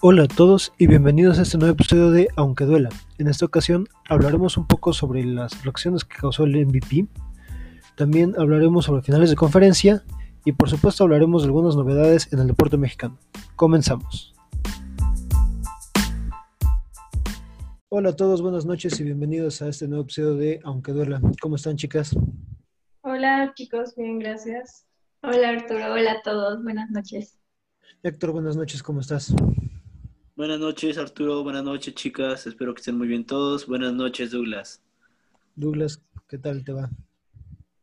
Hola 0.00 0.22
a 0.22 0.28
todos 0.28 0.72
y 0.78 0.86
bienvenidos 0.86 1.40
a 1.40 1.42
este 1.42 1.58
nuevo 1.58 1.72
episodio 1.72 2.12
de 2.12 2.28
Aunque 2.36 2.64
Duela. 2.66 2.88
En 3.18 3.26
esta 3.26 3.44
ocasión 3.44 3.88
hablaremos 4.08 4.56
un 4.56 4.68
poco 4.68 4.92
sobre 4.92 5.24
las 5.24 5.64
reacciones 5.64 6.04
que 6.04 6.16
causó 6.16 6.44
el 6.44 6.54
MVP. 6.64 7.08
También 7.96 8.32
hablaremos 8.38 8.84
sobre 8.84 9.02
finales 9.02 9.28
de 9.28 9.34
conferencia 9.34 10.04
y 10.44 10.52
por 10.52 10.70
supuesto 10.70 11.02
hablaremos 11.02 11.42
de 11.42 11.46
algunas 11.46 11.74
novedades 11.74 12.32
en 12.32 12.38
el 12.38 12.46
deporte 12.46 12.76
mexicano. 12.76 13.18
Comenzamos. 13.56 14.36
Hola 17.88 18.10
a 18.10 18.16
todos, 18.16 18.40
buenas 18.40 18.66
noches 18.66 19.00
y 19.00 19.02
bienvenidos 19.02 19.62
a 19.62 19.68
este 19.68 19.88
nuevo 19.88 20.04
episodio 20.04 20.36
de 20.36 20.60
Aunque 20.62 20.92
Duela. 20.92 21.20
¿Cómo 21.42 21.56
están 21.56 21.76
chicas? 21.76 22.16
Hola 23.00 23.52
chicos, 23.56 23.96
bien, 23.96 24.20
gracias. 24.20 24.86
Hola 25.24 25.48
Arturo, 25.48 25.92
hola 25.92 26.12
a 26.12 26.22
todos, 26.22 26.62
buenas 26.62 26.88
noches. 26.92 27.36
Héctor, 28.04 28.30
buenas 28.30 28.56
noches, 28.56 28.80
¿cómo 28.80 29.00
estás? 29.00 29.34
Buenas 30.38 30.60
noches, 30.60 30.96
Arturo. 30.98 31.42
Buenas 31.42 31.64
noches, 31.64 31.96
chicas. 31.96 32.46
Espero 32.46 32.72
que 32.72 32.78
estén 32.78 32.96
muy 32.96 33.08
bien 33.08 33.26
todos. 33.26 33.66
Buenas 33.66 33.92
noches, 33.92 34.30
Douglas. 34.30 34.80
Douglas, 35.56 36.00
¿qué 36.28 36.38
tal 36.38 36.62
te 36.62 36.72
va? 36.72 36.88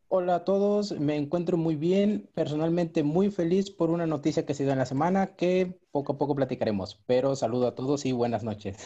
Hola 0.08 0.36
a 0.36 0.44
todos, 0.46 0.98
me 0.98 1.18
encuentro 1.18 1.58
muy 1.58 1.76
bien, 1.76 2.30
personalmente 2.34 3.04
muy 3.04 3.30
feliz 3.30 3.70
por 3.70 3.90
una 3.90 4.08
noticia 4.08 4.46
que 4.46 4.54
se 4.54 4.64
dio 4.64 4.72
en 4.72 4.78
la 4.78 4.86
semana 4.86 5.36
que 5.36 5.78
poco 5.92 6.14
a 6.14 6.18
poco 6.18 6.34
platicaremos, 6.34 6.98
pero 7.06 7.36
saludo 7.36 7.68
a 7.68 7.76
todos 7.76 8.06
y 8.06 8.14
buenas 8.14 8.46
noches. 8.46 8.78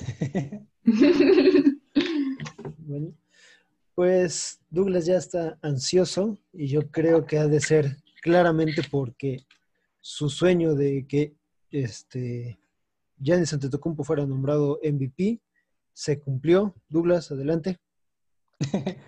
bueno, 2.80 3.14
pues 3.94 4.62
Douglas 4.72 5.06
ya 5.06 5.18
está 5.18 5.60
ansioso 5.62 6.40
y 6.54 6.70
yo 6.70 6.90
creo 6.90 7.28
que 7.28 7.38
ha 7.38 7.46
de 7.46 7.60
ser 7.60 7.98
claramente 8.24 8.82
porque 8.90 9.46
su 10.02 10.28
sueño 10.28 10.74
de 10.74 11.06
que 11.08 11.36
este 11.70 12.59
Giannis 13.20 13.54
Antetokounmpo 13.54 14.04
fuera 14.04 14.26
nombrado 14.26 14.80
MVP. 14.84 15.42
Se 15.94 16.20
cumplió. 16.20 16.74
Douglas, 16.88 17.32
adelante. 17.32 17.80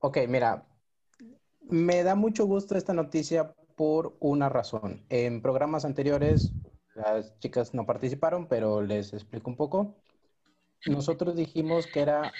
ok, 0.00 0.18
mira, 0.28 0.66
me 1.60 2.02
da 2.02 2.14
mucho 2.14 2.46
gusto 2.46 2.76
esta 2.76 2.94
noticia 2.94 3.54
por 3.76 4.16
una 4.20 4.48
razón. 4.48 5.04
En 5.08 5.42
programas 5.42 5.84
anteriores 5.84 6.52
las 6.94 7.38
chicas 7.38 7.74
no 7.74 7.86
participaron, 7.86 8.46
pero 8.46 8.82
les 8.82 9.12
explico 9.12 9.50
un 9.50 9.56
poco. 9.56 9.96
Nosotros 10.86 11.36
dijimos 11.36 11.86
que 11.86 12.00
era 12.00 12.32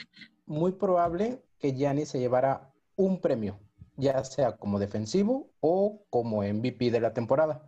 muy 0.46 0.72
probable 0.72 1.42
que 1.58 1.72
Giannis 1.72 2.10
se 2.10 2.18
llevara 2.18 2.72
un 2.96 3.20
premio, 3.20 3.58
ya 3.96 4.22
sea 4.24 4.56
como 4.56 4.78
defensivo 4.78 5.50
o 5.60 6.04
como 6.10 6.42
MVP 6.42 6.90
de 6.90 7.00
la 7.00 7.14
temporada. 7.14 7.62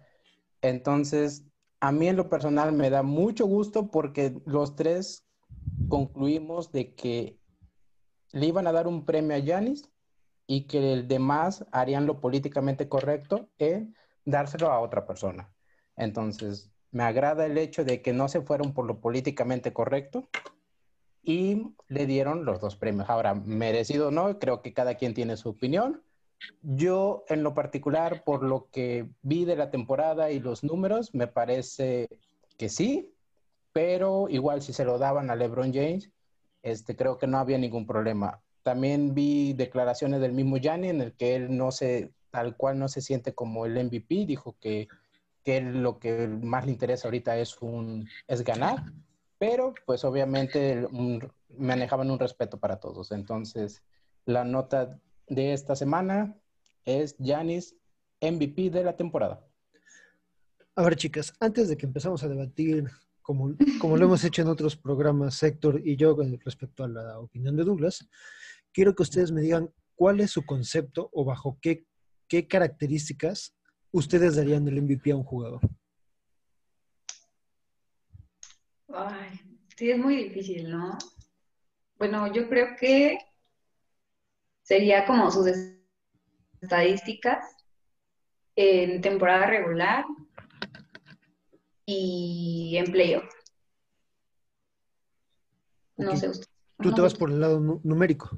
Entonces, 0.60 1.44
a 1.84 1.92
mí 1.92 2.08
en 2.08 2.16
lo 2.16 2.30
personal 2.30 2.72
me 2.72 2.88
da 2.88 3.02
mucho 3.02 3.44
gusto 3.44 3.90
porque 3.90 4.40
los 4.46 4.74
tres 4.74 5.27
concluimos 5.88 6.72
de 6.72 6.94
que 6.94 7.38
le 8.32 8.46
iban 8.46 8.66
a 8.66 8.72
dar 8.72 8.86
un 8.86 9.04
premio 9.04 9.36
a 9.36 9.38
Yanis 9.38 9.91
y 10.46 10.62
que 10.66 10.94
el 10.94 11.08
demás 11.08 11.66
harían 11.72 12.06
lo 12.06 12.22
políticamente 12.22 12.88
correcto 12.88 13.50
en 13.58 13.94
dárselo 14.24 14.72
a 14.72 14.80
otra 14.80 15.06
persona. 15.06 15.52
Entonces, 15.94 16.72
me 16.91 17.02
agrada 17.02 17.44
el 17.44 17.58
hecho 17.58 17.84
de 17.84 18.00
que 18.00 18.14
no 18.14 18.28
se 18.28 18.41
fueron 18.41 18.72
por 18.72 18.86
lo 18.86 19.02
políticamente 19.02 19.74
correcto 19.74 20.30
y 21.22 21.74
le 21.88 22.06
dieron 22.06 22.46
los 22.46 22.60
dos 22.62 22.76
premios. 22.76 23.10
Ahora, 23.10 23.34
merecido 23.34 24.08
o 24.08 24.10
no, 24.10 24.38
creo 24.38 24.62
que 24.62 24.72
cada 24.72 24.94
quien 24.94 25.12
tiene 25.12 25.36
su 25.36 25.50
opinión, 25.50 26.02
yo, 26.62 27.24
en 27.28 27.42
lo 27.42 27.54
particular, 27.54 28.24
por 28.24 28.42
lo 28.42 28.68
que 28.70 29.08
vi 29.22 29.44
de 29.44 29.56
la 29.56 29.70
temporada 29.70 30.30
y 30.30 30.41
los 30.41 30.64
números, 30.64 31.14
me 31.14 31.26
parece 31.26 32.08
que 32.56 32.68
sí, 32.68 33.12
pero 33.72 34.28
igual 34.28 34.62
si 34.62 34.72
se 34.72 34.84
lo 34.84 34.98
daban 34.98 35.31
a 35.31 35.36
LeBron 35.36 35.72
James, 35.72 36.10
este, 36.62 36.97
creo 36.97 37.19
que 37.19 37.26
no 37.26 37.38
había 37.38 37.59
ningún 37.59 37.86
problema. 37.86 38.41
También 38.62 39.14
vi 39.14 39.53
declaraciones 39.53 40.20
del 40.20 40.32
mismo 40.32 40.56
Gianni 40.56 40.88
en 40.88 41.00
el 41.00 41.12
que 41.12 41.36
él 41.36 41.56
no 41.56 41.70
se, 41.70 42.12
tal 42.31 42.56
cual 42.56 42.78
no 42.78 42.88
se 42.88 43.03
siente 43.03 43.34
como 43.34 43.66
el 43.66 43.75
MVP, 43.84 44.26
dijo 44.26 44.56
que, 44.60 44.88
que 45.44 45.60
lo 45.60 45.98
que 45.98 46.26
más 46.28 46.64
le 46.64 46.72
interesa 46.72 47.09
ahorita 47.09 47.36
es, 47.38 47.60
un, 47.60 48.09
es 48.26 48.42
ganar, 48.42 48.84
pero 49.38 49.75
pues 49.84 50.04
obviamente 50.04 50.88
manejaban 51.59 52.10
un 52.10 52.19
respeto 52.19 52.59
para 52.59 52.80
todos. 52.80 53.12
Entonces, 53.12 53.82
la 54.25 54.44
nota 54.44 54.98
de 55.28 55.52
esta 55.52 55.76
semana 55.76 56.36
es 56.84 57.16
Janis 57.18 57.76
MVP 58.20 58.70
de 58.70 58.84
la 58.84 58.96
temporada. 58.96 59.44
A 60.76 60.82
ver, 60.82 60.96
chicas, 60.96 61.32
antes 61.40 61.68
de 61.68 61.76
que 61.76 61.86
empezamos 61.86 62.22
a 62.24 62.28
debatir, 62.28 62.90
como, 63.22 63.54
como 63.80 63.96
lo 63.96 64.06
hemos 64.06 64.24
hecho 64.24 64.42
en 64.42 64.48
otros 64.48 64.76
programas, 64.76 65.42
Héctor 65.42 65.80
y 65.84 65.96
yo, 65.96 66.16
respecto 66.44 66.84
a 66.84 66.88
la 66.88 67.18
opinión 67.18 67.56
de 67.56 67.64
Douglas, 67.64 68.08
quiero 68.72 68.94
que 68.94 69.02
ustedes 69.02 69.30
me 69.30 69.40
digan 69.40 69.72
cuál 69.94 70.20
es 70.20 70.32
su 70.32 70.44
concepto 70.44 71.10
o 71.12 71.24
bajo 71.24 71.58
qué, 71.60 71.86
qué 72.28 72.48
características 72.48 73.54
ustedes 73.92 74.36
darían 74.36 74.66
el 74.66 74.82
MVP 74.82 75.12
a 75.12 75.16
un 75.16 75.24
jugador. 75.24 75.60
Ay, 78.88 79.41
sí, 79.76 79.91
es 79.91 79.98
muy 79.98 80.16
difícil, 80.24 80.70
¿no? 80.70 80.98
Bueno, 81.98 82.32
yo 82.32 82.48
creo 82.48 82.76
que 82.78 83.18
sería 84.64 85.06
como 85.06 85.30
sus 85.30 85.47
estadísticas 86.60 87.44
en 88.56 89.00
temporada 89.00 89.47
regular 89.47 90.04
y 91.86 92.74
en 92.78 92.91
playoff. 92.91 93.30
No 95.97 96.16
sé 96.16 96.28
usted. 96.28 96.47
Tú 96.82 96.92
te 96.92 97.00
vas 97.00 97.14
por 97.14 97.30
el 97.30 97.41
lado 97.41 97.60
numérico. 97.84 98.36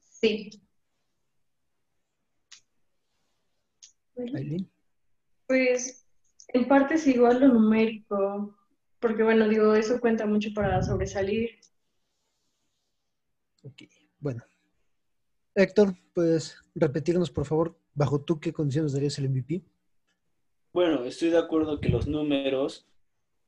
Sí. 0.00 0.50
Pues 5.46 6.04
en 6.48 6.66
parte 6.66 6.94
es 6.94 7.06
igual 7.06 7.40
lo 7.40 7.48
numérico, 7.48 8.58
porque 8.98 9.22
bueno, 9.22 9.46
digo, 9.46 9.74
eso 9.74 10.00
cuenta 10.00 10.26
mucho 10.26 10.48
para 10.54 10.82
sobresalir. 10.82 11.50
Ok, 13.62 13.82
bueno, 14.18 14.42
Héctor, 15.58 15.96
¿puedes 16.14 16.56
repetirnos, 16.76 17.32
por 17.32 17.44
favor, 17.44 17.76
bajo 17.92 18.20
tú 18.20 18.38
qué 18.38 18.52
condiciones 18.52 18.92
darías 18.92 19.18
el 19.18 19.28
MVP? 19.28 19.64
Bueno, 20.72 21.04
estoy 21.04 21.30
de 21.30 21.38
acuerdo 21.38 21.80
que 21.80 21.88
los 21.88 22.06
números 22.06 22.86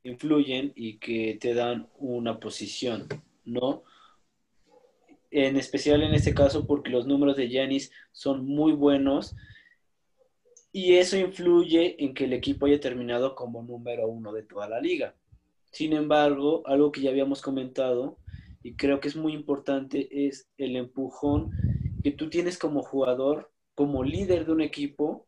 influyen 0.03 0.72
y 0.75 0.99
que 0.99 1.38
te 1.41 1.54
dan 1.54 1.88
una 1.99 2.41
posición, 2.41 3.06
¿no? 3.44 3.84
En 5.31 5.56
especial 5.56 6.03
en 6.03 6.12
este 6.12 6.34
caso 6.34 6.66
porque 6.66 6.91
los 6.91 7.06
números 7.06 7.37
de 7.37 7.49
Yanis 7.49 7.93
son 8.10 8.44
muy 8.44 8.72
buenos 8.72 9.37
y 10.72 10.94
eso 10.94 11.16
influye 11.16 12.03
en 12.03 12.12
que 12.12 12.25
el 12.25 12.32
equipo 12.32 12.66
haya 12.66 12.81
terminado 12.81 13.37
como 13.37 13.62
número 13.62 14.09
uno 14.09 14.32
de 14.32 14.43
toda 14.43 14.69
la 14.69 14.81
liga. 14.81 15.15
Sin 15.70 15.93
embargo, 15.93 16.65
algo 16.66 16.91
que 16.91 17.03
ya 17.03 17.10
habíamos 17.10 17.41
comentado 17.41 18.19
y 18.65 18.75
creo 18.75 18.99
que 18.99 19.06
es 19.06 19.15
muy 19.15 19.32
importante 19.32 20.26
es 20.26 20.49
el 20.59 20.75
empujón 20.75 21.53
que 22.03 22.12
tú 22.12 22.31
tienes 22.31 22.59
como 22.59 22.83
jugador, 22.83 23.53
como 23.75 24.05
líder 24.05 24.47
de 24.47 24.53
un 24.53 24.61
equipo, 24.61 25.27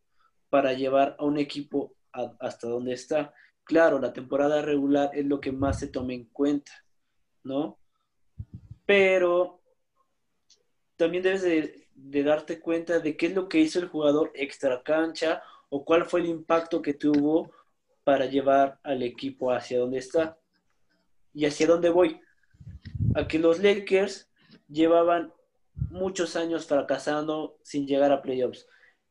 para 0.50 0.72
llevar 0.75 1.16
a 1.19 1.25
un 1.25 1.38
equipo 1.38 1.94
hasta 2.12 2.69
donde 2.69 2.93
está. 2.93 3.33
Claro, 3.65 3.99
la 3.99 4.12
temporada 4.12 4.60
regular 4.60 5.10
es 5.15 5.25
lo 5.25 5.41
que 5.41 5.53
más 5.53 5.78
se 5.78 5.88
toma 5.88 6.12
en 6.12 6.25
cuenta, 6.27 6.72
¿no? 7.43 7.78
Pero 8.84 9.62
también 10.97 11.22
debes 11.22 11.43
de, 11.43 12.22
darte 12.22 12.60
cuenta 12.60 13.00
de 13.00 13.16
qué 13.16 13.27
es 13.27 13.34
lo 13.34 13.49
que 13.49 13.60
hizo 13.60 13.78
el 13.78 13.89
jugador 13.89 14.31
extra 14.34 14.83
cancha 14.83 15.42
o 15.71 15.84
cuál 15.84 16.04
fue 16.04 16.21
el 16.21 16.27
impacto 16.27 16.83
que 16.83 16.95
tuvo 16.95 17.51
para 18.04 18.27
llevar 18.27 18.78
al 18.83 19.03
equipo 19.03 19.53
hacia 19.53 19.78
donde 19.78 19.98
está. 19.98 20.39
¿Y 21.33 21.47
hacia 21.47 21.66
dónde 21.66 21.89
voy? 21.89 22.21
A 23.15 23.27
que 23.27 23.39
los 23.39 23.59
Lakers 23.60 24.30
llevaban 24.68 25.33
muchos 25.74 26.36
años 26.36 26.66
fracasando 26.66 27.59
sin 27.63 27.86
llegar 27.86 28.13
a 28.13 28.22
playoffs. 28.22 28.66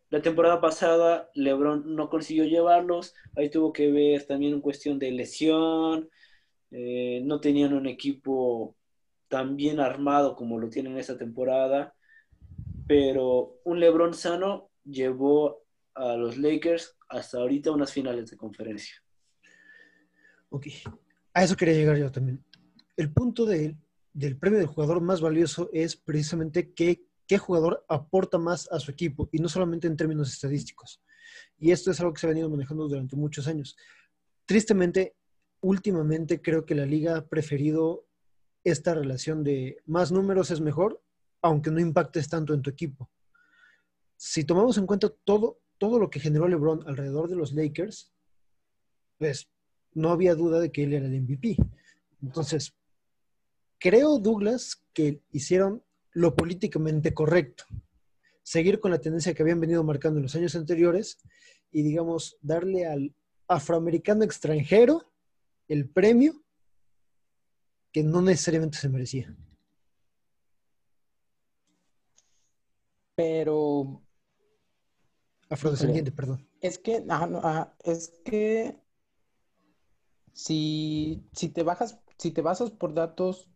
La 0.09 0.21
temporada 0.21 0.59
pasada 0.59 1.29
LeBron 1.35 1.95
no 1.95 2.09
consiguió 2.09 2.43
llevarlos, 2.43 3.13
ahí 3.35 3.49
tuvo 3.49 3.71
que 3.71 3.91
ver 3.91 4.25
también 4.25 4.53
en 4.53 4.61
cuestión 4.61 4.99
de 4.99 5.11
lesión, 5.11 6.09
eh, 6.71 7.21
no 7.23 7.39
tenían 7.39 7.73
un 7.73 7.87
equipo 7.87 8.75
tan 9.29 9.55
bien 9.55 9.79
armado 9.79 10.35
como 10.35 10.59
lo 10.59 10.69
tienen 10.69 10.97
esta 10.97 11.17
temporada, 11.17 11.93
pero 12.87 13.59
un 13.63 13.79
LeBron 13.79 14.13
sano 14.13 14.69
llevó 14.83 15.63
a 15.93 16.15
los 16.15 16.37
Lakers 16.37 16.97
hasta 17.07 17.37
ahorita 17.37 17.71
unas 17.71 17.93
finales 17.93 18.29
de 18.29 18.37
conferencia. 18.37 18.95
Ok, 20.49 20.67
a 21.33 21.43
eso 21.43 21.55
quería 21.55 21.75
llegar 21.75 21.97
yo 21.97 22.11
también. 22.11 22.43
El 22.97 23.13
punto 23.13 23.45
de 23.45 23.77
del 24.13 24.37
premio 24.37 24.59
del 24.59 24.67
jugador 24.67 25.01
más 25.01 25.21
valioso 25.21 25.69
es 25.73 25.95
precisamente 25.95 26.73
qué, 26.73 27.05
qué 27.27 27.37
jugador 27.37 27.85
aporta 27.87 28.37
más 28.37 28.69
a 28.71 28.79
su 28.79 28.91
equipo 28.91 29.29
y 29.31 29.39
no 29.39 29.49
solamente 29.49 29.87
en 29.87 29.97
términos 29.97 30.31
estadísticos. 30.31 31.01
Y 31.57 31.71
esto 31.71 31.91
es 31.91 31.99
algo 31.99 32.13
que 32.13 32.19
se 32.19 32.27
ha 32.27 32.29
venido 32.29 32.49
manejando 32.49 32.87
durante 32.87 33.15
muchos 33.15 33.47
años. 33.47 33.77
Tristemente, 34.45 35.15
últimamente 35.61 36.41
creo 36.41 36.65
que 36.65 36.75
la 36.75 36.85
liga 36.85 37.17
ha 37.17 37.27
preferido 37.27 38.07
esta 38.63 38.93
relación 38.93 39.43
de 39.43 39.77
más 39.85 40.11
números 40.11 40.51
es 40.51 40.61
mejor, 40.61 41.01
aunque 41.41 41.71
no 41.71 41.79
impactes 41.79 42.29
tanto 42.29 42.53
en 42.53 42.61
tu 42.61 42.69
equipo. 42.69 43.09
Si 44.17 44.43
tomamos 44.43 44.77
en 44.77 44.85
cuenta 44.85 45.09
todo, 45.23 45.59
todo 45.77 45.99
lo 45.99 46.09
que 46.09 46.19
generó 46.19 46.47
LeBron 46.47 46.87
alrededor 46.87 47.27
de 47.27 47.35
los 47.35 47.53
Lakers, 47.53 48.13
pues 49.17 49.49
no 49.93 50.11
había 50.11 50.35
duda 50.35 50.59
de 50.59 50.71
que 50.71 50.83
él 50.83 50.93
era 50.93 51.07
el 51.07 51.21
MVP. 51.21 51.57
Entonces, 52.21 52.75
creo, 53.81 54.19
Douglas, 54.19 54.85
que 54.93 55.23
hicieron 55.31 55.83
lo 56.11 56.35
políticamente 56.35 57.13
correcto. 57.13 57.65
Seguir 58.43 58.79
con 58.79 58.91
la 58.91 59.01
tendencia 59.01 59.33
que 59.33 59.41
habían 59.41 59.59
venido 59.59 59.83
marcando 59.83 60.19
en 60.19 60.23
los 60.23 60.35
años 60.35 60.55
anteriores 60.55 61.17
y, 61.71 61.81
digamos, 61.81 62.37
darle 62.41 62.85
al 62.85 63.13
afroamericano 63.47 64.23
extranjero 64.23 65.11
el 65.67 65.89
premio 65.89 66.43
que 67.91 68.03
no 68.03 68.21
necesariamente 68.21 68.77
se 68.77 68.87
merecía. 68.87 69.35
Pero. 73.15 74.01
Afrodescendiente, 75.49 76.11
perdón. 76.11 76.47
Es 76.61 76.77
que, 76.77 77.03
es 77.83 78.09
que 78.23 78.79
si, 80.33 81.27
si 81.33 81.49
te 81.49 81.63
bajas, 81.63 81.99
si 82.17 82.31
te 82.31 82.41
basas 82.41 82.71
por 82.71 82.93
datos 82.93 83.50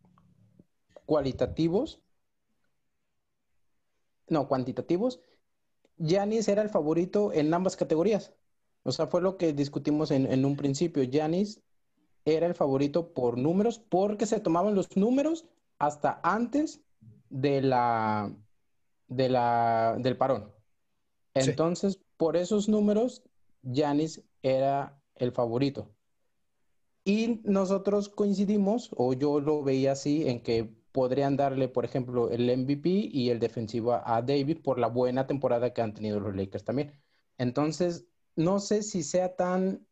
cualitativos, 1.06 2.02
no, 4.28 4.48
cuantitativos, 4.48 5.20
Yanis 5.98 6.48
era 6.48 6.62
el 6.62 6.70
favorito 6.70 7.32
en 7.34 7.54
ambas 7.54 7.76
categorías. 7.76 8.34
O 8.84 8.92
sea, 8.92 9.08
fue 9.08 9.22
lo 9.22 9.38
que 9.38 9.54
discutimos 9.54 10.12
en, 10.12 10.32
en 10.32 10.46
un 10.46 10.56
principio. 10.56 11.04
Yanis 11.04 11.62
era 12.26 12.48
el 12.48 12.56
favorito 12.56 13.14
por 13.14 13.38
números 13.38 13.80
porque 13.80 14.26
se 14.26 14.40
tomaban 14.40 14.76
los 14.76 14.96
números 14.98 15.46
hasta 15.80 16.20
antes 16.24 16.82
de 17.30 17.62
la, 17.62 18.36
de 19.08 19.30
la, 19.30 19.98
del 20.00 20.18
parón. 20.18 20.52
Entonces, 21.34 22.00
por 22.18 22.38
esos 22.38 22.70
números, 22.70 23.24
Yanis 23.62 24.24
era 24.42 25.02
el 25.16 25.32
favorito. 25.32 25.90
Y 27.04 27.42
nosotros 27.44 28.10
coincidimos, 28.10 28.90
o 28.96 29.14
yo 29.14 29.40
lo 29.40 29.64
veía 29.64 29.92
así, 29.92 30.28
en 30.28 30.42
que 30.42 30.74
podrían 30.96 31.36
darle, 31.36 31.68
por 31.68 31.84
ejemplo, 31.84 32.30
el 32.30 32.50
MVP 32.50 32.88
y 32.90 33.30
el 33.30 33.38
defensivo 33.38 33.92
a 34.02 34.22
David 34.22 34.60
por 34.64 34.80
la 34.80 34.88
buena 34.88 35.28
temporada 35.28 35.74
que 35.74 35.82
han 35.82 35.94
tenido 35.94 36.22
los 36.22 36.34
Lakers 36.34 36.64
también. 36.64 36.94
Entonces, 37.38 38.08
no 38.38 38.60
sé 38.60 38.82
si 38.82 39.04
sea 39.04 39.36
tan, 39.36 39.86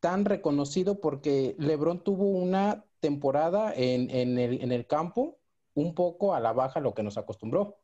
tan 0.00 0.24
reconocido 0.24 1.00
porque 1.00 1.54
LeBron 1.60 2.02
tuvo 2.02 2.24
una 2.24 2.84
temporada 2.98 3.72
en, 3.72 4.10
el, 4.10 4.36
en 4.36 4.72
el 4.72 4.84
campo 4.88 5.38
un 5.74 5.94
poco 5.94 6.34
a 6.34 6.40
la 6.40 6.52
baja 6.52 6.80
lo 6.80 6.92
que 6.92 7.04
nos 7.04 7.16
acostumbró. 7.16 7.78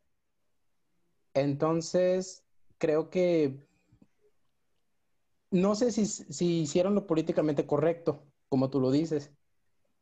Entonces, 1.32 2.44
creo 2.78 3.08
que 3.08 3.68
no 5.52 5.76
sé 5.76 5.92
si, 5.92 6.06
si, 6.06 6.62
hicieron 6.62 6.96
lo 6.96 7.06
políticamente 7.06 7.68
correcto, 7.68 8.24
como 8.48 8.68
tú 8.68 8.80
lo 8.80 8.90
dices, 8.90 9.30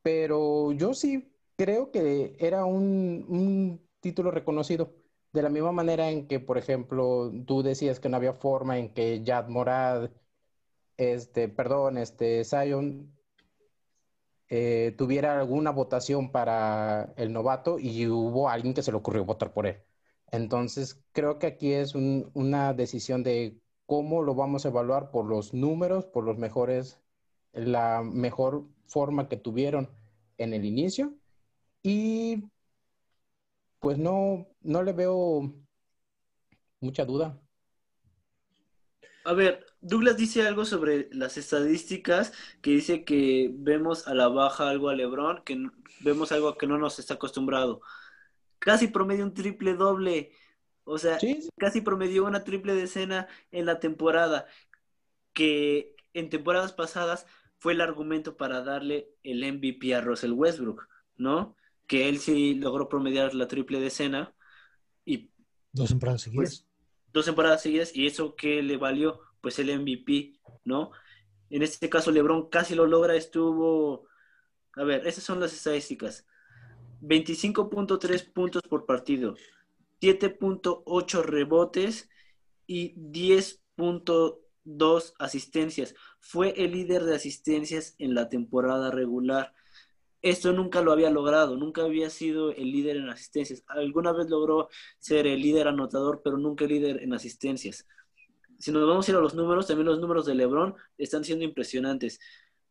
pero 0.01 0.73
yo 0.73 0.95
sí 0.95 1.36
creo 1.57 1.91
que 1.91 2.37
era 2.39 2.65
un, 2.65 3.81
título 4.01 4.31
reconocido. 4.31 4.95
De 5.33 5.43
la 5.43 5.51
misma 5.51 5.73
manera 5.73 6.11
en 6.11 6.29
que, 6.29 6.41
por 6.41 6.59
ejemplo, 6.59 7.33
tú 7.47 7.63
decías 7.63 8.01
que 8.01 8.09
no 8.09 8.17
había 8.17 8.35
forma 8.35 8.79
en 8.79 8.93
que 8.95 9.23
Yad 9.25 9.49
Morad, 9.49 10.11
este, 10.97 11.49
perdón, 11.49 11.99
este, 11.99 12.45
Zion, 12.45 13.13
eh, 14.49 14.95
tuviera 14.97 15.39
alguna 15.39 15.71
votación 15.73 16.31
para 16.31 17.13
el 17.17 17.33
novato 17.33 17.79
y 17.79 18.07
hubo 18.07 18.49
alguien 18.49 18.75
que 18.75 18.83
se 18.83 18.93
le 18.93 18.99
ocurrió 18.99 19.25
votar 19.25 19.53
por 19.53 19.67
él. 19.67 19.83
Entonces, 20.31 21.03
creo 21.13 21.39
que 21.39 21.47
aquí 21.49 21.73
es 21.73 21.95
una 21.95 22.73
decisión 22.75 23.23
de 23.23 23.61
cómo 23.87 24.23
lo 24.23 24.35
vamos 24.35 24.65
a 24.65 24.69
evaluar 24.69 25.11
por 25.11 25.27
los 25.27 25.55
números, 25.55 26.07
por 26.07 26.25
los 26.25 26.39
mejores, 26.39 27.01
la 27.53 28.03
mejor 28.03 28.67
forma 28.87 29.29
que 29.29 29.37
tuvieron 29.37 29.91
en 30.39 30.55
el 30.55 30.65
inicio 30.65 31.15
y 31.89 32.43
pues 33.79 33.97
no, 33.97 34.49
no 34.61 34.83
le 34.83 34.93
veo 34.93 35.55
mucha 36.81 37.05
duda. 37.05 37.41
A 39.25 39.33
ver, 39.35 39.65
Douglas 39.81 40.17
dice 40.17 40.45
algo 40.45 40.65
sobre 40.65 41.09
las 41.13 41.37
estadísticas, 41.37 42.33
que 42.61 42.73
dice 42.73 43.05
que 43.05 43.53
vemos 43.55 44.09
a 44.09 44.15
la 44.15 44.27
baja 44.27 44.69
algo 44.69 44.89
a 44.89 44.97
Lebron, 44.97 45.45
que 45.45 45.65
vemos 46.01 46.33
algo 46.33 46.59
que 46.59 46.67
no 46.67 46.77
nos 46.77 46.99
está 46.99 47.15
acostumbrado. 47.15 47.81
Casi 48.59 48.89
promedio 48.89 49.25
un 49.25 49.35
triple 49.35 49.75
doble. 49.75 50.33
O 50.83 50.99
sea, 50.99 51.19
casi 51.57 51.83
promedió 51.83 52.25
una 52.25 52.43
triple 52.43 52.75
decena 52.75 53.29
en 53.53 53.65
la 53.65 53.79
temporada, 53.79 54.47
que 55.33 55.95
en 56.15 56.31
temporadas 56.31 56.73
pasadas 56.73 57.27
fue 57.59 57.75
el 57.75 57.81
argumento 57.81 58.37
para 58.37 58.63
darle 58.63 59.15
el 59.23 59.45
MVP 59.45 59.95
a 59.95 60.01
Russell 60.01 60.33
Westbrook, 60.33 60.89
¿no? 61.17 61.57
Que 61.87 62.09
él 62.09 62.19
sí 62.19 62.55
logró 62.55 62.89
promediar 62.89 63.35
la 63.35 63.49
triple 63.49 63.81
decena 63.81 64.35
y 65.05 65.31
dos 65.73 65.91
temporadas 65.91 66.23
seguidas. 66.23 66.43
Pues, 66.43 66.67
dos 67.13 67.25
temporadas 67.25 67.63
seguidas 67.63 67.95
y 67.95 68.07
eso 68.07 68.37
que 68.37 68.63
le 68.63 68.77
valió 68.77 69.21
pues 69.41 69.59
el 69.59 69.79
MVP, 69.79 70.41
¿no? 70.65 70.91
En 71.51 71.63
este 71.63 71.89
caso 71.89 72.11
LeBron 72.11 72.49
casi 72.49 72.75
lo 72.75 72.87
logra, 72.87 73.15
estuvo 73.15 74.09
a 74.77 74.85
ver, 74.85 75.07
esas 75.07 75.25
son 75.25 75.41
las 75.41 75.55
estadísticas. 75.55 76.27
25.3 77.01 78.33
puntos 78.33 78.63
por 78.63 78.87
partido, 78.87 79.35
7.8 80.01 81.23
rebotes 81.23 82.09
y 82.67 82.95
10.2 82.97 85.15
asistencias. 85.19 85.95
Fue 86.21 86.55
el 86.63 86.73
líder 86.73 87.05
de 87.05 87.17
asistencias 87.17 87.95
en 87.99 88.15
la 88.15 88.29
temporada 88.29 88.91
regular 88.91 89.55
esto 90.23 90.53
nunca 90.53 90.81
lo 90.83 90.93
había 90.93 91.11
logrado, 91.11 91.57
nunca 91.57 91.83
había 91.83 92.11
sido 92.11 92.51
el 92.51 92.73
líder 92.73 92.97
en 92.97 93.09
asistencias. 93.09 93.63
Alguna 93.69 94.13
vez 94.13 94.29
logró 94.29 94.69
ser 94.99 95.27
el 95.27 95.41
líder 95.41 95.69
anotador, 95.69 96.23
pero 96.25 96.37
nunca 96.39 96.65
el 96.65 96.71
líder 96.71 97.03
en 97.03 97.15
asistencias. 97.15 97.87
Si 98.59 98.73
nos 98.73 98.89
vamos 98.89 99.07
a 99.07 99.11
ir 99.11 99.17
a 99.17 99.21
los 99.21 99.35
números, 99.35 99.67
también 99.67 99.87
los 99.87 100.01
números 100.01 100.27
de 100.27 100.35
LeBron 100.35 100.75
están 100.97 101.25
siendo 101.25 101.45
impresionantes. 101.45 102.19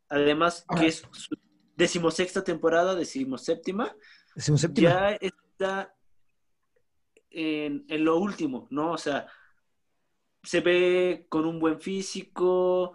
Además, 0.10 0.66
que 0.78 0.88
es 0.88 1.08
su 1.12 1.36
decimosexta 1.75 2.44
temporada, 2.44 2.96
decimoséptima, 2.96 3.96
decimoséptima. 4.36 4.90
ya 4.90 5.10
está 5.20 5.96
en, 7.30 7.86
lo 8.04 8.18
último, 8.18 8.68
¿no? 8.72 8.94
O 8.94 8.98
sea, 8.98 9.28
se 10.44 10.62
ve 10.62 11.25
con 11.30 11.46
un 11.46 11.60
buen 11.60 11.80
físico, 11.80 12.94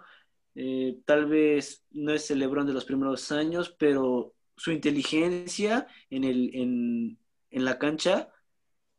eh, 0.54 0.99
tal 1.04 1.26
vez 1.26 1.85
no 1.90 2.12
es 2.12 2.30
el 2.30 2.38
LeBron 2.38 2.66
de 2.66 2.73
los 2.73 2.85
primeros 2.85 3.30
años, 3.33 3.75
pero 3.78 4.35
su 4.61 4.73
inteligencia 4.73 5.87
en, 6.11 6.23
el, 6.23 6.55
en, 6.55 7.19
en 7.50 7.64
la 7.64 7.79
cancha 7.79 8.29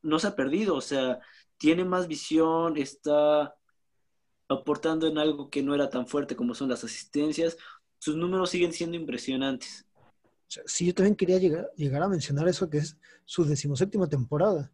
no 0.02 0.18
se 0.18 0.26
ha 0.26 0.36
perdido, 0.36 0.74
o 0.74 0.82
sea, 0.82 1.20
tiene 1.60 1.86
más 1.86 2.08
visión, 2.08 2.78
está 2.78 3.56
aportando 4.50 5.06
en 5.06 5.20
algo 5.20 5.52
que 5.52 5.62
no 5.62 5.76
era 5.76 5.88
tan 5.88 6.08
fuerte 6.08 6.36
como 6.36 6.56
son 6.56 6.68
las 6.68 6.84
asistencias, 6.84 7.58
sus 8.00 8.16
números 8.16 8.50
siguen 8.50 8.74
siendo 8.74 8.98
impresionantes. 8.98 9.86
Sí, 10.66 10.88
yo 10.88 10.96
también 10.96 11.16
quería 11.16 11.38
llegar, 11.38 11.70
llegar 11.76 12.02
a 12.02 12.10
mencionar 12.10 12.48
eso, 12.48 12.68
que 12.68 12.80
es 12.80 12.98
su 13.26 13.46
decimoséptima 13.46 14.10
temporada. 14.10 14.74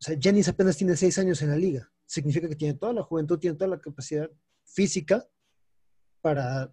O 0.00 0.02
sea, 0.02 0.16
Jennings 0.18 0.48
apenas 0.48 0.78
tiene 0.78 0.96
seis 0.96 1.18
años 1.18 1.42
en 1.42 1.50
la 1.50 1.56
liga. 1.56 1.92
Significa 2.06 2.48
que 2.48 2.56
tiene 2.56 2.78
toda 2.78 2.94
la 2.94 3.02
juventud, 3.02 3.38
tiene 3.38 3.58
toda 3.58 3.68
la 3.68 3.78
capacidad 3.78 4.30
física 4.64 5.28
para 6.22 6.72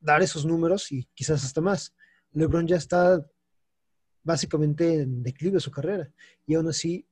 dar 0.00 0.20
esos 0.20 0.44
números 0.44 0.92
y 0.92 1.08
quizás 1.14 1.42
hasta 1.42 1.62
más. 1.62 1.94
LeBron 2.32 2.66
ya 2.66 2.76
está 2.76 3.24
básicamente 4.22 5.02
en 5.02 5.22
declive 5.22 5.60
su 5.60 5.70
carrera. 5.70 6.10
Y 6.46 6.54
aún 6.54 6.68
así, 6.68 7.06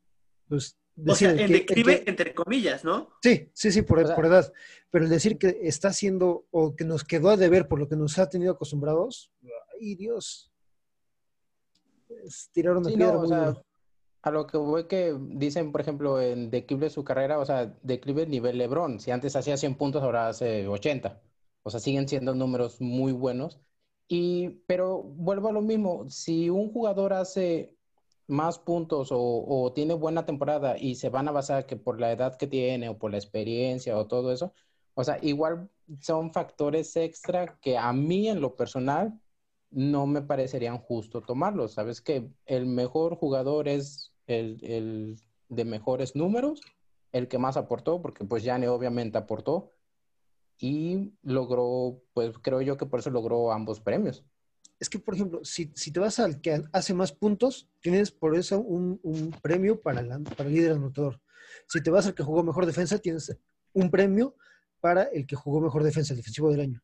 pues... 0.49 0.77
O 1.07 1.15
sea, 1.15 1.33
en 1.33 1.53
declive 1.53 2.05
entre 2.07 2.35
comillas, 2.35 2.83
¿no? 2.83 3.11
Sí, 3.23 3.51
sí, 3.53 3.71
sí, 3.71 3.83
por, 3.83 4.01
edad. 4.01 4.51
Pero 4.91 5.05
el 5.05 5.11
decir 5.11 5.37
que 5.37 5.59
está 5.63 5.89
haciendo 5.89 6.47
o 6.51 6.75
que 6.75 6.87
nos 6.87 7.05
quedó 7.05 7.29
a 7.29 7.37
deber 7.37 7.69
por 7.69 7.79
lo 7.79 7.87
que 7.87 7.97
nos 7.97 8.19
ha 8.19 8.31
tenido 8.31 8.53
acostumbrados, 8.53 9.31
ay 9.79 9.95
Dios. 9.95 10.51
tiraron 12.51 12.83
de 12.83 12.95
piedra. 12.95 13.63
a 14.23 14.31
lo 14.31 14.47
que 14.47 14.57
voy 14.57 14.85
que 14.85 15.15
dicen, 15.21 15.71
por 15.71 15.83
ejemplo, 15.83 16.19
en 16.19 16.51
declive 16.51 16.89
su 16.89 17.05
carrera, 17.05 17.41
o 17.41 17.45
sea, 17.45 17.77
declive 17.83 18.27
nivel 18.27 18.57
LeBron. 18.57 18.99
Si 18.99 19.11
antes 19.11 19.37
hacía 19.37 19.59
100 19.59 19.75
puntos, 19.75 20.03
ahora 20.03 20.29
hace 20.29 20.67
80. 20.67 21.21
O 21.63 21.69
sea, 21.69 21.79
siguen 21.79 22.09
siendo 22.09 22.35
números 22.35 22.81
muy 22.81 23.13
buenos. 23.13 23.61
Y, 24.09 24.51
pero 24.67 25.03
vuelvo 25.03 25.49
a 25.49 25.53
lo 25.53 25.63
mismo, 25.63 26.09
si 26.09 26.49
un 26.51 26.73
jugador 26.73 27.13
hace 27.13 27.77
más 28.29 28.59
puntos 28.59 29.09
o, 29.13 29.73
tiene 29.75 29.95
buena 29.95 30.27
temporada 30.27 30.77
y 30.79 30.97
se 30.97 31.11
van 31.11 31.29
a 31.29 31.33
basar 31.33 31.67
que 31.67 31.77
por 31.77 32.01
la 32.01 32.13
edad 32.13 32.37
que 32.37 32.47
tiene 32.47 32.89
o 32.89 32.99
por 32.99 33.11
la 33.13 33.19
experiencia 33.19 33.97
o 33.99 34.07
todo 34.07 34.33
eso, 34.33 34.53
O 34.95 35.05
sea, 35.05 35.19
igual 35.23 35.71
son 36.01 36.33
factores 36.33 36.97
extra 36.97 37.59
que 37.61 37.77
a 37.79 37.93
mí 37.93 38.29
en 38.29 38.41
lo 38.41 38.57
personal 38.57 39.21
no 39.71 40.07
me 40.07 40.23
parecerían 40.23 40.79
justo 40.79 41.23
tomarlos. 41.23 41.75
Sabes 41.75 42.01
que 42.01 42.31
el 42.47 42.67
mejor 42.67 43.17
jugador 43.17 43.69
es 43.69 44.13
el, 44.27 44.59
el 44.65 45.21
de 45.49 45.65
mejores 45.65 46.17
números, 46.17 46.61
el 47.13 47.29
que 47.29 47.39
más 47.39 47.57
aportó, 47.57 48.01
porque 48.03 48.25
pues 48.25 48.43
Yane 48.45 48.69
obviamente 48.69 49.19
aportó 49.19 49.76
y 50.59 51.13
logró, 51.23 52.03
pues 52.15 52.33
creo 52.43 52.63
yo 52.63 52.77
que 52.77 52.87
por 52.87 53.01
eso 53.01 53.11
logró 53.11 53.53
ambos 53.53 53.81
premios. 53.81 54.25
Es 54.79 54.91
que, 54.91 54.99
por 54.99 55.15
ejemplo, 55.15 55.45
si, 55.45 55.73
si 55.75 55.91
te 55.91 56.01
vas 56.01 56.19
al 56.19 56.41
que 56.41 56.63
hace 56.73 56.95
más 56.95 57.13
puntos, 57.13 57.69
tienes 57.81 58.11
por 58.11 58.37
eso 58.37 58.61
un, 58.61 59.01
un 59.03 59.31
premio 59.43 59.81
para, 59.81 60.03
la, 60.03 60.19
para 60.19 60.49
el 60.49 60.55
líder 60.55 60.73
anotador. 60.73 61.21
Si 61.69 61.83
te 61.83 61.91
vas 61.91 62.07
al 62.07 62.15
que 62.15 62.23
jugó 62.23 62.43
mejor 62.43 62.67
defensa, 62.67 62.99
tienes 62.99 63.35
un 63.73 63.91
premio 63.91 64.37
para 64.81 65.05
el 65.05 65.27
que 65.27 65.37
jugó 65.37 65.61
mejor 65.61 65.83
defensa, 65.83 66.13
el 66.13 66.19
defensivo 66.19 66.51
del 66.51 66.61
año. 66.61 66.83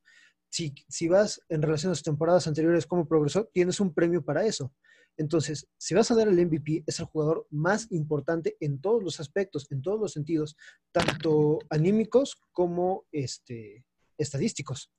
Si, 0.49 0.75
si 0.89 1.09
vas 1.09 1.41
en 1.49 1.63
relación 1.63 1.91
a 1.91 1.93
las 1.93 2.03
temporadas 2.03 2.47
anteriores, 2.47 2.87
cómo 2.87 3.07
progresó, 3.07 3.45
tienes 3.53 3.81
un 3.81 3.93
premio 3.93 4.25
para 4.25 4.45
eso. 4.45 4.73
Entonces, 5.17 5.69
si 5.77 5.95
vas 5.95 6.11
a 6.11 6.15
dar 6.15 6.29
el 6.29 6.47
MVP, 6.47 6.85
es 6.87 6.99
el 7.01 7.07
jugador 7.07 7.47
más 7.51 7.91
importante 7.93 8.57
en 8.61 8.81
todos 8.81 9.03
los 9.03 9.21
aspectos, 9.21 9.71
en 9.71 9.83
todos 9.83 10.01
los 10.01 10.13
sentidos, 10.13 10.57
tanto 10.91 11.59
anímicos 11.69 12.41
como 12.53 13.05
este, 13.13 13.85
estadísticos. 14.17 14.91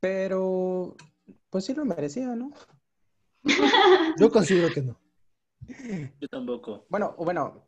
Pero, 0.00 0.96
pues 1.50 1.64
sí 1.64 1.74
lo 1.74 1.84
merecía, 1.84 2.34
¿no? 2.34 2.52
Yo 4.18 4.30
considero 4.30 4.72
que 4.72 4.82
no. 4.82 4.98
Yo 6.20 6.28
tampoco. 6.28 6.86
Bueno, 6.88 7.14
bueno, 7.18 7.66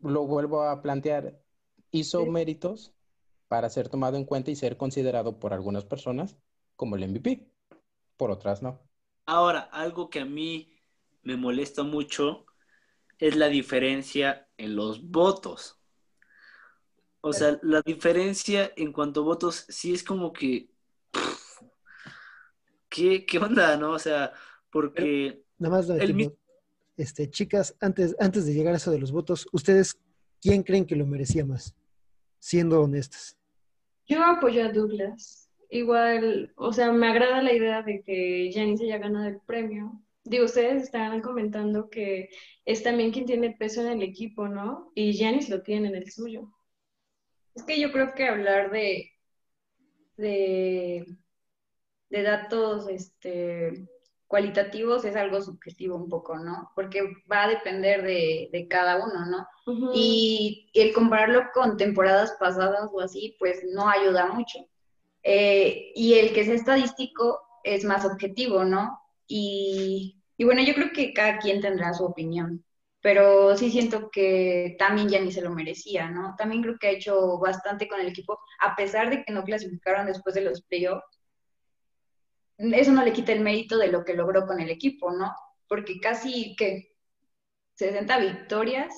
lo 0.00 0.26
vuelvo 0.26 0.62
a 0.62 0.82
plantear. 0.82 1.40
Hizo 1.90 2.24
méritos 2.26 2.94
para 3.48 3.68
ser 3.68 3.88
tomado 3.88 4.16
en 4.16 4.24
cuenta 4.24 4.50
y 4.50 4.56
ser 4.56 4.76
considerado 4.76 5.38
por 5.38 5.52
algunas 5.52 5.84
personas 5.84 6.38
como 6.74 6.96
el 6.96 7.06
MVP. 7.06 7.51
Por 8.16 8.30
otras 8.30 8.62
no. 8.62 8.80
Ahora, 9.26 9.60
algo 9.60 10.10
que 10.10 10.20
a 10.20 10.24
mí 10.24 10.72
me 11.22 11.36
molesta 11.36 11.82
mucho 11.82 12.46
es 13.18 13.36
la 13.36 13.48
diferencia 13.48 14.48
en 14.56 14.76
los 14.76 15.02
votos. 15.10 15.78
O 17.20 17.32
sea, 17.32 17.58
la 17.62 17.80
diferencia 17.82 18.72
en 18.76 18.92
cuanto 18.92 19.20
a 19.20 19.24
votos 19.24 19.64
sí 19.68 19.94
es 19.94 20.02
como 20.02 20.32
que... 20.32 20.68
¿Qué, 22.88 23.24
qué 23.24 23.38
onda, 23.38 23.76
no? 23.76 23.92
O 23.92 23.98
sea, 23.98 24.32
porque... 24.70 25.44
Nada 25.58 25.76
más, 25.76 25.88
el, 25.88 26.36
este, 26.96 27.30
chicas, 27.30 27.76
antes, 27.80 28.14
antes 28.18 28.44
de 28.44 28.54
llegar 28.54 28.74
a 28.74 28.76
eso 28.76 28.90
de 28.90 28.98
los 28.98 29.12
votos, 29.12 29.48
¿ustedes 29.52 29.98
quién 30.40 30.62
creen 30.62 30.84
que 30.84 30.96
lo 30.96 31.06
merecía 31.06 31.46
más? 31.46 31.74
Siendo 32.38 32.82
honestas. 32.82 33.36
Yo 34.06 34.24
apoyo 34.24 34.64
a 34.64 34.72
Douglas. 34.72 35.41
Igual, 35.74 36.52
o 36.56 36.70
sea, 36.74 36.92
me 36.92 37.08
agrada 37.08 37.40
la 37.40 37.54
idea 37.54 37.82
de 37.82 38.02
que 38.02 38.50
Janice 38.52 38.84
haya 38.84 38.98
ganado 38.98 39.26
el 39.26 39.40
premio. 39.40 40.02
Digo, 40.22 40.44
ustedes 40.44 40.82
están 40.82 41.22
comentando 41.22 41.88
que 41.88 42.28
es 42.66 42.82
también 42.82 43.10
quien 43.10 43.24
tiene 43.24 43.56
peso 43.58 43.80
en 43.80 43.88
el 43.88 44.02
equipo, 44.02 44.48
¿no? 44.48 44.92
Y 44.94 45.16
Janice 45.16 45.50
lo 45.50 45.62
tiene 45.62 45.88
en 45.88 45.94
el 45.94 46.10
suyo. 46.12 46.52
Es 47.54 47.62
que 47.62 47.80
yo 47.80 47.90
creo 47.90 48.12
que 48.14 48.28
hablar 48.28 48.70
de, 48.70 49.12
de, 50.18 51.06
de 52.10 52.22
datos 52.22 52.86
este, 52.90 53.88
cualitativos 54.26 55.06
es 55.06 55.16
algo 55.16 55.40
subjetivo 55.40 55.96
un 55.96 56.10
poco, 56.10 56.38
¿no? 56.38 56.70
Porque 56.74 57.00
va 57.30 57.44
a 57.44 57.48
depender 57.48 58.02
de, 58.02 58.50
de 58.52 58.68
cada 58.68 59.02
uno, 59.02 59.24
¿no? 59.24 59.46
y, 59.94 60.70
el 60.74 60.92
compararlo 60.92 61.44
con 61.54 61.78
temporadas 61.78 62.36
pasadas 62.38 62.90
o 62.92 63.00
así, 63.00 63.36
pues 63.38 63.64
no 63.72 63.88
ayuda 63.88 64.26
mucho. 64.26 64.58
Eh, 65.22 65.92
y 65.94 66.14
el 66.14 66.32
que 66.32 66.42
es 66.42 66.48
estadístico 66.48 67.40
es 67.64 67.84
más 67.84 68.04
objetivo, 68.04 68.64
¿no? 68.64 69.00
Y, 69.26 70.20
y, 70.36 70.44
bueno, 70.44 70.62
yo 70.62 70.74
creo 70.74 70.90
que 70.92 71.12
cada 71.12 71.38
quien 71.38 71.60
tendrá 71.60 71.94
su 71.94 72.04
opinión, 72.04 72.64
pero 73.00 73.56
sí 73.56 73.70
siento 73.70 74.10
que 74.10 74.76
también 74.78 75.08
ya 75.08 75.20
ni 75.20 75.32
se 75.32 75.42
lo 75.42 75.50
merecía, 75.50 76.10
¿no? 76.10 76.34
También 76.36 76.62
creo 76.62 76.78
que 76.78 76.88
ha 76.88 76.90
hecho 76.90 77.38
bastante 77.38 77.88
con 77.88 78.00
el 78.00 78.08
equipo, 78.08 78.38
a 78.60 78.74
pesar 78.76 79.10
de 79.10 79.24
que 79.24 79.32
no 79.32 79.44
clasificaron 79.44 80.06
después 80.06 80.34
de 80.34 80.42
los 80.42 80.62
playoffs 80.62 81.04
eso 82.58 82.92
no 82.92 83.04
le 83.04 83.12
quita 83.12 83.32
el 83.32 83.40
mérito 83.40 83.76
de 83.76 83.88
lo 83.88 84.04
que 84.04 84.14
logró 84.14 84.46
con 84.46 84.60
el 84.60 84.70
equipo, 84.70 85.10
¿no? 85.12 85.34
Porque 85.68 85.98
casi 86.00 86.54
que 86.56 86.94
60 87.74 88.18
victorias 88.18 88.94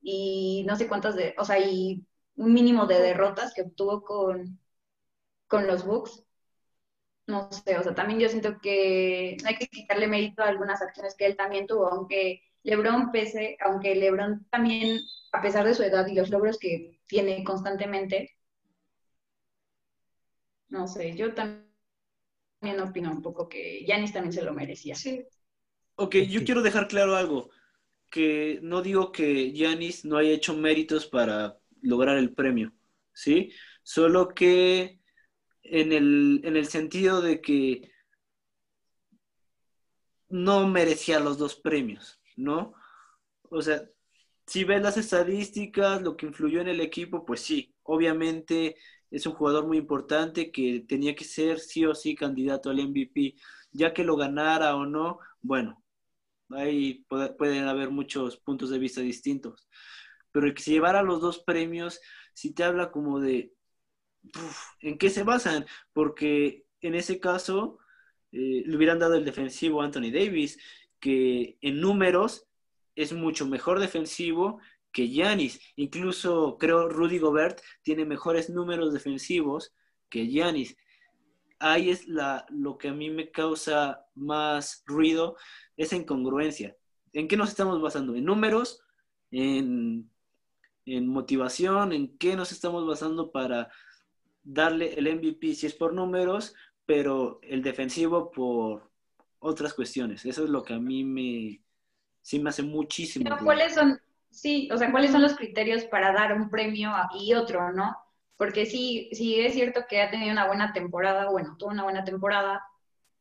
y 0.00 0.64
no 0.66 0.76
sé 0.76 0.88
cuántas 0.88 1.16
de, 1.16 1.34
o 1.38 1.44
sea, 1.44 1.58
y 1.58 2.04
un 2.36 2.52
mínimo 2.52 2.86
de 2.86 3.00
derrotas 3.00 3.54
que 3.54 3.62
obtuvo 3.62 4.02
con, 4.02 4.58
con 5.48 5.66
los 5.66 5.84
Bucks. 5.84 6.22
No 7.26 7.50
sé, 7.52 7.76
o 7.76 7.82
sea, 7.82 7.94
también 7.94 8.20
yo 8.20 8.28
siento 8.28 8.58
que 8.58 9.36
no 9.42 9.48
hay 9.48 9.56
que 9.56 9.66
quitarle 9.66 10.06
mérito 10.06 10.42
a 10.42 10.48
algunas 10.48 10.80
acciones 10.80 11.14
que 11.14 11.26
él 11.26 11.36
también 11.36 11.66
tuvo, 11.66 11.86
aunque 11.88 12.42
LeBron 12.62 13.10
pese, 13.12 13.58
aunque 13.60 13.94
LeBron 13.94 14.46
también, 14.50 15.00
a 15.32 15.42
pesar 15.42 15.66
de 15.66 15.74
su 15.74 15.82
edad 15.82 16.06
y 16.06 16.14
los 16.14 16.30
logros 16.30 16.58
que 16.58 17.00
tiene 17.06 17.44
constantemente, 17.44 18.36
no 20.68 20.86
sé, 20.86 21.14
yo 21.16 21.34
también 21.34 21.68
también 22.60 22.80
opino 22.80 23.10
un 23.10 23.22
poco 23.22 23.48
que 23.48 23.84
Yanis 23.84 24.12
también 24.12 24.32
se 24.32 24.42
lo 24.42 24.52
merecía. 24.52 24.94
Sí. 24.94 25.24
Ok, 25.94 26.16
yo 26.28 26.44
quiero 26.44 26.62
dejar 26.62 26.88
claro 26.88 27.16
algo, 27.16 27.50
que 28.10 28.60
no 28.62 28.82
digo 28.82 29.12
que 29.12 29.52
Yanis 29.52 30.04
no 30.04 30.16
haya 30.16 30.30
hecho 30.30 30.56
méritos 30.56 31.06
para 31.06 31.58
lograr 31.82 32.16
el 32.18 32.32
premio, 32.34 32.72
¿sí? 33.12 33.52
Solo 33.82 34.28
que 34.28 34.97
en 35.70 35.92
el, 35.92 36.40
en 36.44 36.56
el 36.56 36.66
sentido 36.66 37.20
de 37.20 37.40
que 37.40 37.90
no 40.28 40.66
merecía 40.66 41.20
los 41.20 41.38
dos 41.38 41.56
premios, 41.56 42.20
¿no? 42.36 42.74
O 43.50 43.62
sea, 43.62 43.82
si 44.46 44.64
ves 44.64 44.82
las 44.82 44.96
estadísticas, 44.96 46.02
lo 46.02 46.16
que 46.16 46.26
influyó 46.26 46.60
en 46.60 46.68
el 46.68 46.80
equipo, 46.80 47.24
pues 47.24 47.40
sí, 47.40 47.74
obviamente 47.82 48.76
es 49.10 49.26
un 49.26 49.34
jugador 49.34 49.66
muy 49.66 49.78
importante 49.78 50.50
que 50.50 50.84
tenía 50.86 51.14
que 51.14 51.24
ser 51.24 51.60
sí 51.60 51.84
o 51.84 51.94
sí 51.94 52.14
candidato 52.14 52.70
al 52.70 52.80
MVP, 52.80 53.36
ya 53.72 53.92
que 53.92 54.04
lo 54.04 54.16
ganara 54.16 54.76
o 54.76 54.86
no, 54.86 55.18
bueno, 55.40 55.82
ahí 56.50 57.04
pueden 57.38 57.68
haber 57.68 57.90
muchos 57.90 58.36
puntos 58.38 58.70
de 58.70 58.78
vista 58.78 59.00
distintos. 59.00 59.68
Pero 60.32 60.46
el 60.46 60.54
que 60.54 60.62
se 60.62 60.72
llevara 60.72 61.02
los 61.02 61.20
dos 61.20 61.38
premios, 61.38 62.00
si 62.34 62.52
te 62.52 62.64
habla 62.64 62.90
como 62.90 63.20
de, 63.20 63.52
¿en 64.80 64.98
qué 64.98 65.10
se 65.10 65.22
basan? 65.22 65.66
Porque 65.92 66.64
en 66.80 66.94
ese 66.94 67.20
caso 67.20 67.78
eh, 68.32 68.62
le 68.66 68.76
hubieran 68.76 68.98
dado 68.98 69.14
el 69.14 69.24
defensivo 69.24 69.80
a 69.80 69.84
Anthony 69.84 70.10
Davis, 70.12 70.58
que 71.00 71.58
en 71.60 71.80
números 71.80 72.46
es 72.94 73.12
mucho 73.12 73.46
mejor 73.46 73.78
defensivo 73.80 74.60
que 74.92 75.10
Yanis. 75.10 75.60
Incluso 75.76 76.56
creo 76.58 76.88
Rudy 76.88 77.18
Gobert 77.18 77.60
tiene 77.82 78.04
mejores 78.04 78.50
números 78.50 78.92
defensivos 78.92 79.72
que 80.08 80.30
Yanis. 80.30 80.76
Ahí 81.60 81.90
es 81.90 82.06
la, 82.06 82.46
lo 82.50 82.78
que 82.78 82.88
a 82.88 82.92
mí 82.92 83.10
me 83.10 83.30
causa 83.30 84.04
más 84.14 84.82
ruido, 84.86 85.36
esa 85.76 85.96
incongruencia. 85.96 86.76
¿En 87.12 87.28
qué 87.28 87.36
nos 87.36 87.50
estamos 87.50 87.80
basando? 87.80 88.14
¿En 88.14 88.24
números? 88.24 88.80
¿En, 89.30 90.10
en 90.84 91.08
motivación? 91.08 91.92
¿En 91.92 92.16
qué 92.18 92.36
nos 92.36 92.52
estamos 92.52 92.86
basando 92.86 93.32
para 93.32 93.70
darle 94.42 94.94
el 94.94 95.14
MVP 95.14 95.54
si 95.54 95.66
es 95.66 95.74
por 95.74 95.92
números, 95.92 96.54
pero 96.86 97.40
el 97.42 97.62
defensivo 97.62 98.30
por 98.30 98.90
otras 99.38 99.74
cuestiones? 99.74 100.24
Eso 100.24 100.44
es 100.44 100.50
lo 100.50 100.62
que 100.62 100.74
a 100.74 100.78
mí 100.78 101.04
me, 101.04 101.60
sí 102.22 102.38
me 102.38 102.50
hace 102.50 102.62
muchísimo. 102.62 103.28
¿Cuáles 103.44 103.74
son, 103.74 104.00
Sí, 104.30 104.68
o 104.72 104.76
sea, 104.76 104.90
¿cuáles 104.90 105.10
son 105.10 105.22
los 105.22 105.36
criterios 105.36 105.84
para 105.84 106.12
dar 106.12 106.34
un 106.34 106.50
premio 106.50 106.92
y 107.18 107.34
otro, 107.34 107.72
no? 107.72 107.96
Porque 108.36 108.66
sí, 108.66 109.08
sí 109.12 109.40
es 109.40 109.54
cierto 109.54 109.82
que 109.88 110.00
ha 110.00 110.10
tenido 110.10 110.32
una 110.32 110.46
buena 110.46 110.72
temporada, 110.72 111.28
bueno, 111.30 111.56
tuvo 111.58 111.70
una 111.70 111.82
buena 111.84 112.04
temporada 112.04 112.62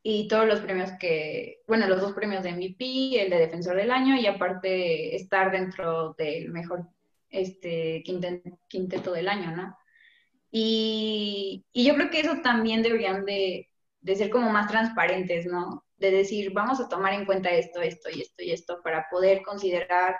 y 0.03 0.27
todos 0.27 0.45
los 0.47 0.59
premios 0.59 0.91
que, 0.99 1.63
bueno, 1.67 1.87
los 1.87 2.01
dos 2.01 2.13
premios 2.13 2.43
de 2.43 2.51
MVP, 2.51 3.21
el 3.23 3.29
de 3.29 3.39
Defensor 3.39 3.75
del 3.75 3.91
Año 3.91 4.15
y 4.15 4.27
aparte 4.27 5.15
estar 5.15 5.51
dentro 5.51 6.13
del 6.13 6.49
mejor 6.51 6.87
este, 7.29 8.03
quinteto 8.03 9.11
del 9.11 9.27
año, 9.27 9.55
¿no? 9.55 9.77
Y, 10.51 11.65
yo 11.73 11.95
creo 11.95 12.09
que 12.09 12.21
eso 12.21 12.41
también 12.41 12.81
deberían 12.81 13.25
de, 13.25 13.69
ser 14.15 14.29
como 14.29 14.51
más 14.51 14.69
transparentes, 14.69 15.45
¿no? 15.45 15.83
De 15.97 16.11
decir, 16.11 16.53
vamos 16.53 16.79
a 16.79 16.87
tomar 16.87 17.13
en 17.13 17.25
cuenta 17.25 17.49
esto, 17.51 17.81
esto 17.81 18.09
y 18.09 18.21
esto 18.21 18.43
y 18.43 18.51
esto 18.51 18.81
para 18.83 19.07
poder 19.09 19.41
considerar 19.41 20.15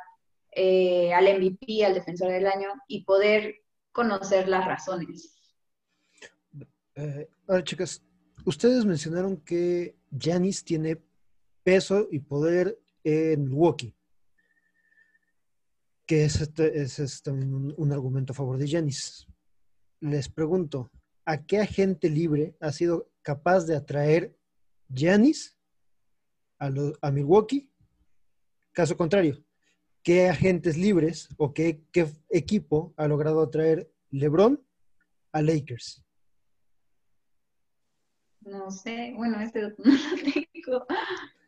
eh, 0.52 1.14
al 1.14 1.26
MVP, 1.26 1.86
al 1.86 1.94
defensor 1.94 2.32
del 2.32 2.48
año 2.48 2.70
y 2.88 3.04
poder 3.04 3.56
conocer 3.92 4.48
las 4.48 4.66
razones. 4.66 5.34
Eh, 6.96 7.30
ahora, 7.48 7.64
chicas, 7.64 8.02
ustedes 8.46 8.86
mencionaron 8.86 9.38
que 9.38 9.96
Janis 10.18 10.64
tiene 10.64 11.00
peso 11.64 12.08
y 12.12 12.20
poder 12.20 12.80
en 13.04 13.44
Milwaukee. 13.44 13.94
que 16.06 16.26
es, 16.26 16.40
este, 16.42 16.82
es 16.82 17.00
este 17.00 17.32
un, 17.32 17.74
un 17.78 17.92
argumento 17.92 18.32
a 18.34 18.36
favor 18.36 18.58
de 18.58 18.66
Giannis. 18.66 19.28
Les 20.00 20.30
pregunto, 20.30 20.92
¿a 21.26 21.46
qué 21.46 21.60
agente 21.60 22.10
libre 22.10 22.56
ha 22.60 22.72
sido 22.72 23.10
capaz 23.22 23.66
de 23.66 23.76
atraer 23.76 24.38
Giannis 24.90 25.58
a, 26.60 26.70
lo- 26.70 26.94
a 27.02 27.12
Milwaukee? 27.12 27.70
Caso 28.74 28.96
contrario, 28.96 29.44
¿qué 30.04 30.30
agentes 30.30 30.78
libres 30.78 31.30
o 31.38 31.54
qué, 31.54 31.82
qué 31.92 32.08
equipo 32.30 32.94
ha 32.96 33.08
logrado 33.08 33.42
atraer 33.42 33.92
LeBron 34.12 34.64
a 35.32 35.42
Lakers? 35.42 36.04
No 38.42 38.70
sé, 38.72 39.14
bueno, 39.18 39.40
este 39.42 39.62
no 39.64 39.70
lo 39.94 40.24
tengo. 40.24 40.86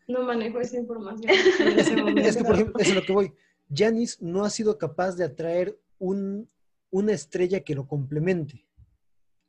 No 0.07 0.23
manejo 0.23 0.59
esa 0.59 0.77
información 0.77 1.31
en 1.59 1.79
ese 1.79 1.95
momento. 1.95 2.21
Es 2.21 2.35
que, 2.35 2.43
por 2.43 2.55
ejemplo, 2.55 2.79
eso 2.79 2.91
es 2.91 2.97
a 2.97 2.99
lo 2.99 3.05
que 3.05 3.13
voy. 3.13 3.33
Giannis 3.69 4.19
no 4.21 4.43
ha 4.43 4.49
sido 4.49 4.77
capaz 4.79 5.11
de 5.15 5.23
atraer 5.23 5.79
un- 5.99 6.49
una 6.91 7.13
estrella 7.13 7.61
que 7.61 7.75
lo 7.75 7.87
complemente. 7.87 8.65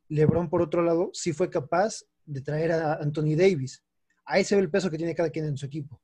LeBron, 0.09 0.49
por 0.49 0.61
otro 0.61 0.81
lado, 0.83 1.09
sí 1.13 1.33
fue 1.33 1.49
capaz 1.49 2.03
de 2.25 2.41
traer 2.41 2.71
a 2.73 2.93
Anthony 2.95 3.35
Davis. 3.35 3.83
Ahí 4.25 4.43
se 4.43 4.55
ve 4.55 4.61
el 4.61 4.69
peso 4.69 4.89
que 4.89 4.97
tiene 4.97 5.15
cada 5.15 5.29
quien 5.29 5.45
en 5.45 5.57
su 5.57 5.65
equipo. 5.65 6.01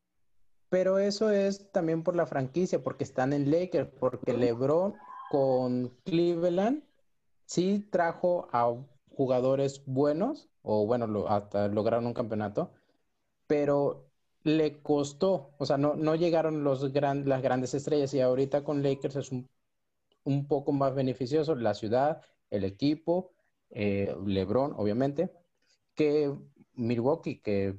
Pero 0.69 0.97
eso 0.99 1.29
es 1.29 1.71
también 1.71 2.03
por 2.03 2.15
la 2.15 2.25
franquicia, 2.25 2.83
porque 2.83 3.03
están 3.03 3.31
en 3.33 3.49
Lakers, 3.51 3.89
porque 3.99 4.33
LeBron 4.33 4.95
con 5.29 5.89
Cleveland 6.03 6.83
sí 7.45 7.87
trajo 7.89 8.47
a 8.51 8.75
jugadores 9.09 9.83
buenos, 9.85 10.49
o 10.61 10.85
bueno, 10.85 11.07
lo- 11.07 11.29
hasta 11.29 11.67
lograron 11.69 12.05
un 12.05 12.13
campeonato, 12.13 12.73
pero 13.47 14.09
le 14.43 14.81
costó, 14.81 15.51
o 15.57 15.65
sea, 15.65 15.77
no, 15.77 15.95
no 15.95 16.15
llegaron 16.15 16.63
los 16.63 16.91
gran, 16.93 17.27
las 17.27 17.41
grandes 17.41 17.73
estrellas 17.73 18.13
y 18.13 18.21
ahorita 18.21 18.63
con 18.63 18.83
Lakers 18.83 19.15
es 19.17 19.31
un, 19.31 19.47
un 20.27 20.45
poco 20.45 20.73
más 20.73 20.93
beneficioso 20.93 21.55
la 21.55 21.73
ciudad, 21.73 22.21
el 22.49 22.65
equipo, 22.65 23.31
eh, 23.69 24.13
LeBron, 24.25 24.73
obviamente, 24.75 25.31
que 25.95 26.33
Milwaukee, 26.73 27.39
que 27.39 27.75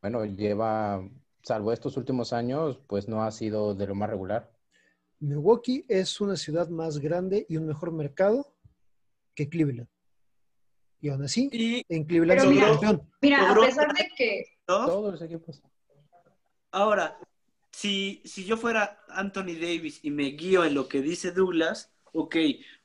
bueno, 0.00 0.24
lleva, 0.24 1.06
salvo 1.42 1.70
estos 1.70 1.96
últimos 1.98 2.32
años, 2.32 2.80
pues 2.86 3.08
no 3.08 3.22
ha 3.22 3.30
sido 3.30 3.74
de 3.74 3.86
lo 3.86 3.94
más 3.94 4.08
regular. 4.08 4.50
Milwaukee 5.20 5.84
es 5.86 6.18
una 6.20 6.36
ciudad 6.36 6.68
más 6.70 6.98
grande 6.98 7.44
y 7.48 7.58
un 7.58 7.66
mejor 7.66 7.92
mercado 7.92 8.54
que 9.34 9.48
Cleveland. 9.50 9.88
Y 11.00 11.10
aún 11.10 11.22
así, 11.24 11.50
Y 11.52 11.84
en 11.88 12.04
Cleveland 12.04 12.40
Pero 12.40 12.50
mira- 12.50 12.66
campeón. 12.70 13.10
Mira, 13.20 13.50
a 13.52 13.54
pesar 13.54 13.92
de 13.92 14.08
que 14.16 14.44
¿no? 14.66 14.86
Todos 14.86 15.12
los 15.12 15.22
equipos. 15.22 15.62
Ahora, 16.70 17.18
si, 17.72 18.22
si 18.24 18.44
yo 18.44 18.56
fuera 18.56 19.00
Anthony 19.08 19.54
Davis 19.60 20.00
y 20.04 20.10
me 20.10 20.24
guío 20.32 20.64
en 20.64 20.74
lo 20.74 20.88
que 20.88 21.02
dice 21.02 21.32
Douglas, 21.32 21.92
ok, 22.12 22.36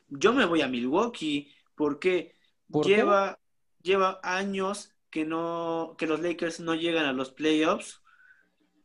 yo 0.10 0.34
me 0.34 0.46
voy 0.46 0.62
a 0.62 0.67
Milwaukee 0.67 1.53
porque 1.75 2.36
¿Por 2.72 2.91
qué? 2.94 2.96
lleva, 2.96 3.39
lleva 3.82 4.20
años 4.24 4.94
que 5.10 5.25
no, 5.25 5.96
que 5.98 6.08
los 6.08 6.22
Lakers 6.22 6.60
no 6.60 6.75
llegan 6.75 7.06
a 7.06 7.13
los 7.13 7.32
playoffs, 7.32 8.01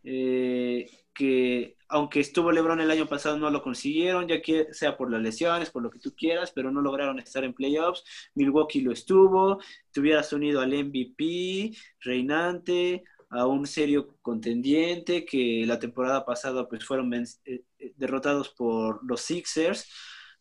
eh, 0.04 0.90
que 1.14 1.76
aunque 1.88 2.20
estuvo 2.20 2.52
LeBron 2.52 2.80
el 2.80 2.90
año 2.90 3.06
pasado 3.06 3.36
no 3.38 3.50
lo 3.50 3.62
consiguieron, 3.62 4.26
ya 4.26 4.40
que 4.40 4.72
sea 4.72 4.96
por 4.96 5.10
las 5.10 5.20
lesiones, 5.20 5.70
por 5.70 5.82
lo 5.82 5.90
que 5.90 5.98
tú 5.98 6.14
quieras, 6.16 6.50
pero 6.52 6.70
no 6.70 6.80
lograron 6.80 7.18
estar 7.18 7.44
en 7.44 7.52
playoffs. 7.54 8.02
Milwaukee 8.34 8.80
lo 8.80 8.92
estuvo, 8.92 9.58
te 9.92 10.00
hubieras 10.00 10.32
unido 10.32 10.60
al 10.62 10.72
MVP, 10.72 11.76
reinante, 12.00 13.04
a 13.32 13.46
un 13.46 13.66
serio 13.66 14.14
contendiente 14.22 15.24
que 15.24 15.64
la 15.66 15.78
temporada 15.78 16.24
pasada 16.24 16.68
pues 16.68 16.84
fueron 16.84 17.12
eh, 17.14 17.24
eh, 17.46 17.94
derrotados 17.96 18.50
por 18.50 19.00
los 19.04 19.22
Sixers, 19.22 19.90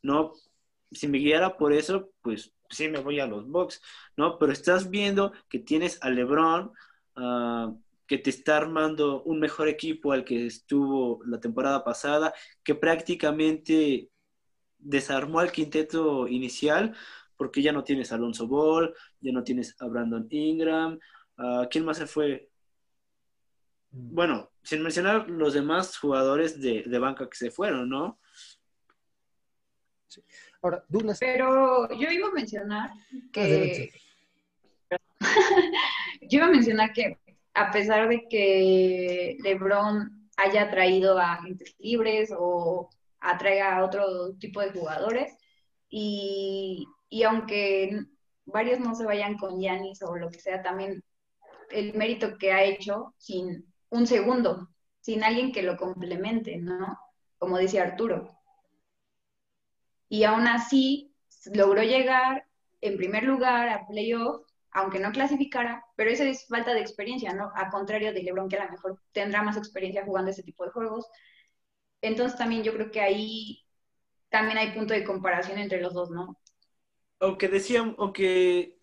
¿no? 0.03 0.33
Si 0.91 1.07
me 1.07 1.19
guiara 1.19 1.57
por 1.57 1.72
eso, 1.74 2.11
pues 2.22 2.53
sí 2.70 2.89
me 2.89 3.00
voy 3.00 3.20
a 3.22 3.27
los 3.27 3.48
Bucks, 3.48 3.81
¿no? 4.18 4.37
Pero 4.37 4.51
estás 4.51 4.89
viendo 4.89 5.31
que 5.50 5.59
tienes 5.59 6.00
a 6.01 6.09
LeBron, 6.09 6.74
ah, 7.16 7.74
que 8.07 8.18
te 8.18 8.29
está 8.29 8.57
armando 8.57 9.24
un 9.24 9.39
mejor 9.39 9.70
equipo 9.70 10.11
al 10.11 10.25
que 10.25 10.46
estuvo 10.46 11.24
la 11.25 11.39
temporada 11.39 11.83
pasada, 11.85 12.33
que 12.63 12.75
prácticamente 12.75 14.09
desarmó 14.79 15.39
al 15.39 15.51
quinteto 15.53 16.27
inicial, 16.27 16.96
porque 17.37 17.61
ya 17.61 17.72
no 17.72 17.83
tienes 17.85 18.11
a 18.11 18.16
Alonso 18.16 18.48
Ball, 18.48 18.94
ya 19.22 19.31
no 19.31 19.44
tienes 19.44 19.75
a 19.79 19.87
Brandon 19.87 20.27
Ingram, 20.29 21.00
ah, 21.37 21.68
¿quién 21.72 21.85
más 21.85 21.98
se 21.98 22.07
fue? 22.07 22.50
Bueno, 23.92 24.50
sin 24.64 24.82
mencionar 24.82 25.30
los 25.30 25.54
demás 25.54 25.98
jugadores 25.98 26.62
de, 26.62 26.84
de 26.86 27.00
banca 27.00 27.30
que 27.30 27.38
se 27.38 27.51
fueron, 27.51 27.90
¿no? 27.90 28.20
Ahora, 30.62 30.84
Douglas, 30.88 31.20
Pero 31.20 31.90
yo 31.90 32.10
iba 32.10 32.27
a 32.27 32.32
mencionar 32.32 32.92
que 33.32 33.42
adelante. 33.42 33.94
yo 36.22 36.38
iba 36.38 36.46
a 36.46 36.51
mencionar 36.51 36.94
que 36.94 37.18
a 37.54 37.72
pesar 37.72 38.08
de 38.08 38.27
que 38.30 39.38
LeBron 39.44 40.30
haya 40.38 40.70
traído 40.70 41.18
a 41.18 41.34
agentes 41.34 41.75
libres 41.80 42.34
o 42.38 42.90
atraiga 43.20 43.77
a 43.77 43.86
otro 43.86 44.34
tipo 44.36 44.62
de 44.62 44.72
jugadores 44.72 45.36
y, 45.90 46.88
y 47.10 47.24
aunque 47.24 48.06
varios 48.46 48.80
no 48.80 48.96
se 48.96 49.06
vayan 49.06 49.38
con 49.38 49.60
Giannis 49.60 50.01
o 50.01 50.16
lo 50.16 50.30
que 50.30 50.40
sea, 50.40 50.62
también 50.62 51.04
el 51.70 51.94
mérito 51.94 52.38
que 52.38 52.51
ha 52.51 52.64
hecho 52.64 53.14
sin 53.18 53.71
un 53.92 54.08
segundo, 54.08 54.70
sin 55.01 55.24
alguien 55.24 55.51
que 55.51 55.62
lo 55.62 55.77
complemente, 55.77 56.58
¿no? 56.58 56.98
Como 57.38 57.58
dice 57.58 57.80
Arturo. 57.80 58.38
Y 60.10 60.24
aún 60.24 60.48
así 60.48 61.14
logró 61.54 61.84
llegar 61.84 62.46
en 62.82 62.98
primer 62.98 63.24
lugar 63.24 63.70
a 63.70 63.86
playoff, 63.88 64.46
aunque 64.72 65.00
no 65.00 65.12
clasificara, 65.12 65.86
pero 65.96 66.10
eso 66.10 66.24
es 66.24 66.48
falta 66.48 66.74
de 66.74 66.82
experiencia, 66.82 67.34
¿no? 67.34 67.51
A 67.56 67.70
contrario 67.70 68.14
de 68.14 68.24
LeBron, 68.24 68.50
que 68.50 68.58
a 68.58 68.66
lo 68.66 68.72
mejor 68.72 69.01
tendrá 69.12 69.44
más 69.44 69.58
experiencia 69.58 70.06
jugando 70.06 70.32
ese 70.32 70.44
tipo 70.44 70.66
de 70.66 70.72
juegos. 70.72 71.08
Entonces 72.01 72.38
también 72.38 72.64
yo 72.64 72.74
creo 72.74 72.90
que 72.90 73.01
ahí 73.01 73.66
también 74.30 74.58
hay 74.58 74.72
punto 74.72 74.94
de 74.94 75.04
comparación 75.04 75.60
entre 75.60 75.82
los 75.82 75.94
dos, 75.94 76.10
¿no? 76.10 76.40
Aunque 77.20 77.50
decíamos, 77.50 77.96
aunque 78.00 78.80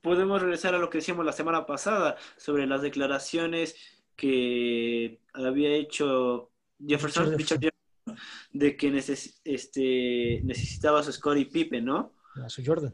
podemos 0.00 0.42
regresar 0.42 0.74
a 0.74 0.78
lo 0.78 0.90
que 0.90 0.98
decíamos 0.98 1.24
la 1.24 1.32
semana 1.32 1.64
pasada 1.64 2.16
sobre 2.36 2.66
las 2.66 2.82
declaraciones 2.82 3.97
que 4.18 5.20
había 5.32 5.70
hecho 5.76 6.50
Jefferson, 6.84 7.38
Richard 7.38 7.60
Jefferson, 7.60 8.16
de 8.52 8.76
que 8.76 8.90
neces- 8.90 9.40
este, 9.44 10.40
necesitaba 10.42 10.98
a 10.98 11.02
su 11.04 11.12
Scottie 11.12 11.46
Pippen, 11.46 11.84
¿no? 11.84 12.14
A 12.44 12.48
su 12.48 12.62
Jordan. 12.64 12.92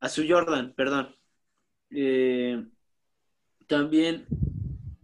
A 0.00 0.08
su 0.08 0.24
Jordan, 0.26 0.72
perdón. 0.74 1.14
Eh, 1.90 2.64
también, 3.66 4.26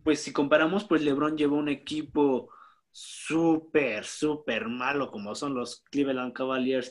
pues 0.03 0.23
si 0.23 0.33
comparamos, 0.33 0.85
pues 0.85 1.03
LeBron 1.03 1.37
llevó 1.37 1.57
un 1.57 1.69
equipo 1.69 2.49
súper, 2.91 4.07
súper 4.07 4.67
malo, 4.67 5.11
como 5.11 5.35
son 5.35 5.55
los 5.55 5.83
Cleveland 5.91 6.33
Cavaliers 6.33 6.91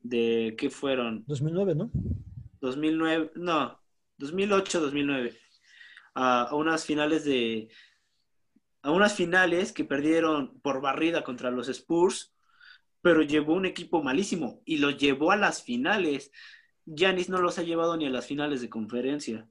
de, 0.00 0.56
¿qué 0.58 0.70
fueron? 0.70 1.24
2009, 1.28 1.74
¿no? 1.76 1.90
2009, 2.60 3.30
no, 3.36 3.80
2008, 4.18 4.80
2009, 4.80 5.38
a, 6.14 6.42
a 6.42 6.54
unas 6.56 6.84
finales 6.84 7.24
de, 7.24 7.68
a 8.88 8.92
unas 8.92 9.12
finales 9.12 9.72
que 9.72 9.84
perdieron 9.84 10.58
por 10.62 10.80
barrida 10.80 11.22
contra 11.22 11.50
los 11.50 11.68
Spurs, 11.68 12.32
pero 13.02 13.20
llevó 13.20 13.52
un 13.52 13.66
equipo 13.66 14.02
malísimo 14.02 14.62
y 14.64 14.78
los 14.78 14.96
llevó 14.96 15.30
a 15.30 15.36
las 15.36 15.62
finales. 15.62 16.32
Giannis 16.86 17.28
no 17.28 17.42
los 17.42 17.58
ha 17.58 17.62
llevado 17.64 17.98
ni 17.98 18.06
a 18.06 18.10
las 18.10 18.24
finales 18.24 18.62
de 18.62 18.70
conferencia. 18.70 19.46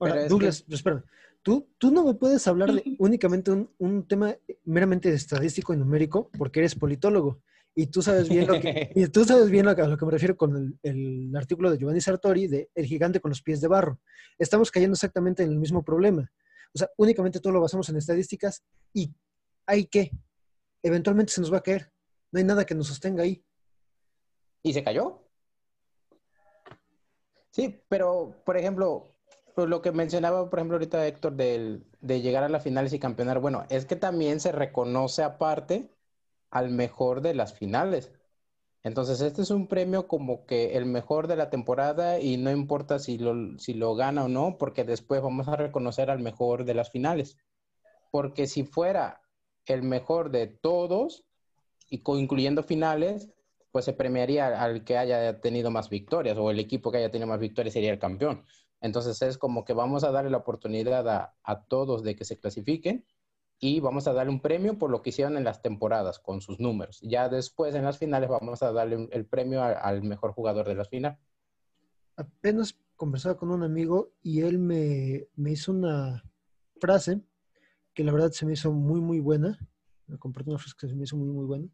Ahora, 0.00 0.26
Douglas, 0.26 0.64
espera. 0.68 1.04
Tú, 1.42 1.68
tú 1.78 1.92
no 1.92 2.04
me 2.04 2.14
puedes 2.14 2.44
hablar 2.48 2.72
de 2.72 2.96
únicamente 2.98 3.52
un, 3.52 3.70
un 3.78 4.06
tema 4.06 4.34
meramente 4.64 5.12
estadístico 5.14 5.72
y 5.72 5.76
numérico 5.76 6.28
porque 6.36 6.58
eres 6.58 6.74
politólogo. 6.74 7.40
Y 7.76 7.86
tú 7.86 8.02
sabes 8.02 8.28
bien 8.28 8.48
lo 8.48 8.60
que, 8.60 8.90
y 8.96 9.06
tú 9.06 9.24
sabes 9.24 9.48
bien 9.48 9.68
a 9.68 9.74
lo 9.74 9.96
que 9.96 10.04
me 10.04 10.10
refiero 10.10 10.36
con 10.36 10.56
el, 10.56 10.78
el 10.82 11.36
artículo 11.36 11.70
de 11.70 11.78
Giovanni 11.78 12.00
Sartori 12.00 12.48
de 12.48 12.68
El 12.74 12.86
gigante 12.86 13.20
con 13.20 13.28
los 13.28 13.42
pies 13.42 13.60
de 13.60 13.68
barro. 13.68 14.00
Estamos 14.38 14.72
cayendo 14.72 14.94
exactamente 14.94 15.44
en 15.44 15.50
el 15.50 15.58
mismo 15.58 15.84
problema. 15.84 16.28
O 16.74 16.78
sea, 16.78 16.88
únicamente 16.96 17.40
todo 17.40 17.52
lo 17.52 17.60
basamos 17.60 17.88
en 17.88 17.96
estadísticas 17.96 18.62
y 18.92 19.14
hay 19.66 19.86
que, 19.86 20.10
eventualmente 20.82 21.32
se 21.32 21.40
nos 21.40 21.52
va 21.52 21.58
a 21.58 21.62
caer. 21.62 21.92
No 22.30 22.38
hay 22.38 22.44
nada 22.44 22.64
que 22.64 22.74
nos 22.74 22.88
sostenga 22.88 23.22
ahí. 23.22 23.44
¿Y 24.62 24.72
se 24.72 24.82
cayó? 24.82 25.22
Sí, 27.50 27.82
pero, 27.88 28.42
por 28.44 28.56
ejemplo, 28.56 29.14
pues 29.54 29.68
lo 29.68 29.82
que 29.82 29.92
mencionaba, 29.92 30.48
por 30.48 30.58
ejemplo, 30.58 30.76
ahorita 30.76 31.06
Héctor, 31.06 31.34
del, 31.34 31.86
de 32.00 32.22
llegar 32.22 32.44
a 32.44 32.48
las 32.48 32.62
finales 32.62 32.92
y 32.92 32.98
campeonar, 32.98 33.40
bueno, 33.40 33.66
es 33.68 33.84
que 33.84 33.96
también 33.96 34.40
se 34.40 34.52
reconoce 34.52 35.22
aparte 35.22 35.90
al 36.50 36.70
mejor 36.70 37.20
de 37.20 37.34
las 37.34 37.52
finales. 37.52 38.10
Entonces, 38.84 39.20
este 39.20 39.42
es 39.42 39.50
un 39.50 39.68
premio 39.68 40.08
como 40.08 40.44
que 40.44 40.76
el 40.76 40.86
mejor 40.86 41.28
de 41.28 41.36
la 41.36 41.50
temporada 41.50 42.18
y 42.18 42.36
no 42.36 42.50
importa 42.50 42.98
si 42.98 43.16
lo, 43.16 43.58
si 43.58 43.74
lo 43.74 43.94
gana 43.94 44.24
o 44.24 44.28
no, 44.28 44.58
porque 44.58 44.84
después 44.84 45.22
vamos 45.22 45.46
a 45.48 45.56
reconocer 45.56 46.10
al 46.10 46.18
mejor 46.18 46.64
de 46.64 46.74
las 46.74 46.90
finales. 46.90 47.36
Porque 48.10 48.46
si 48.46 48.64
fuera 48.64 49.22
el 49.66 49.82
mejor 49.82 50.30
de 50.30 50.48
todos, 50.48 51.24
y 51.88 52.02
incluyendo 52.18 52.62
finales, 52.64 53.30
pues 53.70 53.84
se 53.84 53.92
premiaría 53.92 54.62
al 54.62 54.84
que 54.84 54.98
haya 54.98 55.40
tenido 55.40 55.70
más 55.70 55.88
victorias 55.88 56.36
o 56.38 56.50
el 56.50 56.58
equipo 56.58 56.90
que 56.90 56.98
haya 56.98 57.10
tenido 57.10 57.28
más 57.28 57.40
victorias 57.40 57.74
sería 57.74 57.92
el 57.92 57.98
campeón. 57.98 58.44
Entonces 58.80 59.22
es 59.22 59.38
como 59.38 59.64
que 59.64 59.74
vamos 59.74 60.02
a 60.02 60.10
darle 60.10 60.30
la 60.30 60.38
oportunidad 60.38 61.08
a, 61.08 61.36
a 61.44 61.64
todos 61.64 62.02
de 62.02 62.16
que 62.16 62.24
se 62.24 62.38
clasifiquen 62.38 63.06
y 63.64 63.78
vamos 63.78 64.08
a 64.08 64.12
darle 64.12 64.32
un 64.32 64.40
premio 64.40 64.76
por 64.76 64.90
lo 64.90 65.02
que 65.02 65.10
hicieron 65.10 65.36
en 65.36 65.44
las 65.44 65.62
temporadas 65.62 66.18
con 66.18 66.40
sus 66.40 66.58
números. 66.58 66.98
Ya 67.00 67.28
después 67.28 67.76
en 67.76 67.84
las 67.84 67.96
finales 67.96 68.28
vamos 68.28 68.60
a 68.60 68.72
darle 68.72 69.08
el 69.12 69.24
premio 69.24 69.62
al 69.62 70.02
mejor 70.02 70.32
jugador 70.32 70.66
de 70.66 70.74
las 70.74 70.88
finales. 70.88 71.16
Apenas 72.16 72.76
conversaba 72.96 73.36
con 73.36 73.52
un 73.52 73.62
amigo 73.62 74.14
y 74.20 74.40
él 74.40 74.58
me, 74.58 75.28
me, 75.36 75.52
hizo 75.52 75.70
una 75.70 76.24
frase 76.80 77.22
que 77.94 78.02
la 78.02 78.10
verdad 78.10 78.32
se 78.32 78.44
me 78.46 78.54
hizo 78.54 78.72
muy, 78.72 79.00
muy 79.00 79.20
buena. 79.20 79.56
Me 80.08 80.18
compartió 80.18 80.52
una 80.52 80.58
frase 80.58 80.74
que 80.76 80.88
se 80.88 80.96
me 80.96 81.04
hizo 81.04 81.16
muy, 81.16 81.28
muy 81.28 81.46
buena. 81.46 81.68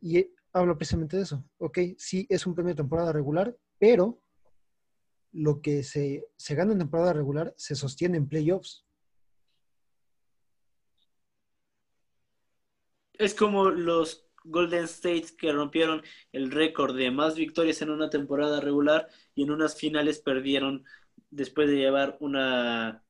Y 0.00 0.34
habla 0.52 0.76
precisamente 0.76 1.16
de 1.16 1.22
eso. 1.22 1.44
Ok, 1.58 1.78
sí 1.96 2.26
es 2.28 2.44
un 2.44 2.56
premio 2.56 2.70
de 2.70 2.82
temporada 2.82 3.12
regular, 3.12 3.56
pero 3.78 4.20
lo 5.30 5.62
que 5.62 5.84
se, 5.84 6.26
se 6.36 6.56
gana 6.56 6.72
en 6.72 6.80
temporada 6.80 7.12
regular 7.12 7.54
se 7.56 7.76
sostiene 7.76 8.16
en 8.16 8.28
playoffs. 8.28 8.84
Es 13.24 13.34
como 13.34 13.70
los 13.70 14.26
Golden 14.44 14.84
States 14.84 15.32
que 15.32 15.52
rompieron 15.52 16.02
el 16.32 16.50
récord 16.50 16.96
de 16.96 17.10
más 17.10 17.36
victorias 17.36 17.80
en 17.82 17.90
una 17.90 18.10
temporada 18.10 18.60
regular 18.60 19.08
y 19.34 19.44
en 19.44 19.50
unas 19.50 19.76
finales 19.76 20.18
perdieron 20.18 20.84
después 21.30 21.68
de 21.68 21.76
llevar 21.76 22.16
una, 22.20 23.04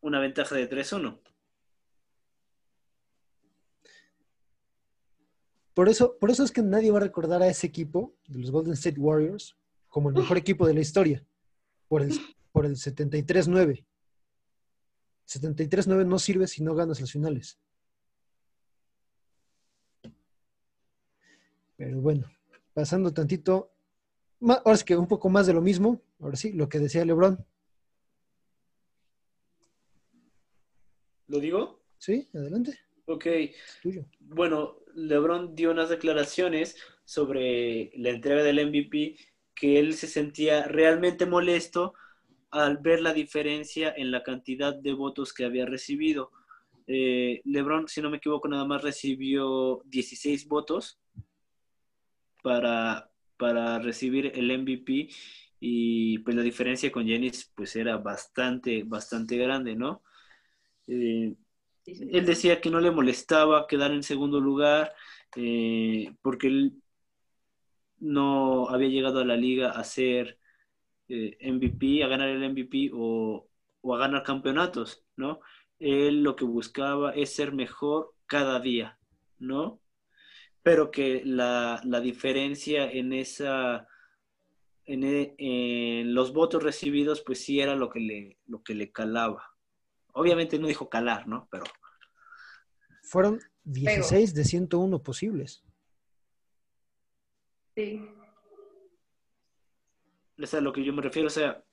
una 0.00 0.20
ventaja 0.20 0.54
de 0.54 0.68
3-1. 0.68 1.20
Por 5.74 5.88
eso, 5.88 6.18
por 6.18 6.30
eso 6.30 6.44
es 6.44 6.52
que 6.52 6.62
nadie 6.62 6.90
va 6.90 6.98
a 6.98 7.02
recordar 7.02 7.42
a 7.42 7.48
ese 7.48 7.66
equipo 7.66 8.14
de 8.26 8.40
los 8.40 8.50
Golden 8.50 8.74
State 8.74 9.00
Warriors 9.00 9.56
como 9.88 10.10
el 10.10 10.14
mejor 10.14 10.36
equipo 10.36 10.66
de 10.66 10.74
la 10.74 10.80
historia, 10.80 11.24
por 11.88 12.02
el, 12.02 12.18
por 12.50 12.66
el 12.66 12.76
73-9. 12.76 13.84
73-9 15.26 16.06
no 16.06 16.18
sirve 16.18 16.46
si 16.46 16.62
no 16.62 16.74
ganas 16.74 17.00
las 17.00 17.12
finales. 17.12 17.58
Pero 21.84 22.00
bueno, 22.00 22.30
pasando 22.74 23.12
tantito, 23.12 23.72
ahora 24.40 24.72
es 24.72 24.84
que 24.84 24.96
un 24.96 25.08
poco 25.08 25.28
más 25.28 25.48
de 25.48 25.52
lo 25.52 25.60
mismo, 25.60 26.00
ahora 26.20 26.36
sí, 26.36 26.52
lo 26.52 26.68
que 26.68 26.78
decía 26.78 27.04
Lebron. 27.04 27.44
¿Lo 31.26 31.40
digo? 31.40 31.82
Sí, 31.98 32.28
adelante. 32.34 32.78
Ok. 33.06 33.26
Bueno, 34.20 34.76
Lebron 34.94 35.56
dio 35.56 35.72
unas 35.72 35.88
declaraciones 35.88 36.76
sobre 37.04 37.90
la 37.96 38.10
entrega 38.10 38.44
del 38.44 38.64
MVP 38.64 39.16
que 39.52 39.80
él 39.80 39.94
se 39.94 40.06
sentía 40.06 40.68
realmente 40.68 41.26
molesto 41.26 41.94
al 42.52 42.78
ver 42.78 43.00
la 43.00 43.12
diferencia 43.12 43.92
en 43.96 44.12
la 44.12 44.22
cantidad 44.22 44.72
de 44.72 44.92
votos 44.92 45.32
que 45.32 45.44
había 45.44 45.66
recibido. 45.66 46.30
Eh, 46.86 47.40
Lebron, 47.44 47.88
si 47.88 48.00
no 48.00 48.08
me 48.08 48.18
equivoco, 48.18 48.46
nada 48.46 48.64
más 48.64 48.82
recibió 48.84 49.82
16 49.86 50.46
votos 50.46 51.01
para, 52.42 53.10
para 53.36 53.78
recibir 53.78 54.32
el 54.34 54.50
MVP 54.50 55.08
y 55.60 56.18
pues 56.20 56.36
la 56.36 56.42
diferencia 56.42 56.90
con 56.92 57.06
Jennings 57.06 57.52
pues 57.54 57.76
era 57.76 57.96
bastante, 57.98 58.82
bastante 58.84 59.36
grande, 59.36 59.76
¿no? 59.76 60.02
Eh, 60.88 61.34
él 61.86 62.26
decía 62.26 62.60
que 62.60 62.70
no 62.70 62.80
le 62.80 62.90
molestaba 62.90 63.66
quedar 63.66 63.92
en 63.92 64.02
segundo 64.02 64.40
lugar 64.40 64.92
eh, 65.36 66.14
porque 66.22 66.48
él 66.48 66.82
no 67.98 68.68
había 68.68 68.88
llegado 68.88 69.20
a 69.20 69.24
la 69.24 69.36
liga 69.36 69.70
a 69.70 69.84
ser 69.84 70.38
eh, 71.08 71.36
MVP, 71.40 72.02
a 72.04 72.08
ganar 72.08 72.28
el 72.28 72.42
MVP 72.50 72.90
o, 72.94 73.48
o, 73.82 73.94
a 73.94 73.98
ganar 73.98 74.22
campeonatos, 74.24 75.04
¿no? 75.16 75.40
Él 75.78 76.22
lo 76.22 76.36
que 76.36 76.44
buscaba 76.44 77.12
es 77.12 77.34
ser 77.34 77.52
mejor 77.52 78.14
cada 78.26 78.60
día, 78.60 78.98
¿no? 79.38 79.81
Pero 80.62 80.90
que 80.90 81.22
la, 81.24 81.80
diferencia 82.02 82.90
en 82.90 83.12
esa 83.12 83.88
e, 84.84 85.34
en, 85.38 86.14
los 86.14 86.32
votos 86.32 86.62
recibidos 86.62 87.22
pues 87.22 87.44
sí 87.44 87.60
era 87.60 87.74
lo 87.76 87.88
que 87.90 88.00
le 88.00 88.38
lo 88.46 88.62
que 88.62 88.74
le 88.74 88.92
calaba. 88.92 89.54
Obviamente 90.12 90.58
no 90.58 90.68
dijo 90.68 90.88
calar 90.88 91.26
no 91.26 91.48
pero 91.50 91.64
fueron 93.02 93.40
16 93.64 94.34
de 94.34 94.44
101 94.44 95.02
posibles. 95.02 95.64
Sí. 97.74 98.04
Es 100.36 100.54
a 100.54 100.60
lo 100.60 100.72
que 100.72 100.84
yo 100.84 100.92
me 100.92 101.02
refiero 101.02 101.26
o 101.26 101.30
sea 101.30 101.64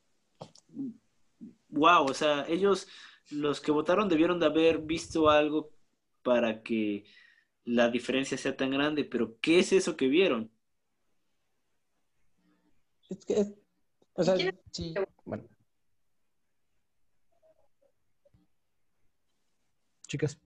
wow 1.69 2.05
o 2.05 2.13
sea 2.13 2.45
ellos 2.47 2.87
los 3.31 3.61
que 3.61 3.71
votaron 3.71 4.09
debieron 4.09 4.39
de 4.39 4.47
haber 4.47 4.79
visto 4.79 5.29
algo 5.29 5.71
para 6.23 6.63
que 6.63 7.05
la 7.69 7.89
diferencia 7.89 8.35
sea 8.35 8.57
tan 8.57 8.71
grande, 8.71 9.03
pero 9.03 9.39
¿qué 9.39 9.59
es 9.59 9.71
eso 9.73 9.95
que 9.95 10.07
vieron? 10.07 10.51
Es 13.09 13.23
que, 13.25 13.55
o 14.13 14.23
sea, 14.23 14.35
sí, 14.71 14.95
bueno. 15.23 15.43
Chicas. 20.07 20.39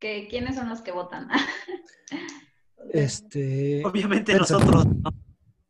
¿Qué, 0.00 0.26
¿Quiénes 0.28 0.56
son 0.56 0.68
los 0.68 0.80
que 0.80 0.90
votan? 0.90 1.28
este. 2.92 3.84
Obviamente 3.84 4.34
nosotros. 4.34 4.86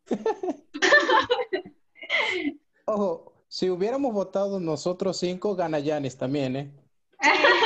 Ojo, 2.87 3.45
si 3.47 3.69
hubiéramos 3.69 4.15
votado 4.15 4.59
nosotros 4.59 5.19
cinco, 5.19 5.55
gana 5.55 5.79
Yanis 5.81 6.17
también, 6.17 6.57
¿eh? 6.57 6.73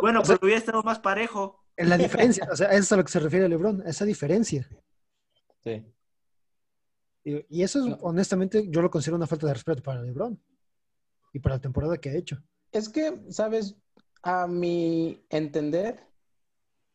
bueno, 0.00 0.22
pero 0.26 0.38
hubiera 0.42 0.58
estado 0.58 0.82
más 0.82 0.98
parejo. 0.98 1.64
En 1.76 1.88
la 1.88 1.98
diferencia, 1.98 2.46
o 2.52 2.56
sea, 2.56 2.68
eso 2.68 2.80
es 2.80 2.92
a 2.92 2.96
lo 2.96 3.04
que 3.04 3.12
se 3.12 3.20
refiere 3.20 3.48
Lebron, 3.48 3.82
esa 3.86 4.04
diferencia. 4.04 4.68
Sí. 5.62 5.84
Y, 7.24 7.62
eso 7.62 7.84
es, 7.84 7.96
honestamente, 8.02 8.68
yo 8.68 8.80
lo 8.82 8.90
considero 8.90 9.16
una 9.16 9.26
falta 9.26 9.48
de 9.48 9.54
respeto 9.54 9.82
para 9.82 10.00
Lebron 10.00 10.40
y 11.32 11.40
para 11.40 11.56
la 11.56 11.60
temporada 11.60 11.98
que 11.98 12.10
ha 12.10 12.14
hecho. 12.14 12.40
Es 12.70 12.88
que, 12.88 13.20
sabes, 13.30 13.76
a 14.22 14.46
mi 14.46 15.24
entender, 15.28 16.06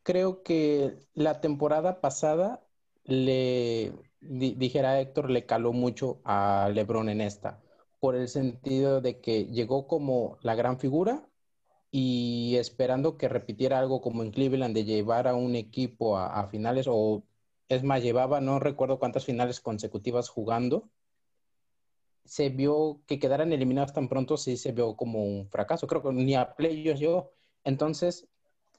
creo 0.03 0.41
que 0.41 0.97
la 1.13 1.41
temporada 1.41 1.99
pasada 1.99 2.65
le, 3.03 3.93
dijera 4.21 5.01
Héctor, 5.01 5.29
le 5.29 5.45
caló 5.45 5.73
mucho 5.73 6.21
a 6.23 6.69
Lebron 6.73 7.09
en 7.09 7.21
esta, 7.21 7.61
por 7.99 8.15
el 8.15 8.29
sentido 8.29 9.01
de 9.01 9.19
que 9.19 9.45
llegó 9.47 9.87
como 9.87 10.37
la 10.41 10.55
gran 10.55 10.79
figura 10.79 11.27
y 11.91 12.55
esperando 12.55 13.17
que 13.17 13.27
repitiera 13.27 13.77
algo 13.79 14.01
como 14.01 14.23
en 14.23 14.31
Cleveland 14.31 14.73
de 14.73 14.85
llevar 14.85 15.27
a 15.27 15.35
un 15.35 15.55
equipo 15.55 16.17
a, 16.17 16.47
finales 16.47 16.87
o 16.89 17.23
es 17.67 17.83
más, 17.83 18.01
llevaba 18.01 18.41
no 18.41 18.59
recuerdo 18.59 18.99
cuántas 18.99 19.25
finales 19.25 19.59
consecutivas 19.59 20.29
jugando. 20.29 20.89
Se 22.25 22.49
vio 22.49 23.01
que 23.07 23.19
quedaran 23.19 23.51
eliminados 23.53 23.93
tan 23.93 24.07
pronto, 24.07 24.37
sí 24.37 24.57
se 24.57 24.71
vio 24.71 24.95
como 24.95 25.23
un 25.23 25.47
fracaso. 25.49 25.87
Creo 25.87 26.01
que 26.01 26.11
ni 26.13 26.35
a 26.35 26.55
playoffs 26.55 26.99
yo. 26.99 27.31
Entonces, 27.63 28.27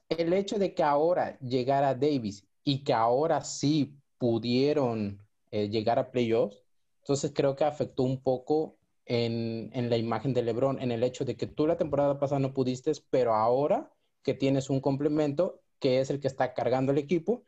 el 0.09 0.33
hecho 0.33 0.59
de 0.59 0.73
que 0.73 0.83
ahora 0.83 1.37
llegara 1.39 1.95
Davis 1.95 2.47
y 2.63 2.83
que 2.83 2.93
ahora 2.93 3.41
sí 3.41 3.95
pudieron 4.17 5.19
eh, 5.51 5.69
llegar 5.69 5.99
a 5.99 6.11
playoffs, 6.11 6.63
entonces 6.99 7.31
creo 7.35 7.55
que 7.55 7.63
afectó 7.63 8.03
un 8.03 8.21
poco 8.21 8.77
en, 9.13 9.89
la 9.89 9.97
imagen 9.97 10.33
de 10.33 10.41
LeBron, 10.41 10.81
en 10.81 10.91
el 10.91 11.03
hecho 11.03 11.25
de 11.25 11.37
que 11.37 11.47
tú 11.47 11.67
la 11.67 11.77
temporada 11.77 12.19
pasada 12.19 12.39
no 12.39 12.53
pudiste, 12.53 12.91
pero 13.09 13.33
ahora 13.35 13.91
que 14.23 14.33
tienes 14.33 14.69
un 14.69 14.81
complemento 14.81 15.61
que 15.79 15.99
es 15.99 16.09
el 16.09 16.19
que 16.19 16.27
está 16.27 16.53
cargando 16.53 16.91
el 16.91 16.97
equipo, 16.97 17.43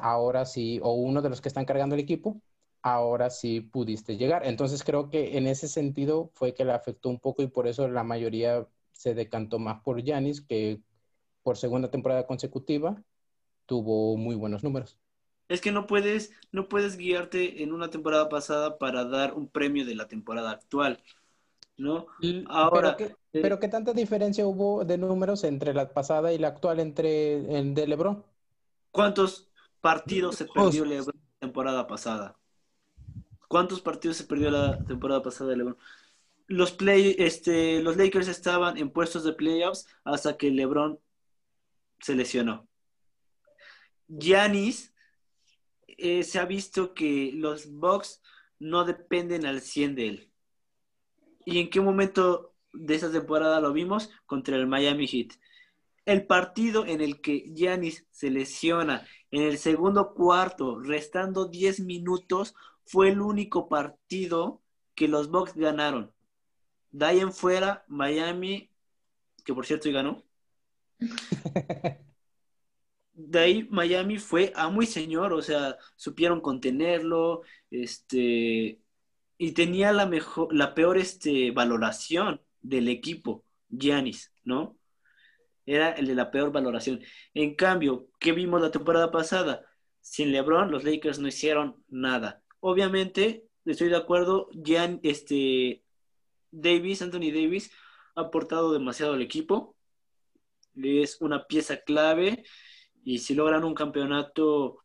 ahora 0.00 0.44
sí, 0.44 0.80
o 0.82 0.92
uno 0.92 1.22
de 1.22 1.30
los 1.30 1.40
que 1.40 1.48
están 1.48 1.64
cargando 1.64 1.94
el 1.94 2.00
equipo, 2.02 2.42
ahora 2.82 3.30
sí 3.30 3.60
pudiste 3.60 4.16
llegar. 4.16 4.46
Entonces 4.46 4.84
creo 4.84 5.08
que 5.10 5.38
en 5.38 5.46
ese 5.46 5.68
sentido 5.68 6.30
fue 6.34 6.54
que 6.54 6.64
le 6.64 6.72
afectó 6.72 7.08
un 7.08 7.20
poco 7.20 7.42
y 7.42 7.46
por 7.48 7.66
eso 7.66 7.88
la 7.88 8.04
mayoría 8.04 8.68
se 8.92 9.14
decantó 9.14 9.58
más 9.58 9.82
por 9.82 10.02
Yanis, 10.02 10.42
que 10.42 10.82
por 11.42 11.56
segunda 11.56 11.90
temporada 11.90 12.26
consecutiva 12.26 13.02
tuvo 13.66 14.16
muy 14.16 14.34
buenos 14.36 14.64
números 14.64 14.98
es 15.48 15.60
que 15.60 15.72
no 15.72 15.86
puedes, 15.86 16.32
no 16.52 16.68
puedes 16.68 16.96
guiarte 16.96 17.62
en 17.62 17.72
una 17.72 17.88
temporada 17.90 18.28
pasada 18.28 18.78
para 18.78 19.04
dar 19.04 19.34
un 19.34 19.48
premio 19.48 19.86
de 19.86 19.94
la 19.94 20.06
temporada 20.06 20.50
actual, 20.50 21.02
¿no? 21.76 22.06
Ahora, 22.48 22.96
pero, 23.32 23.58
qué, 23.58 23.68
tanta 23.68 23.94
diferencia 23.94 24.46
hubo 24.46 24.84
de 24.84 24.98
números 24.98 25.44
entre 25.44 25.72
la 25.72 25.88
pasada 25.88 26.32
y 26.32 26.38
la 26.38 26.48
actual 26.48 26.80
entre 26.80 27.58
el 27.58 27.74
de 27.74 27.86
LeBron? 27.86 28.24
¿Cuántos 28.90 29.48
partidos 29.80 30.36
se 30.36 30.44
perdió 30.44 30.84
LeBron 30.84 31.14
la 31.16 31.38
temporada 31.46 31.86
pasada? 31.86 32.36
¿Cuántos 33.48 33.80
partidos 33.80 34.18
se 34.18 34.24
perdió 34.24 34.50
la 34.50 34.78
temporada 34.84 35.22
pasada 35.22 35.50
de 35.50 35.56
LeBron? 35.56 35.78
Los 36.46 36.72
play, 36.72 37.14
este, 37.18 37.82
los 37.82 37.96
Lakers 37.96 38.28
estaban 38.28 38.76
en 38.76 38.90
puestos 38.90 39.24
de 39.24 39.32
playoffs 39.32 39.86
hasta 40.04 40.36
que 40.36 40.50
LeBron 40.50 40.98
se 42.00 42.14
lesionó. 42.14 42.66
Giannis 44.08 44.94
eh, 45.98 46.22
se 46.22 46.38
ha 46.38 46.44
visto 46.44 46.94
que 46.94 47.32
los 47.34 47.70
Bucks 47.70 48.22
no 48.58 48.84
dependen 48.84 49.44
al 49.46 49.60
100 49.60 49.94
de 49.94 50.08
él. 50.08 50.32
¿Y 51.44 51.58
en 51.60 51.70
qué 51.70 51.80
momento 51.80 52.54
de 52.72 52.94
esa 52.94 53.10
temporada 53.10 53.60
lo 53.60 53.72
vimos? 53.72 54.10
Contra 54.26 54.56
el 54.56 54.66
Miami 54.66 55.06
Heat. 55.06 55.32
El 56.04 56.26
partido 56.26 56.86
en 56.86 57.00
el 57.00 57.20
que 57.20 57.52
Giannis 57.54 58.06
se 58.10 58.30
lesiona 58.30 59.06
en 59.30 59.42
el 59.42 59.58
segundo 59.58 60.14
cuarto, 60.14 60.78
restando 60.80 61.46
10 61.46 61.80
minutos, 61.80 62.54
fue 62.86 63.10
el 63.10 63.20
único 63.20 63.68
partido 63.68 64.62
que 64.94 65.08
los 65.08 65.30
Bucks 65.30 65.54
ganaron. 65.54 66.12
De 66.90 67.30
fuera, 67.32 67.84
Miami, 67.88 68.70
que 69.44 69.52
por 69.52 69.66
cierto 69.66 69.90
ganó. 69.92 70.22
De 73.20 73.40
ahí 73.40 73.68
Miami 73.68 74.18
fue 74.18 74.52
a 74.54 74.68
muy 74.68 74.86
señor, 74.86 75.32
o 75.32 75.42
sea, 75.42 75.76
supieron 75.96 76.40
contenerlo, 76.40 77.42
este, 77.68 78.80
y 79.36 79.52
tenía 79.52 79.92
la 79.92 80.06
mejor, 80.06 80.54
la 80.54 80.72
peor 80.72 80.98
este, 80.98 81.50
valoración 81.50 82.40
del 82.62 82.86
equipo, 82.86 83.44
Giannis, 83.70 84.32
¿no? 84.44 84.78
Era 85.66 85.90
el 85.94 86.06
de 86.06 86.14
la 86.14 86.30
peor 86.30 86.52
valoración. 86.52 87.00
En 87.34 87.56
cambio, 87.56 88.08
¿qué 88.20 88.30
vimos 88.30 88.60
la 88.60 88.70
temporada 88.70 89.10
pasada? 89.10 89.66
Sin 90.00 90.30
LeBron, 90.30 90.70
los 90.70 90.84
Lakers 90.84 91.18
no 91.18 91.26
hicieron 91.26 91.82
nada. 91.88 92.44
Obviamente, 92.60 93.48
estoy 93.64 93.88
de 93.88 93.96
acuerdo, 93.96 94.48
Gian, 94.64 95.00
este, 95.02 95.82
Davis, 96.52 97.02
Anthony 97.02 97.32
Davis, 97.32 97.72
ha 98.14 98.20
aportado 98.22 98.72
demasiado 98.72 99.14
al 99.14 99.22
equipo. 99.22 99.76
Es 100.76 101.20
una 101.20 101.48
pieza 101.48 101.78
clave 101.82 102.44
y 103.08 103.20
si 103.20 103.34
logran 103.34 103.64
un 103.64 103.72
campeonato 103.72 104.84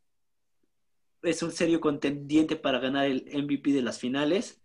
es 1.24 1.44
un 1.44 1.52
serio 1.52 1.82
contendiente 1.82 2.56
para 2.56 2.80
ganar 2.80 3.06
el 3.06 3.26
MVP 3.34 3.74
de 3.74 3.82
las 3.82 4.00
finales. 4.00 4.64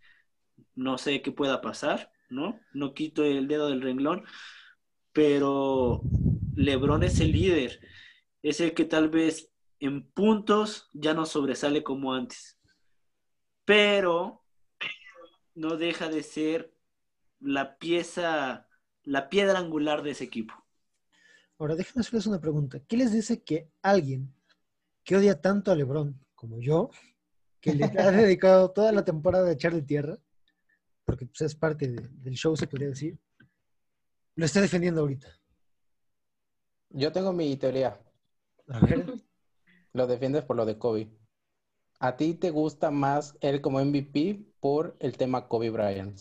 No 0.77 0.97
sé 0.97 1.23
qué 1.23 1.33
pueda 1.33 1.61
pasar, 1.61 2.13
¿no? 2.31 2.61
No 2.73 2.95
quito 2.95 3.25
el 3.25 3.49
dedo 3.49 3.69
del 3.69 3.83
renglón, 3.83 4.25
pero 5.13 6.03
LeBron 6.55 7.03
es 7.03 7.19
el 7.19 7.33
líder. 7.33 7.81
Es 8.45 8.61
el 8.61 8.75
que 8.75 8.85
tal 8.85 9.09
vez 9.09 9.51
en 9.81 10.09
puntos 10.09 10.89
ya 10.93 11.13
no 11.13 11.27
sobresale 11.27 11.83
como 11.83 12.15
antes. 12.15 12.61
Pero 13.65 14.45
no 15.57 15.77
deja 15.77 16.09
de 16.09 16.23
ser 16.23 16.73
la 17.41 17.77
pieza, 17.77 18.69
la 19.03 19.29
piedra 19.29 19.59
angular 19.59 20.05
de 20.05 20.13
ese 20.13 20.23
equipo. 20.23 20.68
Ahora, 21.59 21.75
déjenme 21.75 22.01
hacerles 22.01 22.27
una 22.27 22.41
pregunta. 22.41 22.81
¿Qué 22.81 22.97
les 22.97 23.13
dice 23.13 23.43
que 23.43 23.71
alguien 23.83 24.33
que 25.05 25.17
odia 25.17 25.41
tanto 25.41 25.73
a 25.73 25.75
LeBron 25.75 26.19
como 26.35 26.61
yo, 26.61 26.91
que 27.61 27.75
le 27.75 27.85
ha 27.85 28.11
dedicado 28.13 28.71
toda 28.71 28.93
la 28.93 29.05
temporada 29.05 29.49
a 29.49 29.53
echarle 29.53 29.83
tierra, 29.83 30.19
porque 31.05 31.27
pues, 31.27 31.41
es 31.41 31.55
parte 31.55 31.89
del 31.89 32.35
show, 32.35 32.57
se 32.57 32.67
podría 32.67 32.89
decir, 32.89 33.19
lo 34.35 34.45
está 34.45 34.61
defendiendo 34.61 35.01
ahorita. 35.01 35.29
Yo 36.91 37.11
tengo 37.11 37.33
mi 37.33 37.57
teoría. 37.57 37.99
A 38.69 38.81
ver. 38.81 39.07
Lo 39.95 40.07
defiendes 40.07 40.45
por 40.45 40.55
lo 40.55 40.67
de 40.67 40.79
Kobe. 40.79 41.11
¿A 41.99 42.17
ti 42.17 42.35
te 42.35 42.51
gusta 42.51 42.91
más 42.91 43.37
él 43.41 43.63
como 43.63 43.83
MVP 43.83 44.53
por 44.61 44.95
el 45.01 45.17
tema 45.17 45.49
Kobe 45.49 45.71
Bryant? 45.71 46.21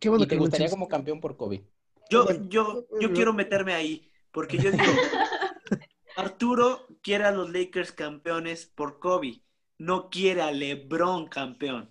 Qué 0.00 0.08
bueno 0.08 0.24
¿Y 0.24 0.26
te 0.26 0.30
que 0.30 0.36
lo 0.36 0.42
gustaría 0.42 0.68
como 0.68 0.88
campeón 0.88 1.20
por 1.20 1.36
Kobe? 1.36 1.64
Yo, 2.10 2.26
yo, 2.48 2.86
yo 3.00 3.12
quiero 3.12 3.32
meterme 3.32 3.72
ahí, 3.72 4.09
porque 4.32 4.58
yo 4.58 4.70
digo, 4.70 4.84
Arturo 6.16 6.86
quiere 7.02 7.24
a 7.24 7.32
los 7.32 7.50
Lakers 7.50 7.92
campeones 7.92 8.66
por 8.66 8.98
Kobe, 8.98 9.42
no 9.78 10.10
quiere 10.10 10.42
a 10.42 10.52
LeBron 10.52 11.28
campeón. 11.28 11.90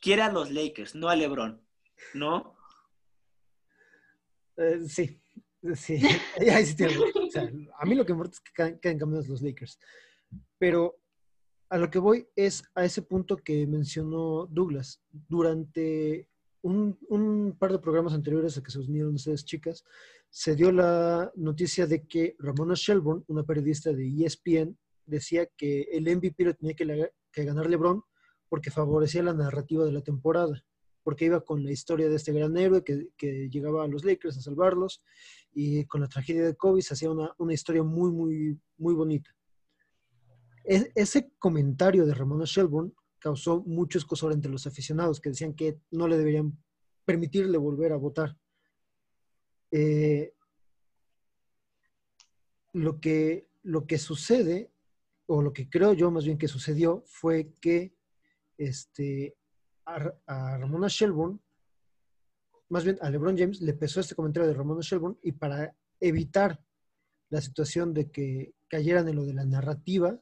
Quiere 0.00 0.22
a 0.22 0.32
los 0.32 0.50
Lakers, 0.50 0.94
no 0.94 1.08
a 1.08 1.16
LeBron, 1.16 1.60
¿no? 2.14 2.56
Eh, 4.56 4.80
sí, 4.88 5.20
sí. 5.74 6.00
Ahí 6.52 6.66
sí 6.66 6.84
a 7.78 7.86
mí 7.86 7.94
lo 7.94 8.04
que 8.04 8.12
importa 8.12 8.34
es 8.34 8.40
que 8.40 8.78
queden 8.80 8.98
campeones 8.98 9.28
los 9.28 9.42
Lakers. 9.42 9.78
Pero 10.58 11.00
a 11.68 11.78
lo 11.78 11.90
que 11.90 11.98
voy 11.98 12.26
es 12.34 12.64
a 12.74 12.84
ese 12.84 13.02
punto 13.02 13.36
que 13.36 13.66
mencionó 13.66 14.46
Douglas. 14.46 15.00
Durante 15.10 16.28
un, 16.62 16.98
un 17.08 17.56
par 17.58 17.72
de 17.72 17.78
programas 17.78 18.14
anteriores 18.14 18.56
a 18.56 18.62
que 18.62 18.70
se 18.70 18.80
unieron 18.80 19.14
ustedes, 19.14 19.44
chicas, 19.44 19.84
se 20.30 20.54
dio 20.54 20.72
la 20.72 21.30
noticia 21.36 21.86
de 21.86 22.06
que 22.06 22.36
Ramona 22.38 22.74
Shelburne, 22.74 23.24
una 23.28 23.44
periodista 23.44 23.92
de 23.92 24.24
ESPN, 24.24 24.76
decía 25.06 25.46
que 25.56 25.82
el 25.92 26.04
MVP 26.04 26.44
lo 26.44 26.54
tenía 26.54 26.74
que, 26.74 27.44
ganar 27.44 27.68
LeBron 27.70 28.02
porque 28.48 28.70
favorecía 28.70 29.22
la 29.22 29.32
narrativa 29.32 29.84
de 29.84 29.92
la 29.92 30.02
temporada 30.02 30.64
porque 31.08 31.24
iba 31.24 31.40
con 31.40 31.64
la 31.64 31.70
historia 31.70 32.10
de 32.10 32.16
este 32.16 32.32
gran 32.32 32.54
héroe 32.58 32.84
que, 32.84 33.48
llegaba 33.48 33.82
a 33.82 33.88
los 33.88 34.04
Lakers 34.04 34.36
a 34.36 34.42
salvarlos 34.42 35.02
y 35.54 35.86
con 35.86 36.02
la 36.02 36.06
tragedia 36.06 36.44
de 36.44 36.54
Kobe 36.54 36.82
se 36.82 36.92
hacía 36.92 37.10
una, 37.10 37.34
una 37.38 37.54
historia 37.54 37.82
muy, 37.82 38.10
muy, 38.10 38.60
muy 38.76 38.92
bonita. 38.92 39.34
E- 40.64 40.92
ese 40.94 41.32
comentario 41.38 42.04
de 42.04 42.12
Ramona 42.12 42.44
Shelburne 42.44 42.92
causó 43.18 43.62
mucho 43.62 43.96
escosor 43.96 44.32
entre 44.32 44.50
los 44.50 44.66
aficionados 44.66 45.18
que 45.18 45.30
decían 45.30 45.54
que 45.54 45.80
no 45.90 46.08
le 46.08 46.18
deberían 46.18 46.62
permitirle 47.06 47.56
volver 47.56 47.92
a 47.92 47.96
votar. 47.96 48.36
Eh, 49.70 50.34
lo, 52.72 53.00
que, 53.00 53.48
lo 53.62 53.86
que 53.86 53.98
sucede, 53.98 54.72
o 55.26 55.42
lo 55.42 55.52
que 55.52 55.68
creo 55.68 55.92
yo 55.92 56.10
más 56.10 56.24
bien 56.24 56.38
que 56.38 56.48
sucedió, 56.48 57.02
fue 57.06 57.52
que 57.60 57.94
este, 58.56 59.36
a, 59.84 60.58
Ramona 60.58 60.88
Shelburne, 60.88 61.38
más 62.68 62.84
bien 62.84 62.98
a 63.00 63.10
LeBron 63.10 63.36
James, 63.36 63.60
le 63.60 63.74
pesó 63.74 64.00
este 64.00 64.14
comentario 64.14 64.48
de 64.48 64.54
Ramona 64.54 64.80
Shelburne 64.82 65.18
y 65.22 65.32
para 65.32 65.74
evitar 66.00 66.62
la 67.30 67.40
situación 67.40 67.94
de 67.94 68.10
que 68.10 68.54
cayeran 68.68 69.08
en 69.08 69.16
lo 69.16 69.24
de 69.24 69.34
la 69.34 69.44
narrativa, 69.44 70.20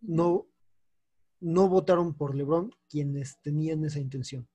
no, 0.00 0.46
no 1.40 1.68
votaron 1.68 2.14
por 2.14 2.34
LeBron 2.34 2.72
quienes 2.88 3.40
tenían 3.42 3.84
esa 3.84 3.98
intención. 3.98 4.48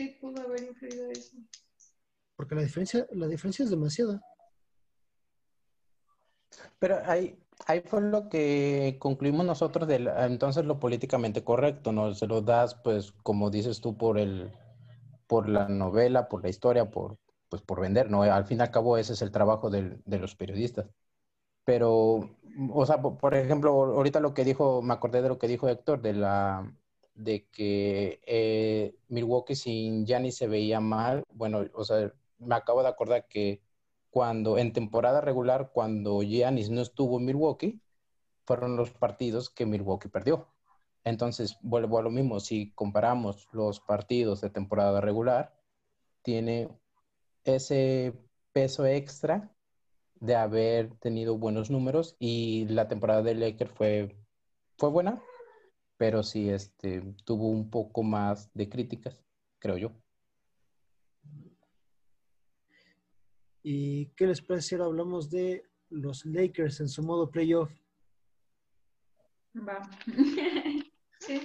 Sí, 0.00 0.16
pudo 0.18 0.40
haber 0.40 0.62
influido 0.62 1.10
eso. 1.10 1.36
Porque 2.34 2.54
la 2.54 2.62
diferencia, 2.62 3.06
la 3.12 3.26
diferencia 3.26 3.64
es 3.64 3.70
demasiada. 3.70 4.22
Pero 6.78 7.00
ahí, 7.04 7.38
ahí 7.66 7.80
fue 7.82 8.00
lo 8.00 8.30
que 8.30 8.96
concluimos 8.98 9.44
nosotros 9.44 9.86
de 9.86 9.98
la- 10.00 10.24
entonces 10.26 10.64
lo 10.64 10.80
políticamente 10.80 11.44
correcto, 11.44 11.92
¿no? 11.92 12.14
Se 12.14 12.26
lo 12.26 12.40
das, 12.40 12.76
pues, 12.76 13.12
como 13.22 13.50
dices 13.50 13.82
tú, 13.82 13.96
por 13.98 14.18
el, 14.18 14.50
por 15.26 15.48
la 15.50 15.68
novela, 15.68 16.28
por 16.28 16.42
la 16.42 16.48
historia, 16.48 16.90
por, 16.90 17.18
pues, 17.50 17.62
por 17.62 17.80
vender, 17.80 18.10
¿no? 18.10 18.22
Al 18.22 18.46
fin 18.46 18.58
y 18.60 18.62
al 18.62 18.70
cabo 18.70 18.96
ese 18.98 19.12
es 19.14 19.22
el 19.22 19.30
trabajo 19.32 19.70
del- 19.70 20.02
de 20.06 20.18
los 20.18 20.34
periodistas. 20.36 20.86
Pero, 21.64 22.30
o 22.72 22.86
sea, 22.86 23.02
po- 23.02 23.18
por 23.18 23.34
ejemplo, 23.34 23.70
ahorita 23.72 24.20
lo 24.20 24.34
que 24.34 24.44
dijo, 24.44 24.82
me 24.82 24.94
acordé 24.94 25.22
de 25.22 25.28
lo 25.28 25.38
que 25.38 25.48
dijo 25.48 25.68
Héctor, 25.68 26.02
de 26.02 26.14
la, 26.14 26.72
de 27.24 27.46
que 27.50 28.20
eh, 28.26 28.94
Milwaukee 29.08 29.54
sin 29.54 30.06
Giannis 30.06 30.36
se 30.36 30.48
veía 30.48 30.80
mal. 30.80 31.24
Bueno, 31.32 31.66
o 31.74 31.84
sea, 31.84 32.12
me 32.38 32.54
acabo 32.54 32.82
de 32.82 32.88
acordar 32.88 33.28
que 33.28 33.62
cuando 34.10 34.58
en 34.58 34.72
temporada 34.72 35.20
regular, 35.20 35.70
cuando 35.72 36.22
Giannis 36.22 36.70
no 36.70 36.80
estuvo 36.80 37.18
en 37.18 37.26
Milwaukee, 37.26 37.80
fueron 38.46 38.76
los 38.76 38.90
partidos 38.90 39.50
que 39.50 39.66
Milwaukee 39.66 40.08
perdió. 40.08 40.48
Entonces, 41.04 41.58
vuelvo 41.62 41.98
a 41.98 42.02
lo 42.02 42.10
mismo, 42.10 42.40
si 42.40 42.72
comparamos 42.72 43.48
los 43.52 43.80
partidos 43.80 44.40
de 44.40 44.50
temporada 44.50 45.00
regular, 45.00 45.54
tiene 46.22 46.68
ese 47.44 48.14
peso 48.52 48.86
extra 48.86 49.54
de 50.16 50.36
haber 50.36 50.94
tenido 50.98 51.38
buenos 51.38 51.70
números 51.70 52.16
y 52.18 52.66
la 52.68 52.88
temporada 52.88 53.22
de 53.22 53.34
Lakers 53.34 53.72
fue, 53.72 54.16
fue 54.76 54.90
buena, 54.90 55.22
pero 56.00 56.22
sí 56.22 56.48
este, 56.48 57.02
tuvo 57.26 57.48
un 57.48 57.68
poco 57.68 58.02
más 58.02 58.50
de 58.54 58.70
críticas, 58.70 59.22
creo 59.58 59.76
yo. 59.76 59.92
¿Y 63.62 64.06
qué 64.16 64.26
les 64.26 64.40
parece 64.40 64.68
si 64.68 64.74
ahora 64.76 64.86
hablamos 64.86 65.28
de 65.28 65.62
los 65.90 66.24
Lakers 66.24 66.80
en 66.80 66.88
su 66.88 67.02
modo 67.02 67.30
playoff? 67.30 67.70
Va. 69.56 69.82
Sí. 71.20 71.38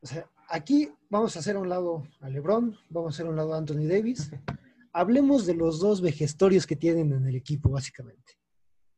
O 0.00 0.06
sea, 0.06 0.30
aquí 0.48 0.88
vamos 1.10 1.34
a 1.34 1.40
hacer 1.40 1.56
a 1.56 1.58
un 1.58 1.68
lado 1.68 2.06
a 2.20 2.28
LeBron, 2.28 2.78
vamos 2.90 3.12
a 3.12 3.16
hacer 3.16 3.26
a 3.26 3.30
un 3.30 3.34
lado 3.34 3.54
a 3.54 3.58
Anthony 3.58 3.88
Davis. 3.88 4.30
Hablemos 4.92 5.46
de 5.46 5.56
los 5.56 5.80
dos 5.80 6.00
vejestorios 6.00 6.64
que 6.64 6.76
tienen 6.76 7.10
en 7.12 7.26
el 7.26 7.34
equipo, 7.34 7.70
básicamente. 7.70 8.34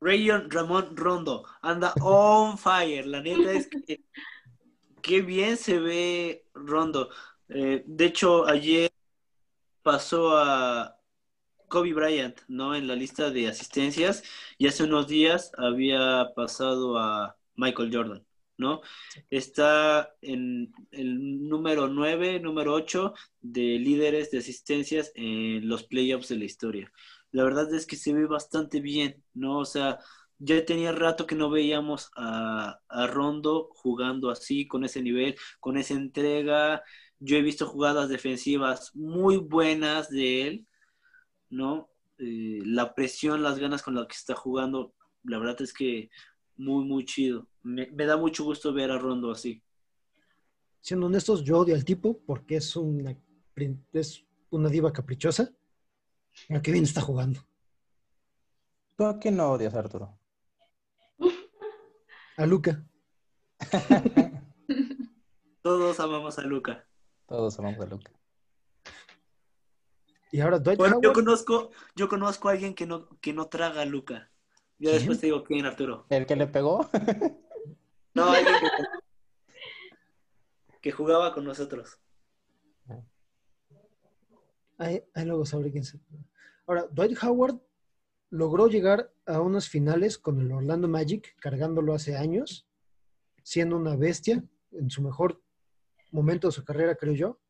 Rayon 0.04 0.50
Ramón 0.50 0.94
Rondo 0.96 1.44
anda 1.62 1.94
on 2.02 2.58
fire. 2.58 3.06
La 3.06 3.22
neta 3.22 3.52
es 3.52 3.68
que 3.68 4.04
qué 5.00 5.22
bien 5.22 5.56
se 5.56 5.78
ve 5.78 6.44
Rondo. 6.52 7.08
Eh, 7.48 7.82
de 7.86 8.04
hecho, 8.04 8.46
ayer 8.46 8.92
pasó 9.82 10.36
a 10.36 11.00
Kobe 11.68 11.94
Bryant, 11.94 12.38
¿no? 12.48 12.74
En 12.74 12.86
la 12.86 12.96
lista 12.96 13.30
de 13.30 13.48
asistencias 13.48 14.22
y 14.58 14.66
hace 14.66 14.84
unos 14.84 15.08
días 15.08 15.52
había 15.56 16.32
pasado 16.36 16.98
a 16.98 17.38
Michael 17.56 17.90
Jordan, 17.90 18.26
¿no? 18.58 18.82
Está 19.30 20.14
en 20.20 20.70
el 20.90 21.48
número 21.48 21.88
9, 21.88 22.40
número 22.40 22.74
8 22.74 23.14
de 23.40 23.78
líderes 23.78 24.30
de 24.30 24.38
asistencias 24.38 25.12
en 25.14 25.66
los 25.66 25.84
playoffs 25.84 26.28
de 26.28 26.36
la 26.36 26.44
historia. 26.44 26.92
La 27.34 27.42
verdad 27.42 27.74
es 27.74 27.84
que 27.84 27.96
se 27.96 28.12
ve 28.12 28.26
bastante 28.26 28.80
bien, 28.80 29.20
¿no? 29.34 29.58
O 29.58 29.64
sea, 29.64 29.98
ya 30.38 30.64
tenía 30.64 30.92
rato 30.92 31.26
que 31.26 31.34
no 31.34 31.50
veíamos 31.50 32.10
a, 32.14 32.78
a 32.88 33.06
Rondo 33.08 33.70
jugando 33.72 34.30
así, 34.30 34.68
con 34.68 34.84
ese 34.84 35.02
nivel, 35.02 35.34
con 35.58 35.76
esa 35.76 35.94
entrega, 35.94 36.84
yo 37.18 37.36
he 37.36 37.42
visto 37.42 37.66
jugadas 37.66 38.08
defensivas 38.08 38.94
muy 38.94 39.38
buenas 39.38 40.10
de 40.10 40.46
él, 40.46 40.66
¿no? 41.50 41.88
Eh, 42.18 42.60
la 42.64 42.94
presión, 42.94 43.42
las 43.42 43.58
ganas 43.58 43.82
con 43.82 43.96
las 43.96 44.06
que 44.06 44.14
está 44.14 44.36
jugando, 44.36 44.94
la 45.24 45.38
verdad 45.38 45.60
es 45.62 45.72
que 45.72 46.10
muy, 46.56 46.84
muy 46.84 47.04
chido. 47.04 47.48
Me, 47.64 47.86
da 47.86 48.16
mucho 48.16 48.44
gusto 48.44 48.72
ver 48.72 48.92
a 48.92 48.98
Rondo 48.98 49.32
así. 49.32 49.60
Siendo 50.80 51.06
honestos, 51.06 51.42
yo 51.42 51.58
odio 51.58 51.74
al 51.74 51.84
tipo 51.84 52.20
porque 52.26 52.56
es 52.56 52.76
una, 52.76 53.18
es 53.92 54.24
una 54.50 54.68
diva 54.68 54.92
caprichosa. 54.92 55.52
Pero 56.48 56.62
qué 56.62 56.72
bien 56.72 56.84
está 56.84 57.00
jugando. 57.00 57.40
¿Tú 58.96 59.06
a 59.06 59.18
quién 59.18 59.36
no 59.36 59.50
odias, 59.50 59.74
Arturo? 59.74 60.18
A 62.36 62.46
Luca. 62.46 62.84
Todos 65.62 66.00
amamos 66.00 66.38
a 66.38 66.42
Luca. 66.42 66.86
Todos 67.26 67.58
amamos 67.58 67.80
a 67.80 67.86
Luca. 67.86 68.12
Y 70.30 70.40
ahora 70.40 70.58
Dwight 70.58 70.78
bueno, 70.78 71.00
yo 71.00 71.12
conozco, 71.12 71.70
yo 71.94 72.08
conozco 72.08 72.48
a 72.48 72.52
alguien 72.52 72.74
que 72.74 72.86
no, 72.86 73.08
que 73.20 73.32
no 73.32 73.46
traga 73.46 73.82
a 73.82 73.86
Luca. 73.86 74.30
Yo 74.78 74.90
después 74.90 75.20
te 75.20 75.26
digo 75.26 75.44
quién, 75.44 75.64
Arturo. 75.64 76.06
¿El 76.10 76.26
que 76.26 76.36
le 76.36 76.48
pegó? 76.48 76.90
no, 78.14 78.30
alguien 78.30 78.54
que, 78.60 78.68
que 80.80 80.92
jugaba 80.92 81.32
con 81.32 81.44
nosotros. 81.44 81.98
Ahí, 84.78 85.02
luego 85.24 85.44
sabré 85.44 85.70
quién 85.70 85.84
se. 85.84 85.98
Ahora, 86.66 86.87
Dwight 86.90 87.16
Howard 87.22 87.60
logró 88.30 88.68
llegar 88.68 89.12
a 89.26 89.40
unas 89.40 89.68
finales 89.68 90.18
con 90.18 90.40
el 90.40 90.50
Orlando 90.50 90.88
Magic, 90.88 91.37
cargándolo 91.40 91.94
hace 91.94 92.16
años, 92.16 92.66
siendo 93.42 93.76
una 93.76 93.96
bestia 93.96 94.44
en 94.72 94.90
su 94.90 95.02
mejor 95.02 95.40
momento 96.10 96.48
de 96.48 96.52
su 96.52 96.64
carrera, 96.64 96.96
creo 96.96 97.14
yo. 97.14 97.40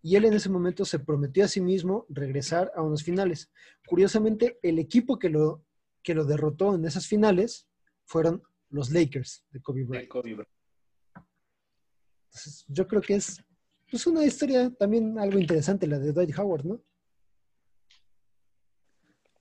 Y 0.00 0.16
él 0.16 0.24
en 0.24 0.34
ese 0.34 0.48
momento 0.48 0.84
se 0.84 1.00
prometió 1.00 1.44
a 1.44 1.48
sí 1.48 1.60
mismo 1.60 2.06
regresar 2.08 2.72
a 2.74 2.82
unas 2.82 3.02
finales. 3.02 3.50
Curiosamente, 3.86 4.58
el 4.62 4.78
equipo 4.78 5.18
que 5.18 5.28
lo, 5.28 5.64
que 6.02 6.14
lo 6.14 6.24
derrotó 6.24 6.74
en 6.74 6.84
esas 6.84 7.06
finales 7.06 7.68
fueron 8.04 8.42
los 8.70 8.90
Lakers 8.90 9.44
de 9.50 9.60
Kobe 9.60 9.84
Bryant. 9.84 10.08
Entonces, 12.28 12.64
yo 12.68 12.86
creo 12.86 13.02
que 13.02 13.16
es 13.16 13.42
pues, 13.90 14.06
una 14.06 14.24
historia 14.24 14.70
también 14.70 15.18
algo 15.18 15.38
interesante 15.38 15.86
la 15.86 15.98
de 15.98 16.12
Dwight 16.12 16.38
Howard, 16.38 16.64
¿no? 16.64 16.82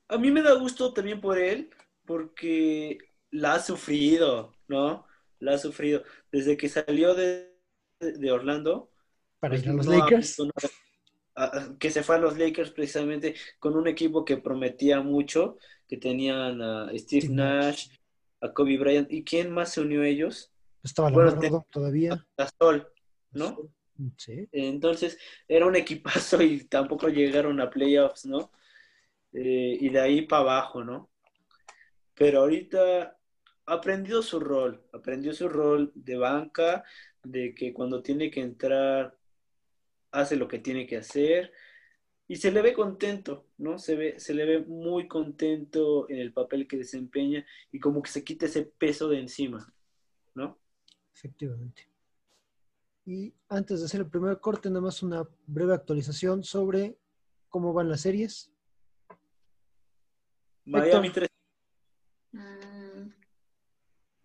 A 0.09 0.17
mí 0.17 0.31
me 0.31 0.41
da 0.41 0.53
gusto 0.53 0.93
también 0.93 1.19
por 1.19 1.37
él, 1.37 1.69
porque 2.05 2.97
la 3.31 3.55
ha 3.55 3.59
sufrido, 3.59 4.55
¿no? 4.67 5.05
La 5.39 5.55
ha 5.55 5.57
sufrido. 5.57 6.03
Desde 6.31 6.55
que 6.55 6.69
salió 6.69 7.13
de, 7.13 7.53
de 7.99 8.31
Orlando. 8.31 8.91
Para 9.39 9.55
pues, 9.55 9.63
ir 9.63 9.69
a 9.69 9.73
los 9.73 9.85
Lakers. 9.85 10.37
que 11.77 11.91
se 11.91 12.03
fue 12.03 12.15
a 12.15 12.19
los 12.19 12.37
Lakers 12.37 12.71
precisamente 12.71 13.35
con 13.59 13.75
un 13.75 13.87
equipo 13.87 14.23
que 14.23 14.37
prometía 14.37 15.01
mucho, 15.01 15.57
que 15.87 15.97
tenían 15.97 16.61
a 16.61 16.89
Steve, 16.97 17.27
Nash, 17.29 17.89
a 18.41 18.53
Kobe 18.53 18.77
Bryant. 18.77 19.11
¿Y 19.11 19.23
quién 19.23 19.51
más 19.51 19.73
se 19.73 19.81
unió 19.81 20.01
a 20.01 20.07
ellos? 20.07 20.51
Estaba 20.83 21.11
bueno, 21.11 21.65
todavía. 21.69 22.25
Sol, 22.59 22.87
¿no? 23.31 23.69
Sí. 24.17 24.47
Entonces 24.51 25.17
era 25.47 25.65
un 25.65 25.75
equipazo 25.75 26.41
y 26.41 26.65
tampoco 26.65 27.09
llegaron 27.09 27.59
a 27.61 27.69
playoffs, 27.69 28.25
¿no? 28.25 28.51
Eh, 29.33 29.77
y 29.79 29.89
de 29.89 29.99
ahí 29.99 30.21
para 30.23 30.41
abajo, 30.41 30.83
¿no? 30.83 31.09
Pero 32.13 32.39
ahorita 32.39 33.17
aprendió 33.65 34.21
su 34.21 34.39
rol, 34.39 34.83
aprendió 34.93 35.33
su 35.33 35.49
rol 35.49 35.91
de 35.93 36.17
banca, 36.17 36.83
de 37.23 37.53
que 37.53 37.73
cuando 37.73 38.01
tiene 38.01 38.31
que 38.31 38.41
entrar 38.41 39.17
hace 40.11 40.35
lo 40.35 40.47
que 40.47 40.59
tiene 40.59 40.87
que 40.87 40.97
hacer 40.97 41.51
y 42.27 42.37
se 42.37 42.51
le 42.51 42.61
ve 42.61 42.73
contento, 42.73 43.45
¿no? 43.57 43.77
Se, 43.79 43.95
ve, 43.95 44.19
se 44.19 44.33
le 44.33 44.45
ve 44.45 44.59
muy 44.59 45.07
contento 45.07 46.09
en 46.09 46.19
el 46.19 46.33
papel 46.33 46.67
que 46.67 46.77
desempeña 46.77 47.45
y 47.71 47.79
como 47.79 48.01
que 48.01 48.11
se 48.11 48.23
quita 48.23 48.45
ese 48.45 48.63
peso 48.63 49.07
de 49.07 49.19
encima, 49.19 49.71
¿no? 50.35 50.57
Efectivamente. 51.13 51.86
Y 53.07 53.33
antes 53.47 53.79
de 53.79 53.85
hacer 53.85 54.01
el 54.01 54.09
primer 54.09 54.41
corte, 54.41 54.67
nada 54.67 54.81
más 54.81 55.01
una 55.01 55.25
breve 55.45 55.73
actualización 55.73 56.43
sobre 56.43 56.97
cómo 57.47 57.71
van 57.71 57.87
las 57.87 58.01
series. 58.01 58.51
Miami 60.65 61.09
3. 61.09 61.29
Mm. 62.33 63.09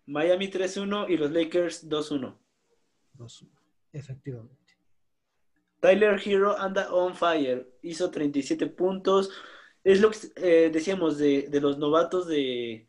Miami 0.07 0.51
3-1 0.51 1.09
y 1.09 1.15
los 1.15 1.31
Lakers 1.31 1.89
2-1. 1.89 2.37
Efectivamente. 3.93 4.77
Tyler 5.79 6.21
Hero 6.21 6.57
anda 6.59 6.93
on 6.93 7.15
fire. 7.15 7.65
Hizo 7.83 8.11
37 8.11 8.67
puntos. 8.67 9.31
Es 9.85 10.01
lo 10.01 10.11
que 10.11 10.17
eh, 10.35 10.69
decíamos 10.73 11.17
de, 11.17 11.47
los 11.61 11.77
novatos 11.77 12.27
de, 12.27 12.85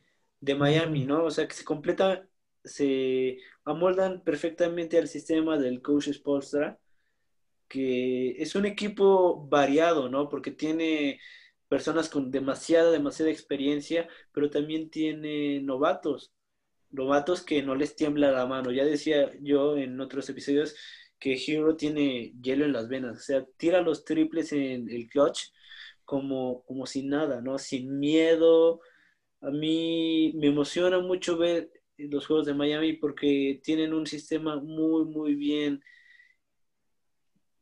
Miami, 0.58 1.04
¿no? 1.04 1.22
O 1.22 1.30
sea, 1.30 1.46
que 1.46 1.54
se 1.54 1.64
completa, 1.64 2.26
se 2.64 3.38
amoldan 3.64 4.22
perfectamente 4.22 4.98
al 4.98 5.08
sistema 5.08 5.58
del 5.58 5.82
coach 5.82 6.10
Spolstra, 6.12 6.78
que 7.68 8.42
es 8.42 8.54
un 8.54 8.66
equipo 8.66 9.46
variado, 9.48 10.08
¿no? 10.08 10.28
Porque 10.28 10.50
tiene 10.50 11.20
personas 11.68 12.08
con 12.08 12.30
demasiada, 12.30 12.90
demasiada 12.90 13.30
experiencia, 13.30 14.08
pero 14.32 14.50
también 14.50 14.90
tiene 14.90 15.60
novatos 15.60 16.34
novatos 16.94 17.42
que 17.42 17.62
no 17.62 17.74
les 17.74 17.96
tiembla 17.96 18.32
la 18.32 18.46
mano. 18.46 18.70
Ya 18.72 18.84
decía 18.84 19.32
yo 19.40 19.76
en 19.76 20.00
otros 20.00 20.28
episodios 20.28 20.74
que 21.18 21.34
Hero 21.34 21.76
tiene 21.76 22.32
hielo 22.42 22.64
en 22.64 22.72
las 22.72 22.88
venas, 22.88 23.18
o 23.18 23.20
sea, 23.20 23.46
tira 23.56 23.80
los 23.80 24.04
triples 24.04 24.52
en 24.52 24.88
el 24.90 25.08
clutch 25.08 25.52
como, 26.04 26.64
como 26.64 26.86
sin 26.86 27.08
nada, 27.08 27.40
¿no? 27.40 27.58
Sin 27.58 27.98
miedo. 27.98 28.80
A 29.40 29.50
mí 29.50 30.32
me 30.36 30.48
emociona 30.48 31.00
mucho 31.00 31.38
ver 31.38 31.70
los 31.96 32.26
juegos 32.26 32.46
de 32.46 32.54
Miami 32.54 32.94
porque 32.94 33.60
tienen 33.62 33.94
un 33.94 34.06
sistema 34.06 34.56
muy, 34.56 35.04
muy 35.04 35.34
bien 35.34 35.82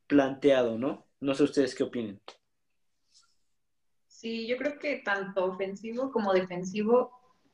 planteado, 0.07 0.79
¿no? 0.79 1.07
No 1.21 1.35
sé 1.35 1.45
ustedes 1.45 1.75
qué 1.75 1.85
opinen. 1.85 2.21
Sí, 4.07 4.47
yo 4.47 4.57
creo 4.57 4.79
que 4.79 4.97
tanto 5.05 5.47
ofensivo 5.47 6.13
como 6.13 6.33
defensivo 6.33 7.11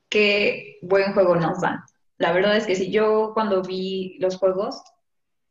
qué 0.08 0.78
buen 0.82 1.12
juego 1.14 1.34
nos 1.36 1.60
dan. 1.60 1.80
La 2.18 2.32
verdad 2.32 2.56
es 2.56 2.66
que 2.66 2.74
si 2.74 2.90
yo 2.90 3.32
cuando 3.32 3.62
vi 3.62 4.18
los 4.18 4.36
juegos, 4.36 4.82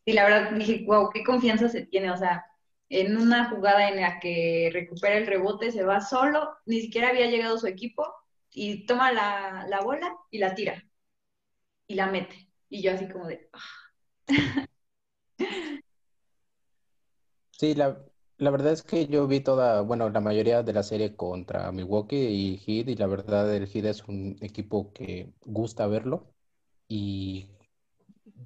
y 0.06 0.14
la 0.14 0.24
verdad 0.24 0.52
dije, 0.52 0.84
wow, 0.86 1.10
qué 1.10 1.24
confianza 1.24 1.70
se 1.70 1.86
tiene, 1.86 2.12
o 2.12 2.18
sea, 2.18 2.46
en 2.90 3.18
una 3.18 3.50
jugada 3.50 3.90
en 3.90 4.02
la 4.02 4.20
que 4.20 4.70
recupera 4.72 5.18
el 5.18 5.28
rebote, 5.28 5.72
se 5.72 5.84
va 5.84 6.02
solo, 6.02 6.50
ni 6.66 6.82
siquiera 6.82 7.10
había 7.10 7.28
llegado 7.28 7.58
su 7.58 7.68
equipo, 7.68 8.06
y 8.52 8.86
toma 8.86 9.12
la, 9.12 9.66
la 9.68 9.82
bola 9.82 10.16
y 10.32 10.40
la 10.40 10.56
tira, 10.56 10.84
y 11.88 11.96
la 11.96 12.08
mete. 12.08 12.50
Y 12.70 12.82
yo 12.82 12.92
así 12.94 13.08
como 13.10 13.28
de... 13.28 13.50
Ah". 13.54 13.60
Sí, 17.52 17.74
la, 17.76 18.04
la 18.38 18.52
verdad 18.52 18.72
es 18.74 18.84
que 18.84 19.08
yo 19.08 19.28
vi 19.28 19.40
toda, 19.40 19.82
bueno, 19.82 20.10
la 20.10 20.20
mayoría 20.22 20.62
de 20.64 20.74
la 20.74 20.84
serie 20.84 21.16
contra 21.16 21.72
Milwaukee 21.72 22.16
y 22.16 22.58
Heat, 22.58 22.90
y 22.90 22.96
la 22.96 23.08
verdad 23.08 23.54
el 23.56 23.68
Heat 23.68 23.86
es 23.86 24.04
un 24.08 24.38
equipo 24.42 24.94
que 24.94 25.34
gusta 25.46 25.88
verlo. 25.88 26.34
Y 26.88 27.50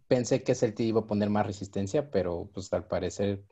pensé 0.08 0.44
que 0.44 0.56
Celtic 0.56 0.88
iba 0.88 1.02
a 1.02 1.08
poner 1.08 1.30
más 1.30 1.46
resistencia, 1.46 2.10
pero 2.12 2.50
pues 2.54 2.72
al 2.74 2.88
parecer 2.88 3.44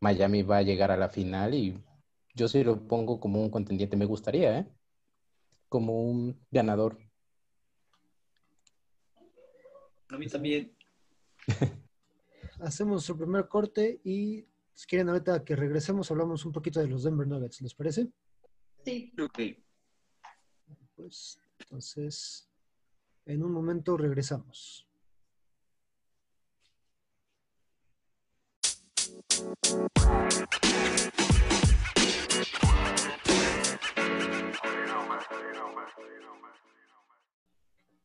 Miami 0.00 0.42
va 0.42 0.58
a 0.58 0.62
llegar 0.62 0.90
a 0.90 0.96
la 0.96 1.08
final 1.08 1.54
y 1.54 1.82
yo 2.34 2.48
sí 2.48 2.64
lo 2.64 2.86
pongo 2.88 3.20
como 3.20 3.42
un 3.42 3.50
contendiente, 3.50 3.96
me 3.96 4.06
gustaría, 4.06 4.58
¿eh? 4.60 4.66
Como 5.68 6.02
un 6.02 6.38
ganador. 6.50 6.98
A 10.10 10.18
mí 10.18 10.26
también. 10.28 10.72
Hacemos 12.60 13.04
su 13.04 13.16
primer 13.16 13.48
corte 13.48 14.00
y 14.04 14.46
si 14.74 14.86
quieren 14.86 15.08
ahorita 15.08 15.44
que 15.44 15.56
regresemos 15.56 16.10
hablamos 16.10 16.44
un 16.44 16.52
poquito 16.52 16.80
de 16.80 16.88
los 16.88 17.04
Denver 17.04 17.26
Nuggets, 17.26 17.60
¿les 17.62 17.74
parece? 17.74 18.08
Sí. 18.84 19.12
Ok. 19.22 19.38
Pues 20.96 21.38
entonces, 21.58 22.48
en 23.24 23.42
un 23.42 23.52
momento 23.52 23.96
regresamos. 23.96 24.86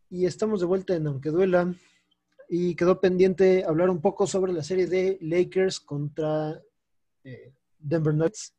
Y 0.09 0.25
estamos 0.25 0.61
de 0.61 0.65
vuelta 0.65 0.95
en 0.95 1.07
Aunque 1.07 1.29
Duela. 1.29 1.73
Y 2.49 2.75
quedó 2.75 2.99
pendiente 2.99 3.63
hablar 3.65 3.89
un 3.89 4.01
poco 4.01 4.27
sobre 4.27 4.53
la 4.53 4.63
serie 4.63 4.87
de 4.87 5.17
Lakers 5.21 5.79
contra 5.79 6.61
eh, 7.23 7.53
Denver 7.79 8.13
Nuggets. 8.13 8.55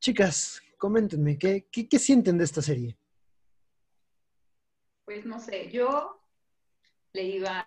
Chicas, 0.00 0.62
coméntenme, 0.78 1.36
¿qué, 1.38 1.68
qué, 1.70 1.88
qué 1.88 1.98
sienten 1.98 2.38
de 2.38 2.44
esta 2.44 2.62
serie? 2.62 2.96
Pues 5.04 5.24
no 5.24 5.40
sé, 5.40 5.70
yo 5.70 6.22
le 7.12 7.24
iba, 7.24 7.66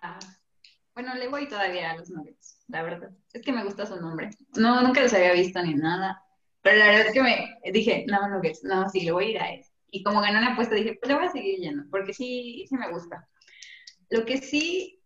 bueno, 0.94 1.14
le 1.14 1.28
voy 1.28 1.48
todavía 1.48 1.90
a 1.90 1.96
los 1.96 2.10
Nuggets, 2.10 2.64
la 2.68 2.82
verdad. 2.82 3.10
Es 3.32 3.42
que 3.42 3.52
me 3.52 3.64
gusta 3.64 3.86
su 3.86 4.00
nombre. 4.00 4.30
No, 4.56 4.82
nunca 4.82 5.02
los 5.02 5.12
había 5.12 5.32
visto 5.32 5.62
ni 5.62 5.74
nada. 5.74 6.22
Pero 6.62 6.78
la 6.78 6.86
verdad 6.86 7.06
es 7.08 7.12
que 7.12 7.22
me 7.22 7.58
dije, 7.72 8.04
no, 8.08 8.28
Nuggets, 8.28 8.62
no, 8.62 8.88
sí, 8.88 9.00
le 9.00 9.12
voy 9.12 9.24
a 9.24 9.30
ir 9.30 9.38
a 9.38 9.52
él. 9.52 9.64
Y 9.90 10.02
como 10.02 10.20
ganó 10.20 10.38
una 10.38 10.52
apuesta, 10.52 10.74
dije, 10.74 10.96
pues 11.00 11.08
le 11.08 11.16
voy 11.16 11.26
a 11.26 11.32
seguir 11.32 11.58
yendo, 11.58 11.84
porque 11.90 12.14
sí, 12.14 12.64
sí 12.68 12.76
me 12.76 12.90
gusta. 12.90 13.28
Lo 14.12 14.26
que 14.26 14.36
sí, 14.36 15.02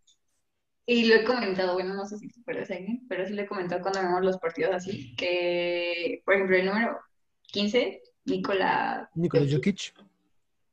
y 0.84 1.04
lo 1.04 1.14
he 1.14 1.24
comentado, 1.24 1.74
bueno, 1.74 1.94
no 1.94 2.07
sé 2.07 2.18
si 2.18 2.28
puede 2.42 2.66
seguir, 2.66 3.02
pero 3.09 3.24
sí 3.24 3.34
lo 3.34 3.42
he 3.42 3.46
comentado 3.46 3.80
cuando 3.80 4.00
vemos 4.00 4.24
los 4.24 4.38
partidos 4.38 4.74
así, 4.74 5.14
que, 5.14 6.22
por 6.24 6.34
ejemplo, 6.34 6.57
el 6.57 6.66
número 6.66 6.98
15, 7.42 8.02
Nikola... 8.24 9.09
Nikola 9.14 9.46
Jokic. 9.48 9.94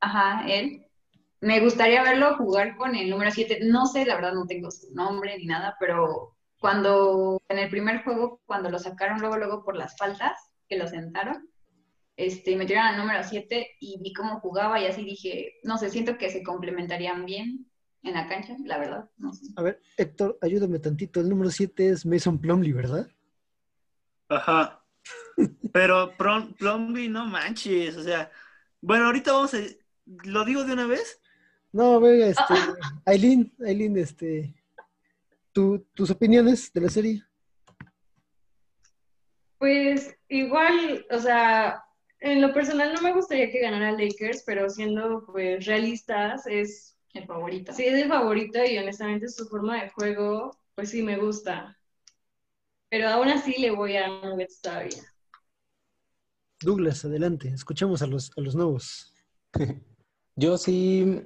Ajá, 0.00 0.44
él. 0.48 0.84
Me 1.42 1.60
gustaría 1.60 2.02
verlo 2.02 2.36
jugar 2.36 2.76
con 2.76 2.96
el 2.96 3.08
número 3.08 3.30
7. 3.30 3.60
No 3.62 3.86
sé, 3.86 4.04
la 4.04 4.16
verdad 4.16 4.32
no 4.32 4.46
tengo 4.46 4.68
su 4.72 4.92
nombre 4.92 5.38
ni 5.38 5.46
nada, 5.46 5.76
pero 5.78 6.34
cuando 6.58 7.40
en 7.48 7.60
el 7.60 7.70
primer 7.70 8.02
juego, 8.02 8.40
cuando 8.46 8.68
lo 8.68 8.80
sacaron 8.80 9.20
luego, 9.20 9.36
luego 9.36 9.64
por 9.64 9.76
las 9.76 9.96
faltas, 9.96 10.32
que 10.68 10.76
lo 10.76 10.88
sentaron, 10.88 11.48
este, 12.16 12.56
metieron 12.56 12.84
al 12.84 12.96
número 12.96 13.22
7 13.22 13.76
y 13.78 14.00
vi 14.02 14.12
cómo 14.12 14.40
jugaba 14.40 14.80
y 14.80 14.86
así 14.86 15.04
dije, 15.04 15.52
no 15.62 15.78
sé, 15.78 15.88
siento 15.90 16.18
que 16.18 16.30
se 16.30 16.42
complementarían 16.42 17.26
bien 17.26 17.70
en 18.04 18.14
la 18.14 18.28
cancha, 18.28 18.54
la 18.64 18.78
verdad. 18.78 19.10
No 19.18 19.32
sé. 19.32 19.46
A 19.56 19.62
ver, 19.62 19.80
Héctor, 19.96 20.38
ayúdame 20.40 20.78
tantito. 20.78 21.20
El 21.20 21.28
número 21.28 21.50
7 21.50 21.88
es 21.88 22.06
Mason 22.06 22.38
Plumley, 22.38 22.72
¿verdad? 22.72 23.08
Ajá. 24.28 24.84
Pero 25.72 26.16
Plum- 26.16 26.54
Plumlee, 26.56 27.08
no 27.08 27.26
manches, 27.26 27.96
o 27.96 28.02
sea, 28.02 28.30
bueno, 28.80 29.06
ahorita 29.06 29.32
vamos 29.32 29.52
a, 29.54 29.58
lo 30.24 30.44
digo 30.44 30.64
de 30.64 30.72
una 30.72 30.86
vez. 30.86 31.20
No, 31.72 31.98
venga, 32.00 32.26
este, 32.28 32.54
Aileen, 33.04 33.52
Aileen, 33.66 33.98
este, 33.98 34.54
tu- 35.52 35.80
tus 35.94 36.10
opiniones 36.10 36.72
de 36.72 36.80
la 36.80 36.88
serie. 36.88 37.22
Pues 39.58 40.16
igual, 40.28 41.06
o 41.10 41.18
sea, 41.18 41.82
en 42.20 42.40
lo 42.40 42.52
personal 42.52 42.92
no 42.94 43.00
me 43.02 43.12
gustaría 43.12 43.50
que 43.50 43.60
ganara 43.60 43.92
Lakers, 43.92 44.42
pero 44.46 44.68
siendo 44.70 45.24
pues 45.26 45.64
realistas, 45.66 46.46
es, 46.46 46.93
El 47.14 47.26
favorito. 47.26 47.72
sí 47.72 47.84
es 47.84 47.94
el 47.94 48.08
favorito 48.08 48.58
y 48.64 48.76
honestamente 48.76 49.28
su 49.28 49.46
forma 49.46 49.80
de 49.80 49.90
juego, 49.90 50.50
pues 50.74 50.90
sí 50.90 51.02
me 51.02 51.16
gusta. 51.16 51.78
Pero 52.90 53.08
aún 53.08 53.28
así 53.28 53.60
le 53.60 53.70
voy 53.70 53.96
a 53.96 54.08
Nuggets 54.08 54.60
todavía. 54.60 55.02
Douglas, 56.60 57.04
adelante, 57.04 57.48
escuchemos 57.48 58.02
a 58.02 58.06
los, 58.06 58.30
a 58.36 58.40
los 58.40 58.54
nuevos. 58.54 59.12
Yo 60.36 60.58
sí, 60.58 61.22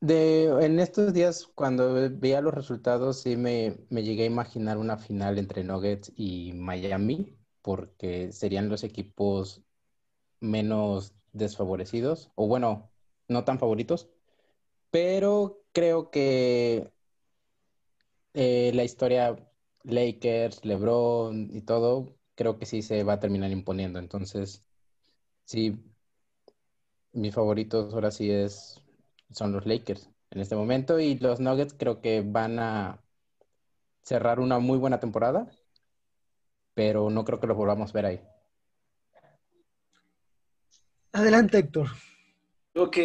de, 0.00 0.46
en 0.64 0.80
estos 0.80 1.12
días, 1.12 1.46
cuando 1.54 2.10
veía 2.10 2.40
los 2.40 2.54
resultados, 2.54 3.20
sí 3.20 3.36
me, 3.36 3.76
me 3.90 4.02
llegué 4.02 4.24
a 4.24 4.26
imaginar 4.26 4.78
una 4.78 4.96
final 4.96 5.38
entre 5.38 5.62
Nuggets 5.62 6.12
y 6.16 6.52
Miami, 6.54 7.36
porque 7.62 8.32
serían 8.32 8.68
los 8.68 8.82
equipos 8.82 9.62
menos 10.40 11.14
desfavorecidos, 11.32 12.30
o 12.34 12.48
bueno, 12.48 12.90
no 13.28 13.44
tan 13.44 13.58
favoritos, 13.58 14.08
pero 14.90 15.62
creo 15.72 16.10
que 16.10 16.92
eh, 18.34 18.72
la 18.74 18.84
historia 18.84 19.36
Lakers, 19.84 20.64
LeBron 20.64 21.50
y 21.54 21.62
todo, 21.62 22.16
creo 22.34 22.58
que 22.58 22.66
sí 22.66 22.82
se 22.82 23.04
va 23.04 23.14
a 23.14 23.20
terminar 23.20 23.50
imponiendo. 23.50 23.98
Entonces, 23.98 24.64
sí, 25.44 25.78
mis 27.12 27.34
favoritos 27.34 27.92
ahora 27.94 28.10
sí 28.10 28.30
es, 28.30 28.82
son 29.30 29.52
los 29.52 29.66
Lakers 29.66 30.10
en 30.30 30.40
este 30.40 30.56
momento 30.56 31.00
y 31.00 31.18
los 31.18 31.40
Nuggets 31.40 31.74
creo 31.74 32.00
que 32.00 32.22
van 32.22 32.58
a 32.58 33.02
cerrar 34.02 34.40
una 34.40 34.58
muy 34.58 34.78
buena 34.78 35.00
temporada, 35.00 35.50
pero 36.74 37.10
no 37.10 37.24
creo 37.24 37.40
que 37.40 37.46
los 37.46 37.56
volvamos 37.56 37.90
a 37.90 37.92
ver 37.94 38.06
ahí. 38.06 38.20
Adelante, 41.12 41.58
Héctor. 41.58 41.88
Ok, 42.76 42.98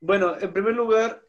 bueno, 0.00 0.38
en 0.38 0.52
primer 0.52 0.74
lugar, 0.74 1.22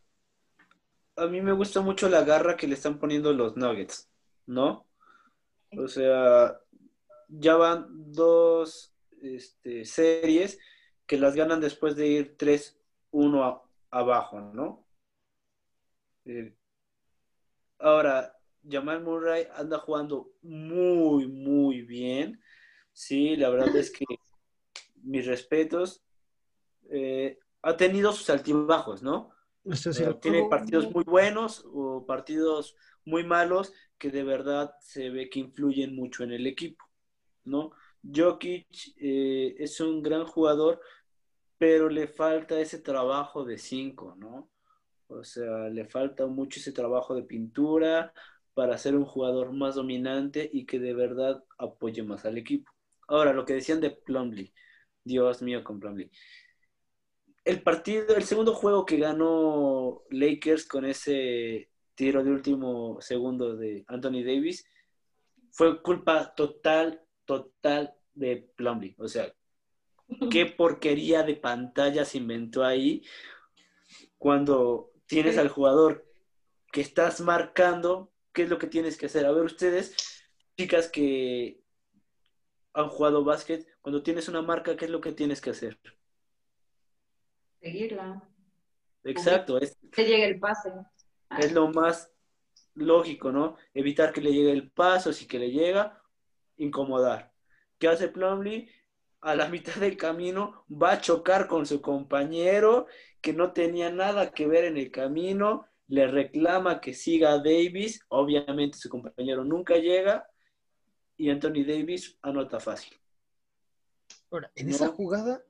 a 1.15 1.27
mí 1.27 1.41
me 1.41 1.51
gusta 1.53 1.81
mucho 1.81 2.09
la 2.09 2.23
garra 2.23 2.55
que 2.57 2.67
le 2.67 2.75
están 2.75 2.99
poniendo 2.99 3.33
los 3.33 3.55
Nuggets, 3.57 4.09
¿no? 4.45 4.87
O 5.77 5.87
sea, 5.87 6.59
ya 7.29 7.55
van 7.55 7.87
dos 8.11 8.93
este, 9.21 9.85
series 9.85 10.59
que 11.05 11.17
las 11.17 11.35
ganan 11.35 11.61
después 11.61 11.95
de 11.95 12.07
ir 12.07 12.37
3-1 12.37 13.43
a- 13.43 13.61
abajo, 13.91 14.39
¿no? 14.39 14.85
Eh, 16.25 16.53
ahora, 17.79 18.37
Jamal 18.69 19.01
Murray 19.03 19.47
anda 19.55 19.79
jugando 19.79 20.31
muy, 20.41 21.27
muy 21.27 21.81
bien. 21.81 22.41
Sí, 22.93 23.35
la 23.35 23.49
verdad 23.49 23.75
es 23.75 23.91
que 23.91 24.05
mis 25.03 25.25
respetos. 25.25 26.03
Eh, 26.89 27.39
ha 27.61 27.77
tenido 27.77 28.11
sus 28.11 28.29
altibajos, 28.29 29.03
¿no? 29.03 29.31
Esto 29.63 29.91
es 29.91 29.99
Eh, 29.99 30.13
tiene 30.21 30.47
partidos 30.49 30.91
muy 30.91 31.03
buenos 31.03 31.63
o 31.71 32.05
partidos 32.05 32.75
muy 33.05 33.23
malos 33.23 33.73
que 33.97 34.09
de 34.09 34.23
verdad 34.23 34.73
se 34.79 35.09
ve 35.09 35.29
que 35.29 35.39
influyen 35.39 35.95
mucho 35.95 36.23
en 36.23 36.31
el 36.31 36.47
equipo, 36.47 36.85
¿no? 37.43 37.71
Jokic 38.03 38.67
eh, 38.97 39.55
es 39.59 39.79
un 39.79 40.01
gran 40.01 40.25
jugador, 40.25 40.81
pero 41.57 41.89
le 41.89 42.07
falta 42.07 42.59
ese 42.59 42.79
trabajo 42.79 43.45
de 43.45 43.57
cinco, 43.57 44.15
¿no? 44.17 44.49
O 45.07 45.23
sea, 45.23 45.69
le 45.69 45.85
falta 45.85 46.25
mucho 46.25 46.59
ese 46.59 46.71
trabajo 46.71 47.13
de 47.13 47.23
pintura 47.23 48.13
para 48.53 48.77
ser 48.77 48.95
un 48.95 49.05
jugador 49.05 49.51
más 49.53 49.75
dominante 49.75 50.49
y 50.51 50.65
que 50.65 50.79
de 50.79 50.93
verdad 50.93 51.43
apoye 51.57 52.01
más 52.01 52.25
al 52.25 52.37
equipo. 52.37 52.71
Ahora, 53.07 53.33
lo 53.33 53.45
que 53.45 53.53
decían 53.53 53.81
de 53.81 53.91
Plumlee, 53.91 54.53
Dios 55.03 55.41
mío 55.41 55.63
con 55.63 55.79
Plumlee. 55.79 56.09
El 57.43 57.63
partido, 57.63 58.15
el 58.15 58.23
segundo 58.23 58.53
juego 58.53 58.85
que 58.85 58.97
ganó 58.97 60.03
Lakers 60.09 60.65
con 60.65 60.85
ese 60.85 61.69
tiro 61.95 62.23
de 62.23 62.31
último 62.31 62.99
segundo 63.01 63.55
de 63.55 63.83
Anthony 63.87 64.23
Davis 64.23 64.65
fue 65.51 65.81
culpa 65.81 66.33
total, 66.35 67.01
total 67.25 67.93
de 68.13 68.49
Plumlee. 68.55 68.95
O 68.97 69.07
sea, 69.07 69.33
qué 70.31 70.45
porquería 70.45 71.23
de 71.23 71.35
pantalla 71.35 72.05
se 72.05 72.19
inventó 72.19 72.63
ahí 72.63 73.03
cuando 74.17 74.91
tienes 75.07 75.37
al 75.37 75.49
jugador 75.49 76.07
que 76.71 76.81
estás 76.81 77.21
marcando, 77.21 78.11
¿qué 78.33 78.43
es 78.43 78.49
lo 78.49 78.57
que 78.57 78.67
tienes 78.67 78.97
que 78.97 79.07
hacer? 79.07 79.25
A 79.25 79.31
ver, 79.31 79.43
ustedes, 79.43 79.95
chicas 80.57 80.89
que 80.89 81.61
han 82.73 82.87
jugado 82.87 83.23
básquet, 83.23 83.67
cuando 83.81 84.03
tienes 84.03 84.29
una 84.29 84.41
marca, 84.41 84.77
¿qué 84.77 84.85
es 84.85 84.91
lo 84.91 85.01
que 85.01 85.11
tienes 85.11 85.41
que 85.41 85.49
hacer? 85.49 85.79
Seguirla. 87.61 88.27
Exacto, 89.03 89.57
es, 89.59 89.77
Que 89.91 90.03
llegue 90.05 90.25
el 90.25 90.39
pase. 90.39 90.71
es 91.39 91.51
lo 91.53 91.69
más 91.69 92.11
lógico, 92.75 93.31
¿no? 93.31 93.57
Evitar 93.73 94.11
que 94.13 94.21
le 94.21 94.31
llegue 94.31 94.51
el 94.51 94.71
paso, 94.71 95.13
si 95.13 95.27
que 95.27 95.39
le 95.39 95.51
llega, 95.51 96.01
incomodar. 96.57 97.31
¿Qué 97.79 97.87
hace 97.87 98.07
Plumlee? 98.09 98.69
A 99.21 99.35
la 99.35 99.47
mitad 99.49 99.75
del 99.75 99.97
camino 99.97 100.65
va 100.69 100.93
a 100.93 101.01
chocar 101.01 101.47
con 101.47 101.65
su 101.65 101.81
compañero 101.81 102.87
que 103.21 103.33
no 103.33 103.53
tenía 103.53 103.91
nada 103.91 104.31
que 104.31 104.47
ver 104.47 104.65
en 104.65 104.77
el 104.77 104.89
camino, 104.91 105.67
le 105.87 106.07
reclama 106.07 106.79
que 106.81 106.93
siga 106.93 107.33
a 107.33 107.37
Davis, 107.37 108.03
obviamente 108.07 108.77
su 108.77 108.89
compañero 108.89 109.43
nunca 109.43 109.75
llega 109.75 110.27
y 111.17 111.29
Anthony 111.29 111.63
Davis 111.67 112.17
anota 112.23 112.59
fácil. 112.59 112.97
Ahora, 114.31 114.51
en 114.55 114.69
No. 114.69 114.75
esa 114.75 114.87
jugada, 114.87 115.43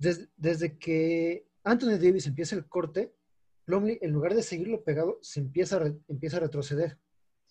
des- 0.00 0.28
desde 0.36 0.78
que 0.78 1.46
Anthony 1.62 1.98
Davis 1.98 2.26
empieza 2.26 2.56
el 2.56 2.66
corte, 2.68 3.14
Plumlee, 3.64 3.98
en 4.02 4.10
lugar 4.10 4.34
de 4.34 4.42
seguirlo 4.42 4.82
pegado, 4.82 5.18
se 5.22 5.38
empieza 5.40 5.76
a, 5.76 5.78
re- 5.80 5.98
empieza 6.08 6.38
a 6.38 6.40
retroceder. 6.40 6.98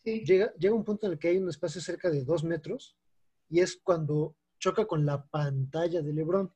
Sí. 0.04 0.24
Llega, 0.26 0.54
llega 0.56 0.74
un 0.76 0.84
punto 0.84 1.06
en 1.06 1.14
el 1.14 1.20
que 1.20 1.30
hay 1.30 1.38
un 1.38 1.48
espacio 1.50 1.80
cerca 1.82 2.10
de 2.10 2.24
dos 2.26 2.44
metros 2.44 2.98
y 3.50 3.62
es 3.62 3.78
cuando 3.82 4.36
choca 4.60 4.86
con 4.86 5.06
la 5.06 5.26
pantalla 5.26 6.02
de 6.02 6.12
LeBron. 6.14 6.52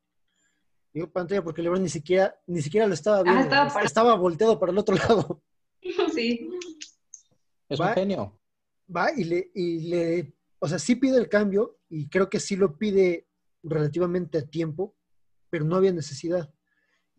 Digo 0.93 1.11
pantalla 1.11 1.43
porque 1.43 1.61
LeBron 1.61 1.81
ni 1.83 1.89
siquiera, 1.89 2.37
ni 2.47 2.61
siquiera 2.61 2.87
lo 2.87 2.93
estaba 2.93 3.23
viendo. 3.23 3.55
estaba 3.83 4.15
volteado 4.15 4.59
para 4.59 4.71
el 4.71 4.77
otro 4.77 4.95
lado. 4.95 5.41
Sí. 6.13 6.49
Es 7.69 7.79
Va- 7.79 7.89
un 7.89 7.93
genio. 7.93 8.39
va 8.93 9.11
y 9.15 9.23
le, 9.25 9.51
y 9.53 9.79
le, 9.89 10.33
o 10.59 10.67
sea, 10.67 10.79
sí 10.79 10.95
pide 10.95 11.17
el 11.17 11.27
cambio 11.27 11.79
y 11.89 12.07
creo 12.07 12.29
que 12.29 12.39
sí 12.39 12.55
lo 12.55 12.77
pide 12.77 13.27
relativamente 13.63 14.37
a 14.37 14.45
tiempo, 14.45 14.95
pero 15.53 15.65
no 15.65 15.75
había 15.75 15.91
necesidad. 15.91 16.51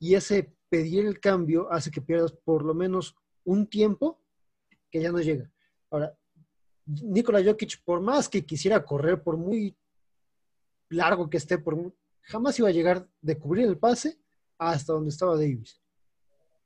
Y 0.00 0.16
ese 0.16 0.52
pedir 0.68 1.06
el 1.06 1.20
cambio 1.20 1.70
hace 1.70 1.92
que 1.92 2.00
pierdas 2.00 2.32
por 2.32 2.64
lo 2.64 2.74
menos 2.74 3.14
un 3.44 3.68
tiempo 3.68 4.20
que 4.90 5.00
ya 5.00 5.12
no 5.12 5.20
llega. 5.20 5.48
Ahora, 5.88 6.18
Nikola 6.84 7.44
Jokic, 7.44 7.80
por 7.84 8.00
más 8.00 8.28
que 8.28 8.44
quisiera 8.44 8.84
correr, 8.84 9.22
por 9.22 9.36
muy 9.36 9.76
largo 10.88 11.30
que 11.30 11.36
esté, 11.36 11.58
por 11.58 11.94
jamás 12.22 12.58
iba 12.58 12.68
a 12.68 12.72
llegar 12.72 13.06
de 13.20 13.38
cubrir 13.38 13.68
el 13.68 13.78
pase 13.78 14.18
hasta 14.58 14.94
donde 14.94 15.10
estaba 15.10 15.36
Davis. 15.36 15.80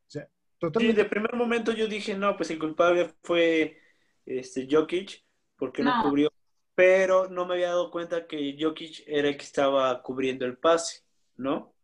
O 0.07 0.11
sea, 0.11 0.27
totalmente. 0.59 1.03
de 1.03 1.07
primer 1.11 1.35
momento 1.35 1.73
yo 1.73 1.87
dije, 1.87 2.17
no, 2.17 2.35
pues 2.35 2.51
el 2.51 2.59
culpable 2.59 3.13
fue 3.23 3.77
este, 4.25 4.67
Jokic, 4.71 5.23
porque 5.59 5.83
no. 5.83 6.03
cubrió. 6.03 6.33
Pero 6.75 7.29
no 7.29 7.45
me 7.45 7.57
había 7.57 7.69
dado 7.69 7.91
cuenta 7.91 8.27
que 8.27 8.57
Jokic 8.59 9.03
era 9.07 9.29
el 9.29 9.37
que 9.37 9.45
estaba 9.45 10.03
cubriendo 10.03 10.47
el 10.47 10.57
pase, 10.57 11.07
¿no? 11.39 11.75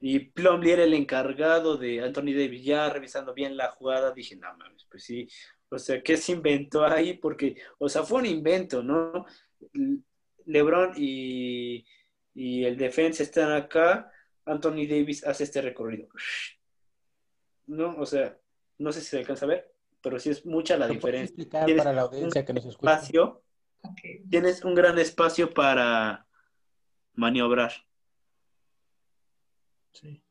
Y 0.00 0.20
Plumlee 0.20 0.74
era 0.74 0.84
el 0.84 0.94
encargado 0.94 1.76
de 1.76 2.02
Anthony 2.02 2.34
Davis, 2.34 2.62
ya 2.62 2.88
revisando 2.90 3.34
bien 3.34 3.56
la 3.56 3.70
jugada, 3.70 4.12
dije, 4.12 4.36
no 4.36 4.54
mames, 4.56 4.86
pues 4.88 5.02
sí, 5.04 5.28
o 5.68 5.78
sea, 5.78 6.02
¿qué 6.02 6.16
se 6.16 6.32
inventó 6.32 6.84
ahí? 6.84 7.14
Porque, 7.14 7.56
o 7.78 7.88
sea, 7.88 8.04
fue 8.04 8.20
un 8.20 8.26
invento, 8.26 8.82
¿no? 8.82 9.26
LeBron 10.46 10.92
y, 10.96 11.84
y 12.34 12.64
el 12.64 12.76
defensa 12.76 13.22
están 13.22 13.52
acá, 13.52 14.12
Anthony 14.44 14.86
Davis 14.88 15.24
hace 15.26 15.44
este 15.44 15.62
recorrido. 15.62 16.08
¿No? 17.66 17.96
O 17.96 18.04
sea, 18.06 18.38
no 18.78 18.92
sé 18.92 19.00
si 19.00 19.06
se 19.06 19.18
alcanza 19.18 19.46
a 19.46 19.48
ver, 19.48 19.72
pero 20.02 20.18
sí 20.20 20.30
es 20.30 20.44
mucha 20.44 20.76
la 20.76 20.86
diferencia. 20.86 21.48
para 21.50 21.92
la 21.92 22.02
audiencia 22.02 22.44
que 22.44 22.52
nos 22.52 22.66
escucha? 22.66 22.92
Espacio, 22.92 23.44
Tienes 24.30 24.64
un 24.64 24.74
gran 24.74 24.98
espacio 24.98 25.52
para 25.52 26.26
maniobrar. 27.14 27.72
Sí. 29.94 30.22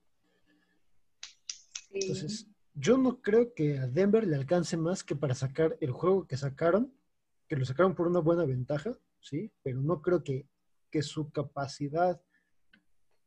Entonces, 1.91 2.47
yo 2.73 2.97
no 2.97 3.21
creo 3.21 3.53
que 3.53 3.77
a 3.77 3.87
Denver 3.87 4.25
le 4.25 4.35
alcance 4.35 4.77
más 4.77 5.03
que 5.03 5.15
para 5.15 5.35
sacar 5.35 5.77
el 5.79 5.91
juego 5.91 6.27
que 6.27 6.37
sacaron, 6.37 6.93
que 7.47 7.55
lo 7.55 7.65
sacaron 7.65 7.95
por 7.95 8.07
una 8.07 8.19
buena 8.19 8.45
ventaja, 8.45 8.97
sí, 9.19 9.51
pero 9.61 9.81
no 9.81 10.01
creo 10.01 10.23
que, 10.23 10.47
su 11.01 11.31
capacidad, 11.31 12.21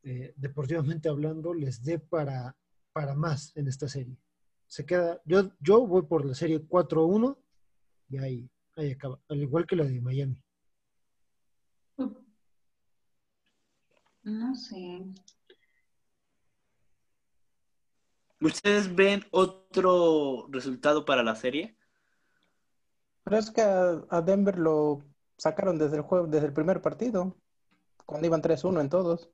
eh, 0.03 0.33
deportivamente 0.37 1.09
hablando, 1.09 1.53
les 1.53 1.83
dé 1.83 1.99
para, 1.99 2.55
para 2.93 3.13
más 3.13 3.51
en 3.57 3.67
esta 3.67 3.89
serie. 3.89 4.17
Se 4.67 4.85
queda, 4.85 5.21
yo, 5.25 5.51
yo 5.59 5.85
voy 5.85 6.03
por 6.03 6.25
la 6.25 6.33
serie 6.33 6.61
4-1 6.61 7.37
y 8.07 8.17
ahí, 8.19 8.49
ahí 8.77 8.91
acaba, 8.91 9.19
al 9.27 9.41
igual 9.41 9.67
que 9.67 9.75
la 9.75 9.83
de 9.83 9.99
Miami. 9.99 10.41
No 14.23 14.55
sé. 14.55 15.05
¿Ustedes 18.39 18.93
ven 18.93 19.25
otro 19.31 20.47
resultado 20.49 21.05
para 21.05 21.23
la 21.23 21.35
serie? 21.35 21.75
Pero 23.23 23.37
es 23.37 23.51
que 23.51 23.61
a, 23.61 24.21
Denver 24.21 24.57
lo 24.57 25.03
sacaron 25.37 25.77
desde 25.77 25.97
el 25.97 26.03
juego, 26.03 26.27
desde 26.27 26.47
el 26.47 26.53
primer 26.53 26.81
partido, 26.81 27.35
cuando 28.05 28.27
iban 28.27 28.41
3-1 28.41 28.79
en 28.79 28.89
todos. 28.89 29.29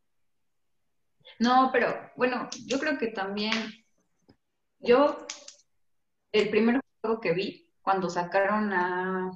No, 1.40 1.70
pero 1.72 1.94
bueno, 2.16 2.50
yo 2.66 2.80
creo 2.80 2.98
que 2.98 3.08
también 3.08 3.54
yo 4.80 5.26
el 6.32 6.50
primer 6.50 6.82
juego 7.02 7.22
que 7.22 7.34
vi 7.34 7.72
cuando 7.82 8.10
sacaron 8.10 8.74
a 8.74 9.32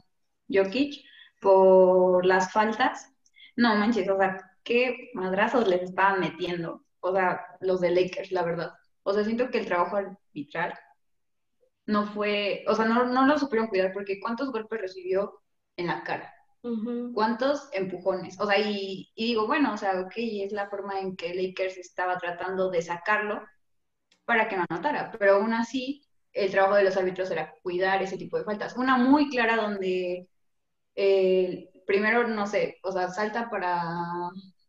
Jokic 0.49 1.03
por 1.41 2.25
las 2.25 2.51
faltas, 2.51 3.13
no 3.55 3.75
manches, 3.75 4.09
o 4.09 4.17
sea, 4.17 4.37
qué 4.63 5.11
madrazos 5.13 5.67
les 5.67 5.83
estaban 5.83 6.19
metiendo, 6.19 6.83
o 6.99 7.13
sea, 7.13 7.45
los 7.59 7.79
de 7.81 7.91
Lakers, 7.91 8.31
la 8.31 8.43
verdad. 8.43 8.73
O 9.07 9.13
sea, 9.13 9.23
siento 9.23 9.49
que 9.49 9.59
el 9.59 9.65
trabajo 9.65 9.95
arbitral 9.95 10.77
no 11.85 12.05
fue, 12.07 12.65
o 12.67 12.75
sea, 12.75 12.83
no, 12.83 13.05
no 13.05 13.25
lo 13.25 13.39
supieron 13.39 13.67
cuidar 13.67 13.93
porque 13.93 14.19
¿cuántos 14.19 14.51
golpes 14.51 14.81
recibió 14.81 15.41
en 15.77 15.87
la 15.87 16.03
cara? 16.03 16.33
¿Cuántos 17.13 17.69
empujones? 17.71 18.37
O 18.41 18.45
sea, 18.45 18.59
y, 18.59 19.09
digo, 19.15 19.47
bueno, 19.47 19.73
o 19.73 19.77
sea, 19.77 20.01
ok, 20.01 20.11
es 20.17 20.51
la 20.51 20.69
forma 20.69 20.99
en 20.99 21.15
que 21.15 21.33
Lakers 21.33 21.77
estaba 21.77 22.17
tratando 22.17 22.69
de 22.69 22.81
sacarlo 22.81 23.41
para 24.25 24.49
que 24.49 24.57
no 24.57 24.65
anotara, 24.69 25.09
pero 25.17 25.35
aún 25.35 25.53
así 25.53 26.03
el 26.33 26.51
trabajo 26.51 26.75
de 26.75 26.83
los 26.83 26.97
árbitros 26.97 27.31
era 27.31 27.53
cuidar 27.63 28.03
ese 28.03 28.17
tipo 28.17 28.37
de 28.37 28.43
faltas. 28.43 28.75
Una 28.75 28.97
muy 28.97 29.29
clara 29.29 29.55
donde 29.55 30.27
eh, 30.95 31.69
primero, 31.85 32.27
no 32.27 32.45
sé, 32.45 32.79
o 32.83 32.91
sea, 32.91 33.07
salta 33.07 33.49
para, 33.49 33.85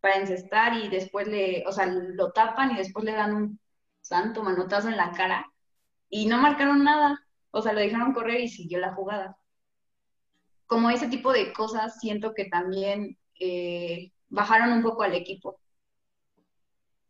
para 0.00 0.18
encestar 0.18 0.76
y 0.76 0.88
después 0.88 1.26
le, 1.26 1.64
o 1.66 1.72
sea, 1.72 1.86
lo 1.86 2.30
tapan 2.30 2.70
y 2.70 2.76
después 2.76 3.04
le 3.04 3.12
dan 3.12 3.34
un 3.34 3.60
santo 4.08 4.42
manotazo 4.42 4.88
en 4.88 4.96
la 4.96 5.12
cara 5.12 5.46
y 6.08 6.26
no 6.26 6.38
marcaron 6.38 6.82
nada. 6.84 7.20
O 7.50 7.62
sea, 7.62 7.72
lo 7.72 7.80
dejaron 7.80 8.14
correr 8.14 8.40
y 8.40 8.48
siguió 8.48 8.78
la 8.78 8.94
jugada. 8.94 9.36
Como 10.66 10.90
ese 10.90 11.08
tipo 11.08 11.32
de 11.32 11.52
cosas, 11.52 11.98
siento 12.00 12.34
que 12.34 12.46
también 12.46 13.18
eh, 13.40 14.12
bajaron 14.28 14.72
un 14.72 14.82
poco 14.82 15.02
al 15.02 15.14
equipo 15.14 15.60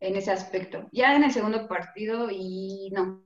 en 0.01 0.17
ese 0.17 0.31
aspecto. 0.31 0.89
Ya 0.93 1.15
en 1.17 1.25
el 1.25 1.33
segundo 1.33 1.67
partido 1.69 2.29
y 2.31 2.91
no, 2.93 3.25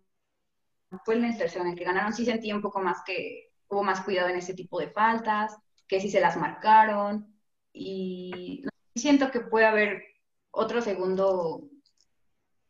fue 1.04 1.16
en 1.16 1.24
el 1.24 1.36
tercero 1.36 1.64
en 1.64 1.72
el 1.72 1.78
que 1.78 1.84
ganaron, 1.84 2.12
sí 2.12 2.24
sentí 2.24 2.52
un 2.52 2.62
poco 2.62 2.80
más 2.80 3.02
que 3.04 3.50
hubo 3.68 3.82
más 3.82 4.02
cuidado 4.02 4.28
en 4.28 4.36
ese 4.36 4.54
tipo 4.54 4.78
de 4.80 4.90
faltas, 4.90 5.56
que 5.86 6.00
sí 6.00 6.10
se 6.10 6.20
las 6.20 6.36
marcaron 6.36 7.34
y 7.72 8.64
siento 8.94 9.30
que 9.30 9.40
puede 9.40 9.66
haber 9.66 10.02
otro 10.50 10.82
segundo 10.82 11.71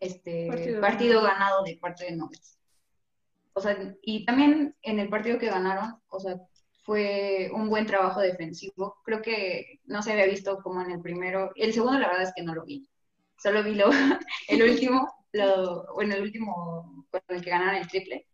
este 0.02 0.78
partido, 0.80 1.22
ganado 1.22 1.62
de 1.62 1.76
parte 1.76 2.06
de 2.06 2.16
Nuggets. 2.16 2.58
O 3.52 3.60
sea, 3.60 3.76
y 4.02 4.24
también 4.24 4.74
en 4.82 4.98
el 4.98 5.08
partido 5.08 5.38
que 5.38 5.46
ganaron, 5.46 6.00
o 6.08 6.18
sea, 6.18 6.36
fue 6.82 7.50
un 7.54 7.68
buen 7.68 7.86
trabajo 7.86 8.20
defensivo. 8.20 8.96
Creo 9.04 9.22
que 9.22 9.80
no 9.84 10.02
se 10.02 10.12
había 10.12 10.26
visto 10.26 10.58
como 10.60 10.82
en 10.82 10.90
el 10.90 11.00
primero. 11.00 11.52
El 11.54 11.72
segundo, 11.72 12.00
la 12.00 12.08
verdad 12.08 12.24
es 12.24 12.32
que 12.34 12.42
no 12.42 12.54
lo 12.54 12.64
vi. 12.64 12.88
Solo 13.40 13.62
vi 13.62 13.76
lo, 13.76 13.90
el 14.48 14.62
último, 14.62 15.08
lo, 15.32 15.86
bueno, 15.94 16.16
el 16.16 16.22
último 16.22 17.06
con 17.10 17.22
el 17.28 17.42
que 17.42 17.50
ganaron 17.50 17.76
el 17.76 17.88
triple. 17.88 18.26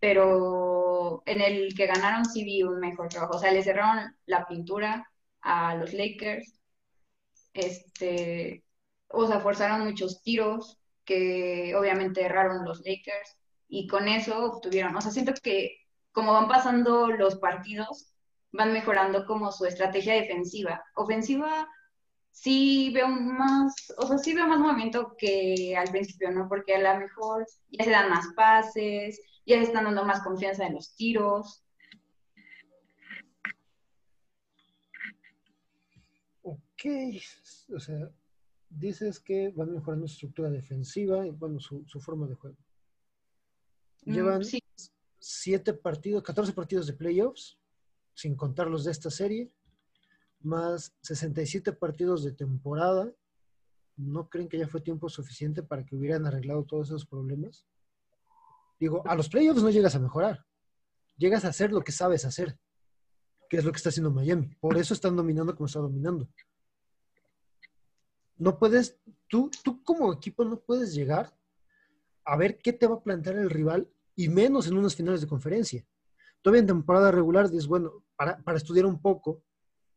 Pero 0.00 1.22
en 1.24 1.40
el 1.40 1.74
que 1.74 1.86
ganaron 1.86 2.26
sí 2.26 2.44
vi 2.44 2.62
un 2.62 2.80
mejor 2.80 3.08
trabajo. 3.08 3.36
O 3.36 3.38
sea, 3.38 3.50
le 3.50 3.62
cerraron 3.62 4.14
la 4.26 4.46
pintura 4.46 5.10
a 5.40 5.74
los 5.76 5.94
Lakers. 5.94 6.60
Este, 7.54 8.62
o 9.08 9.26
sea, 9.26 9.40
forzaron 9.40 9.86
muchos 9.86 10.22
tiros 10.22 10.83
que 11.04 11.74
obviamente 11.76 12.22
erraron 12.22 12.64
los 12.64 12.78
Lakers 12.78 13.36
y 13.68 13.86
con 13.86 14.08
eso 14.08 14.44
obtuvieron, 14.44 14.94
o 14.96 15.00
sea, 15.00 15.10
siento 15.10 15.32
que 15.42 15.76
como 16.12 16.32
van 16.32 16.48
pasando 16.48 17.08
los 17.08 17.36
partidos, 17.36 18.14
van 18.52 18.72
mejorando 18.72 19.26
como 19.26 19.50
su 19.50 19.66
estrategia 19.66 20.14
defensiva. 20.14 20.84
Ofensiva 20.94 21.68
sí 22.30 22.90
veo 22.94 23.08
más, 23.08 23.74
o 23.98 24.06
sea, 24.06 24.18
sí 24.18 24.34
veo 24.34 24.46
más 24.46 24.60
movimiento 24.60 25.16
que 25.18 25.74
al 25.76 25.90
principio, 25.90 26.30
¿no? 26.30 26.48
Porque 26.48 26.76
a 26.76 26.94
lo 26.94 27.00
mejor 27.00 27.46
ya 27.68 27.84
se 27.84 27.90
dan 27.90 28.10
más 28.10 28.26
pases, 28.36 29.20
ya 29.44 29.56
se 29.56 29.64
están 29.64 29.84
dando 29.84 30.04
más 30.04 30.22
confianza 30.22 30.66
en 30.66 30.74
los 30.74 30.94
tiros. 30.94 31.64
Ok, 36.42 36.84
o 37.74 37.80
sea, 37.80 38.10
dices 38.74 39.20
que 39.20 39.50
van 39.50 39.72
mejorando 39.72 40.06
su 40.08 40.14
estructura 40.14 40.50
defensiva 40.50 41.26
y 41.26 41.30
bueno, 41.30 41.60
su, 41.60 41.84
forma 42.00 42.26
de 42.26 42.34
juego. 42.34 42.56
Mm, 44.04 44.12
Llevan 44.12 44.42
siete 45.18 45.74
partidos, 45.74 46.22
14 46.22 46.52
partidos 46.52 46.86
de 46.86 46.94
playoffs, 46.94 47.58
sin 48.14 48.36
contar 48.36 48.68
los 48.68 48.84
de 48.84 48.90
esta 48.90 49.10
serie, 49.10 49.52
más 50.40 50.94
67 51.02 51.72
partidos 51.72 52.24
de 52.24 52.32
temporada. 52.32 53.12
¿No 53.96 54.28
creen 54.28 54.48
que 54.48 54.58
ya 54.58 54.66
fue 54.66 54.80
tiempo 54.80 55.08
suficiente 55.08 55.62
para 55.62 55.84
que 55.86 55.94
hubieran 55.94 56.26
arreglado 56.26 56.64
todos 56.64 56.88
esos 56.88 57.06
problemas? 57.06 57.64
Digo, 58.80 59.06
a 59.06 59.14
los 59.14 59.28
playoffs 59.28 59.62
no 59.62 59.70
llegas 59.70 59.94
a 59.94 60.00
mejorar, 60.00 60.44
llegas 61.16 61.44
a 61.44 61.48
hacer 61.48 61.72
lo 61.72 61.82
que 61.82 61.92
sabes 61.92 62.24
hacer, 62.24 62.58
que 63.48 63.58
es 63.58 63.64
lo 63.64 63.70
que 63.70 63.76
está 63.76 63.90
haciendo 63.90 64.10
Miami. 64.10 64.48
Por 64.60 64.76
eso 64.76 64.94
están 64.94 65.14
dominando 65.14 65.54
como 65.54 65.66
está 65.66 65.78
dominando 65.78 66.28
no 68.36 68.58
puedes, 68.58 68.98
tú, 69.28 69.50
tú 69.62 69.82
como 69.82 70.12
equipo 70.12 70.44
no 70.44 70.58
puedes 70.60 70.94
llegar 70.94 71.34
a 72.24 72.36
ver 72.36 72.58
qué 72.58 72.72
te 72.72 72.86
va 72.86 72.96
a 72.96 73.02
plantear 73.02 73.36
el 73.36 73.50
rival 73.50 73.88
y 74.16 74.28
menos 74.28 74.66
en 74.66 74.76
unas 74.76 74.94
finales 74.94 75.20
de 75.20 75.26
conferencia. 75.26 75.86
Todavía 76.42 76.60
en 76.60 76.66
temporada 76.66 77.10
regular 77.10 77.48
dices, 77.50 77.66
bueno, 77.66 78.04
para, 78.16 78.38
estudiar 78.56 78.86
un 78.86 79.00
poco 79.00 79.42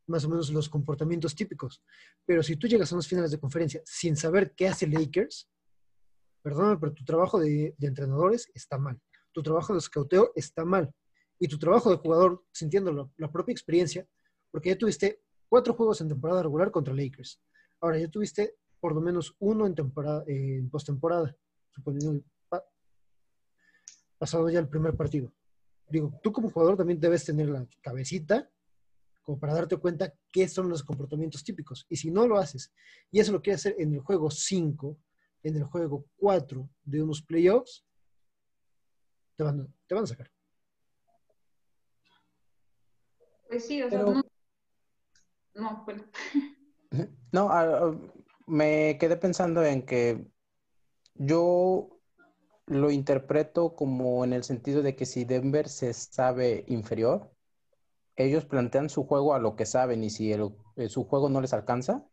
más 0.08 0.24
o 0.24 0.30
menos 0.30 0.50
los 0.50 0.70
comportamientos 0.70 1.36
típicos. 1.36 1.84
Pero 2.26 2.42
si 2.42 2.56
tú 2.56 2.68
llegas 2.68 2.92
a 2.92 2.96
unas 2.96 3.08
finales 3.08 3.32
de 3.32 3.40
conferencia 3.40 3.82
sin 3.86 4.16
saber 4.16 4.54
qué 4.56 4.68
hace 4.68 4.88
Lakers, 4.88 5.50
perdóname, 6.42 6.78
pero 6.78 6.94
tu 6.94 7.04
trabajo 7.04 7.40
de, 7.40 7.76
entrenadores 7.82 8.50
está 8.54 8.78
mal. 8.78 9.00
Tu 9.34 9.44
trabajo 9.44 9.74
de 9.74 9.82
scouteo 9.82 10.32
está 10.36 10.64
mal. 10.64 10.94
Y 11.40 11.48
tu 11.48 11.60
trabajo 11.60 11.92
de 11.92 11.98
jugador, 11.98 12.44
sintiendo 12.52 13.12
la 13.18 13.32
propia 13.32 13.52
experiencia, 13.52 14.08
porque 14.50 14.70
ya 14.70 14.78
tuviste 14.78 15.22
cuatro 15.50 15.74
juegos 15.74 16.02
en 16.02 16.08
temporada 16.08 16.42
regular 16.42 16.72
contra 16.72 16.94
Lakers. 16.94 17.40
Ahora, 17.80 18.00
ya 18.00 18.08
tuviste 18.08 18.56
por 18.80 18.94
lo 18.94 19.02
menos 19.02 19.36
uno 19.40 19.66
en 19.66 19.76
temporada, 19.76 20.24
en 20.28 20.70
postemporada. 20.70 21.36
suponiendo 21.72 22.24
pasado 24.18 24.50
ya 24.50 24.60
el 24.60 24.68
primer 24.68 24.96
partido. 24.96 25.32
Digo, 25.90 26.20
tú 26.22 26.32
como 26.32 26.50
jugador 26.50 26.76
también 26.76 27.00
debes 27.00 27.24
tener 27.26 27.50
la 27.50 27.68
cabecita 27.82 28.50
como 29.22 29.40
para 29.40 29.54
darte 29.54 29.78
cuenta 29.78 30.14
qué 30.32 30.48
son 30.48 30.70
los 30.70 30.84
comportamientos 30.84 31.44
típicos. 31.44 31.86
Y 31.90 31.98
si 31.98 32.12
no 32.12 32.28
lo 32.28 32.38
haces, 32.38 32.72
y 33.12 33.20
eso 33.20 33.32
lo 33.32 33.42
quieres 33.42 33.62
hacer 33.62 33.76
en 33.78 33.94
el 33.94 34.00
juego 34.00 34.32
5, 34.32 34.98
en 35.44 35.56
el 35.58 35.64
juego 35.66 36.06
4 36.18 36.70
de 36.84 37.04
unos 37.04 37.22
playoffs, 37.22 37.86
te 39.36 39.44
van, 39.44 39.74
te 39.86 39.96
van 39.96 40.06
a 40.06 40.08
sacar. 40.08 40.32
Pues 43.50 43.66
sí, 43.66 43.82
o 43.82 43.90
sea, 43.90 44.04
no, 44.04 44.24
no, 45.54 45.86
pues. 45.86 46.02
no 47.32 48.00
me 48.48 48.98
quedé 48.98 49.18
pensando 49.18 49.64
en 49.64 49.86
que 49.86 50.26
yo 51.16 51.90
lo 52.66 52.92
interpreto 52.92 53.76
como 53.76 54.24
en 54.24 54.34
el 54.34 54.44
sentido 54.44 54.82
de 54.82 54.96
que 54.96 55.06
si 55.06 55.26
Denver 55.26 55.70
se 55.70 55.94
sabe 55.94 56.66
inferior, 56.68 57.32
ellos 58.16 58.46
plantean 58.46 58.90
su 58.90 59.06
juego 59.06 59.34
a 59.34 59.40
lo 59.40 59.56
que 59.56 59.66
saben 59.66 60.04
y 60.04 60.10
si 60.10 60.34
eh, 60.34 60.90
su 60.90 61.06
juego 61.06 61.30
no 61.30 61.40
les 61.40 61.54
alcanza, 61.54 62.06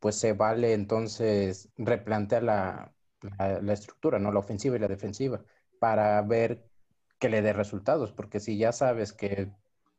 pues 0.00 0.16
se 0.16 0.32
vale 0.32 0.72
entonces 0.72 1.68
replantear 1.76 2.42
la, 2.42 2.92
la, 3.38 3.72
estructura, 3.72 4.18
¿no? 4.18 4.32
La 4.32 4.40
ofensiva 4.40 4.76
y 4.76 4.80
la 4.80 4.88
defensiva, 4.88 5.44
para 5.78 6.20
ver 6.22 6.66
que 7.18 7.28
le 7.28 7.42
dé 7.42 7.52
resultados, 7.52 8.12
porque 8.12 8.40
si 8.40 8.58
ya 8.58 8.72
sabes 8.72 9.12
que 9.12 9.52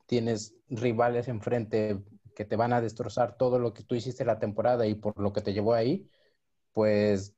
tienes 0.08 0.56
rivales 0.70 1.30
enfrente 1.30 2.04
que 2.36 2.46
te 2.46 2.56
van 2.56 2.74
a 2.74 2.82
destrozar 2.82 3.38
todo 3.38 3.60
lo 3.60 3.74
que 3.74 3.84
tú 3.84 3.96
hiciste 3.96 4.26
la 4.26 4.40
temporada 4.40 4.86
y 4.88 4.96
por 4.96 5.20
lo 5.20 5.34
que 5.34 5.42
te 5.42 5.54
llevó 5.54 5.74
ahí, 5.74 6.10
pues 6.72 7.36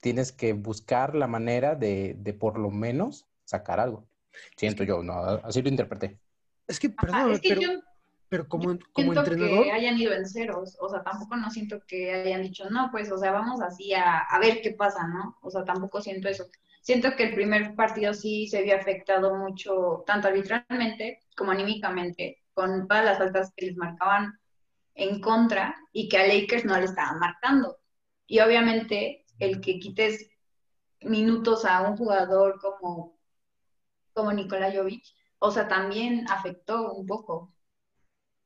tienes 0.00 0.32
que 0.32 0.52
buscar 0.52 1.14
la 1.14 1.26
manera 1.26 1.74
de, 1.74 2.14
de 2.18 2.32
por 2.32 2.58
lo 2.58 2.70
menos 2.70 3.26
sacar 3.44 3.80
algo. 3.80 4.06
Siento 4.56 4.84
yo, 4.84 5.02
no, 5.02 5.14
así 5.14 5.62
lo 5.62 5.68
interpreté. 5.68 6.18
Es 6.66 6.78
que, 6.78 6.90
perdón, 6.90 7.40
pero, 7.42 7.60
pero 8.28 8.48
como, 8.48 8.78
como 8.92 9.12
entrenador. 9.12 9.64
que 9.64 9.72
hayan 9.72 9.98
ido 9.98 10.12
en 10.12 10.26
ceros, 10.28 10.76
o 10.80 10.88
sea, 10.88 11.02
tampoco 11.02 11.36
no 11.36 11.50
siento 11.50 11.80
que 11.86 12.12
hayan 12.12 12.42
dicho, 12.42 12.68
no, 12.70 12.90
pues, 12.90 13.10
o 13.10 13.18
sea, 13.18 13.32
vamos 13.32 13.60
así 13.60 13.94
a, 13.94 14.18
a 14.18 14.38
ver 14.38 14.60
qué 14.62 14.72
pasa, 14.72 15.06
¿no? 15.06 15.38
O 15.42 15.50
sea, 15.50 15.64
tampoco 15.64 16.00
siento 16.00 16.28
eso. 16.28 16.46
Siento 16.82 17.16
que 17.16 17.24
el 17.24 17.34
primer 17.34 17.74
partido 17.74 18.14
sí 18.14 18.46
se 18.46 18.58
había 18.58 18.76
afectado 18.76 19.34
mucho, 19.36 20.04
tanto 20.06 20.28
arbitralmente 20.28 21.22
como 21.36 21.50
anímicamente, 21.50 22.38
con 22.56 22.88
todas 22.88 23.04
las 23.04 23.18
faltas 23.18 23.52
que 23.54 23.66
les 23.66 23.76
marcaban 23.76 24.40
en 24.94 25.20
contra 25.20 25.76
y 25.92 26.08
que 26.08 26.16
a 26.16 26.26
Lakers 26.26 26.64
no 26.64 26.74
le 26.78 26.86
estaban 26.86 27.18
marcando. 27.18 27.76
Y 28.26 28.40
obviamente 28.40 29.26
el 29.38 29.60
que 29.60 29.78
quites 29.78 30.30
minutos 31.02 31.66
a 31.66 31.82
un 31.82 31.98
jugador 31.98 32.58
como, 32.58 33.20
como 34.14 34.32
Nikola 34.32 34.72
Jovic, 34.72 35.04
o 35.38 35.50
sea, 35.50 35.68
también 35.68 36.24
afectó 36.30 36.94
un 36.94 37.06
poco, 37.06 37.54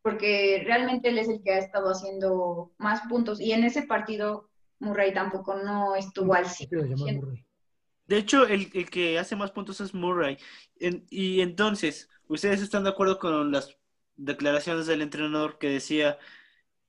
porque 0.03 0.65
realmente 0.67 1.11
él 1.11 1.19
es 1.19 1.29
el 1.29 1.41
que 1.45 1.53
ha 1.53 1.59
estado 1.59 1.91
haciendo 1.91 2.73
más 2.79 3.03
puntos 3.03 3.41
y 3.41 3.53
en 3.53 3.63
ese 3.63 3.83
partido 3.83 4.51
Murray 4.81 5.15
tampoco 5.15 5.55
no 5.55 5.95
estuvo 5.95 6.35
al 6.35 6.47
100%. 6.47 7.45
De 8.07 8.19
hecho, 8.19 8.45
el, 8.45 8.91
que 8.91 9.21
hace 9.21 9.37
más 9.37 9.53
puntos 9.53 9.81
es 9.81 9.95
Murray. 9.95 10.37
y 10.81 11.43
entonces, 11.43 12.09
¿ustedes 12.27 12.61
están 12.61 12.83
de 12.83 12.91
acuerdo 12.91 13.21
con 13.21 13.53
las 13.53 13.80
declaraciones 14.21 14.87
del 14.87 15.03
entrenador 15.03 15.59
que 15.59 15.69
decía 15.69 16.19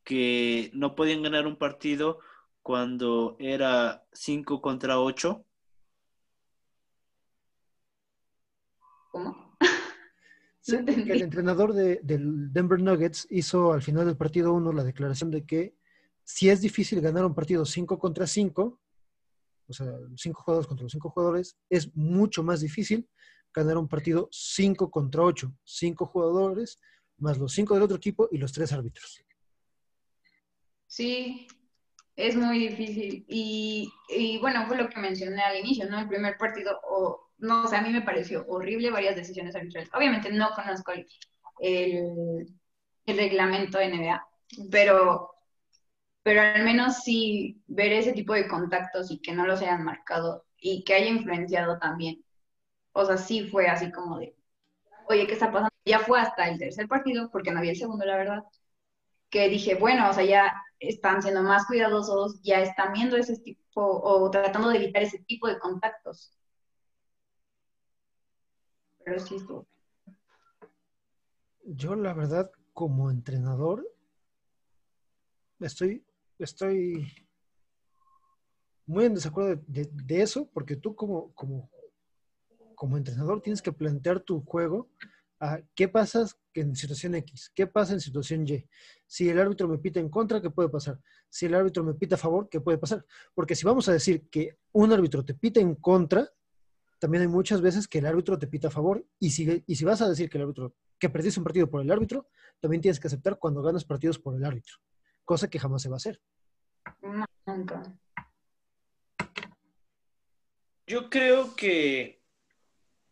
que 0.04 0.70
no 0.74 0.96
podían 0.96 1.24
ganar 1.24 1.48
un 1.48 1.56
partido 1.56 2.20
cuando 2.62 3.36
era 3.40 4.06
5 4.12 4.62
contra 4.62 5.00
8. 5.00 5.46
¿Cómo? 9.12 9.58
el 10.68 11.22
entrenador 11.22 11.74
de, 11.74 12.00
del 12.04 12.54
Denver 12.54 12.80
Nuggets 12.82 13.28
hizo 13.30 13.74
al 13.74 13.82
final 13.82 14.06
del 14.06 14.18
partido 14.18 14.54
1 14.54 14.74
la 14.74 14.84
declaración 14.84 15.32
de 15.32 15.46
que 15.46 15.76
si 16.24 16.50
es 16.50 16.62
difícil 16.62 17.02
ganar 17.02 17.26
un 17.26 17.34
partido 17.34 17.66
5 17.66 17.98
contra 17.98 18.28
5, 18.28 18.80
o 19.68 19.74
sea, 19.74 19.88
5 20.16 20.42
jugadores 20.42 20.68
contra 20.68 20.84
los 20.84 20.92
5 20.92 21.10
jugadores, 21.10 21.58
es 21.70 21.96
mucho 21.96 22.44
más 22.44 22.62
difícil 22.62 23.10
ganar 23.54 23.78
un 23.78 23.88
partido 23.88 24.30
5 24.32 24.92
contra 24.92 25.24
8. 25.24 25.52
5 25.64 26.06
jugadores 26.06 26.80
más 27.22 27.38
los 27.38 27.54
5 27.54 27.74
del 27.74 27.84
otro 27.84 27.98
equipo 27.98 28.28
y 28.32 28.38
los 28.38 28.52
3 28.52 28.74
árbitros. 28.74 29.24
Sí, 30.88 31.48
es 32.16 32.36
muy 32.36 32.60
difícil. 32.60 33.26
Y, 33.28 33.92
y, 34.10 34.38
bueno, 34.40 34.66
fue 34.68 34.78
lo 34.78 34.90
que 34.90 35.00
mencioné 35.00 35.42
al 35.42 35.58
inicio, 35.58 35.90
¿no? 35.90 36.00
El 36.00 36.08
primer 36.08 36.38
partido, 36.38 36.80
o 36.90 37.32
no 37.42 37.64
o 37.64 37.68
sea, 37.68 37.80
a 37.80 37.82
mí 37.82 37.90
me 37.90 38.02
pareció 38.02 38.46
horrible 38.48 38.92
varias 38.92 39.16
decisiones 39.16 39.56
arbitrales. 39.56 39.90
Obviamente 39.94 40.32
no 40.32 40.52
conozco 40.52 40.92
el, 40.92 41.08
el, 41.60 43.18
reglamento 43.18 43.78
de 43.78 43.90
NBA, 43.90 44.28
pero, 44.72 45.32
pero 46.24 46.42
al 46.42 46.64
menos 46.64 47.04
sí 47.04 47.62
ver 47.68 47.92
ese 47.94 48.14
tipo 48.14 48.34
de 48.34 48.48
contactos 48.48 49.12
y 49.12 49.20
que 49.22 49.34
no 49.34 49.46
los 49.46 49.62
hayan 49.62 49.84
marcado 49.84 50.46
y 50.58 50.84
que 50.84 50.94
haya 50.94 51.08
influenciado 51.08 51.80
también. 51.80 52.24
O 52.94 53.06
sea, 53.06 53.18
sí 53.18 53.48
fue 53.50 53.68
así 53.68 53.92
como 53.92 54.20
de, 54.20 54.36
oye, 55.08 55.28
¿qué 55.28 55.34
está 55.34 55.52
pasando? 55.52 55.71
Ya 55.86 56.00
fue 56.00 56.20
hasta 56.20 56.48
el 56.48 56.60
tercer 56.60 56.88
partido, 56.88 57.30
porque 57.32 57.52
no 57.52 57.60
había 57.60 57.72
el 57.72 57.78
segundo, 57.78 58.06
la 58.06 58.18
verdad, 58.18 58.44
que 59.30 59.50
dije, 59.50 59.76
bueno, 59.76 60.10
o 60.10 60.14
sea, 60.14 60.24
ya 60.24 60.54
están 60.80 61.22
siendo 61.22 61.42
más 61.44 61.66
cuidadosos, 61.66 62.42
ya 62.44 62.62
están 62.62 62.94
viendo 62.94 63.18
ese 63.18 63.38
tipo 63.40 63.60
o 63.76 64.30
tratando 64.30 64.70
de 64.70 64.78
evitar 64.78 65.04
ese 65.04 65.20
tipo 65.20 65.48
de 65.48 65.60
contactos. 65.60 66.38
Pero 69.04 69.20
sí 69.20 69.36
estuvo. 69.36 69.68
Yo, 71.64 71.96
la 71.96 72.14
verdad, 72.14 72.52
como 72.74 73.10
entrenador, 73.10 73.88
estoy, 75.60 76.04
estoy 76.40 77.08
muy 78.86 79.06
en 79.06 79.16
desacuerdo 79.16 79.62
de, 79.68 79.90
de, 79.92 80.22
eso, 80.22 80.50
porque 80.54 80.76
tú 80.76 80.96
como, 80.96 81.32
como, 81.34 81.70
como 82.76 82.98
entrenador 82.98 83.42
tienes 83.42 83.62
que 83.62 83.72
plantear 83.72 84.20
tu 84.20 84.42
juego 84.42 84.90
qué 85.76 85.88
pasa 85.88 86.26
en 86.54 86.76
situación 86.76 87.16
X, 87.16 87.52
qué 87.56 87.68
pasa 87.68 87.94
en 87.94 88.00
situación 88.00 88.48
Y. 88.48 88.68
Si 89.08 89.30
el 89.30 89.40
árbitro 89.40 89.68
me 89.68 89.78
pita 89.78 90.00
en 90.00 90.10
contra, 90.10 90.42
¿qué 90.42 90.50
puede 90.50 90.70
pasar? 90.70 91.00
Si 91.30 91.46
el 91.46 91.56
árbitro 91.56 91.84
me 91.84 91.94
pita 91.94 92.16
a 92.16 92.18
favor, 92.18 92.48
¿qué 92.50 92.62
puede 92.62 92.78
pasar? 92.78 93.06
Porque 93.34 93.56
si 93.56 93.66
vamos 93.66 93.88
a 93.90 93.94
decir 93.94 94.30
que 94.30 94.58
un 94.72 94.92
árbitro 94.92 95.26
te 95.26 95.34
pita 95.34 95.60
en 95.60 95.76
contra, 95.76 96.30
también 97.00 97.24
hay 97.24 97.28
muchas 97.28 97.62
veces 97.62 97.88
que 97.88 97.98
el 97.98 98.06
árbitro 98.06 98.38
te 98.38 98.48
pita 98.48 98.68
a 98.68 98.72
favor. 98.72 99.04
Y 99.20 99.32
si, 99.32 99.64
y 99.66 99.76
si 99.76 99.86
vas 99.86 100.02
a 100.02 100.10
decir 100.10 100.30
que 100.30 100.38
el 100.38 100.44
árbitro, 100.44 100.76
que 101.00 101.10
perdiste 101.10 101.40
un 101.40 101.44
partido 101.44 101.70
por 101.70 101.82
el 101.82 101.92
árbitro, 101.92 102.28
también 102.60 102.82
tienes 102.82 103.00
que 103.00 103.08
aceptar 103.08 103.40
cuando 103.40 103.64
ganas 103.64 103.84
partidos 103.84 104.20
por 104.20 104.36
el 104.36 104.46
árbitro. 104.46 104.76
Cosa 105.26 105.50
que 105.50 105.60
jamás 105.60 105.82
se 105.82 105.90
va 105.90 105.96
a 105.96 105.98
hacer. 105.98 106.22
nunca. 107.48 107.98
Yo 110.86 111.10
creo 111.10 111.56
que 111.56 112.22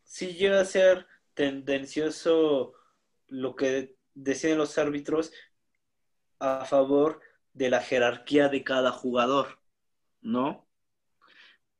si 0.03 0.33
llega 0.33 0.61
a 0.61 0.65
ser 0.65 1.07
tendencioso 1.39 2.73
lo 3.29 3.55
que 3.55 3.95
deciden 4.13 4.57
los 4.57 4.77
árbitros 4.77 5.31
a 6.37 6.65
favor 6.65 7.21
de 7.53 7.69
la 7.69 7.79
jerarquía 7.79 8.49
de 8.49 8.65
cada 8.65 8.91
jugador, 8.91 9.61
¿no? 10.19 10.67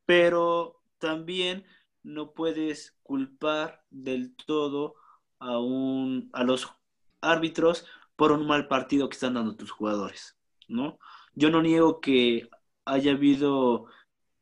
Pero 0.06 0.80
también 0.96 1.66
no 2.02 2.32
puedes 2.32 2.96
culpar 3.02 3.84
del 3.90 4.34
todo 4.34 4.94
a, 5.38 5.58
un, 5.58 6.30
a 6.32 6.42
los 6.42 6.72
árbitros 7.20 7.84
por 8.16 8.32
un 8.32 8.46
mal 8.46 8.66
partido 8.66 9.10
que 9.10 9.14
están 9.16 9.34
dando 9.34 9.56
tus 9.56 9.70
jugadores, 9.70 10.38
¿no? 10.68 10.98
Yo 11.34 11.50
no 11.50 11.60
niego 11.60 12.00
que 12.00 12.48
haya 12.86 13.12
habido 13.12 13.88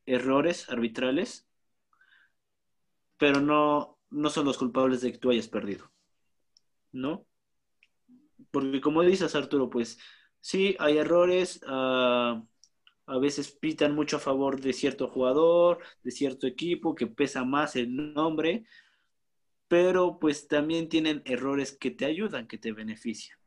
errores 0.06 0.70
arbitrales, 0.70 1.48
pero 3.16 3.40
no, 3.40 3.97
no 4.10 4.30
son 4.30 4.46
los 4.46 4.58
culpables 4.58 5.00
de 5.00 5.12
que 5.12 5.18
tú 5.18 5.30
hayas 5.30 5.48
perdido, 5.48 5.90
¿no? 6.92 7.26
Porque 8.50 8.80
como 8.80 9.02
dices, 9.02 9.34
Arturo, 9.34 9.68
pues 9.68 9.98
sí, 10.40 10.76
hay 10.78 10.98
errores, 10.98 11.60
ah, 11.66 12.42
a 13.06 13.18
veces 13.18 13.50
pitan 13.50 13.94
mucho 13.94 14.16
a 14.16 14.20
favor 14.20 14.60
de 14.60 14.72
cierto 14.72 15.08
jugador, 15.08 15.78
de 16.02 16.10
cierto 16.10 16.46
equipo, 16.46 16.94
que 16.94 17.06
pesa 17.06 17.44
más 17.44 17.76
el 17.76 18.14
nombre, 18.14 18.64
pero 19.66 20.18
pues 20.18 20.48
también 20.48 20.88
tienen 20.88 21.22
errores 21.24 21.76
que 21.76 21.90
te 21.90 22.06
ayudan, 22.06 22.46
que 22.46 22.58
te 22.58 22.72
benefician. 22.72 23.38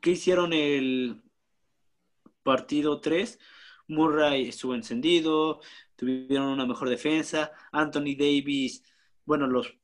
¿Qué 0.00 0.10
hicieron 0.10 0.52
el 0.52 1.22
partido 2.42 3.00
3? 3.00 3.38
Murray 3.86 4.48
estuvo 4.48 4.74
encendido, 4.74 5.60
tuvieron 5.96 6.48
una 6.48 6.66
mejor 6.66 6.88
defensa, 6.88 7.52
Anthony 7.70 8.16
Davis 8.18 8.82
bueno, 9.24 9.46
los, 9.46 9.74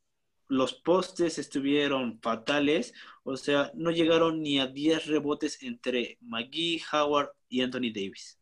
los 0.49 0.75
postes 0.75 1.39
estuvieron 1.39 2.21
fatales, 2.21 2.95
o 3.25 3.37
sea, 3.37 3.71
no 3.75 3.91
llegaron 3.91 4.43
ni 4.43 4.61
a 4.61 4.67
10 4.67 5.07
rebotes 5.07 5.63
entre 5.63 6.19
McGee, 6.21 6.83
Howard 6.93 7.31
y 7.49 7.63
Anthony 7.63 7.93
Davis, 7.93 8.39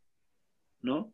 ¿no? 0.81 1.13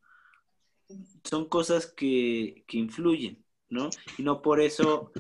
son 1.24 1.47
cosas 1.47 1.87
que, 1.87 2.64
que 2.66 2.78
influyen, 2.78 3.43
¿no? 3.68 3.91
Y 4.18 4.22
no 4.22 4.43
por 4.43 4.61
eso 4.61 5.12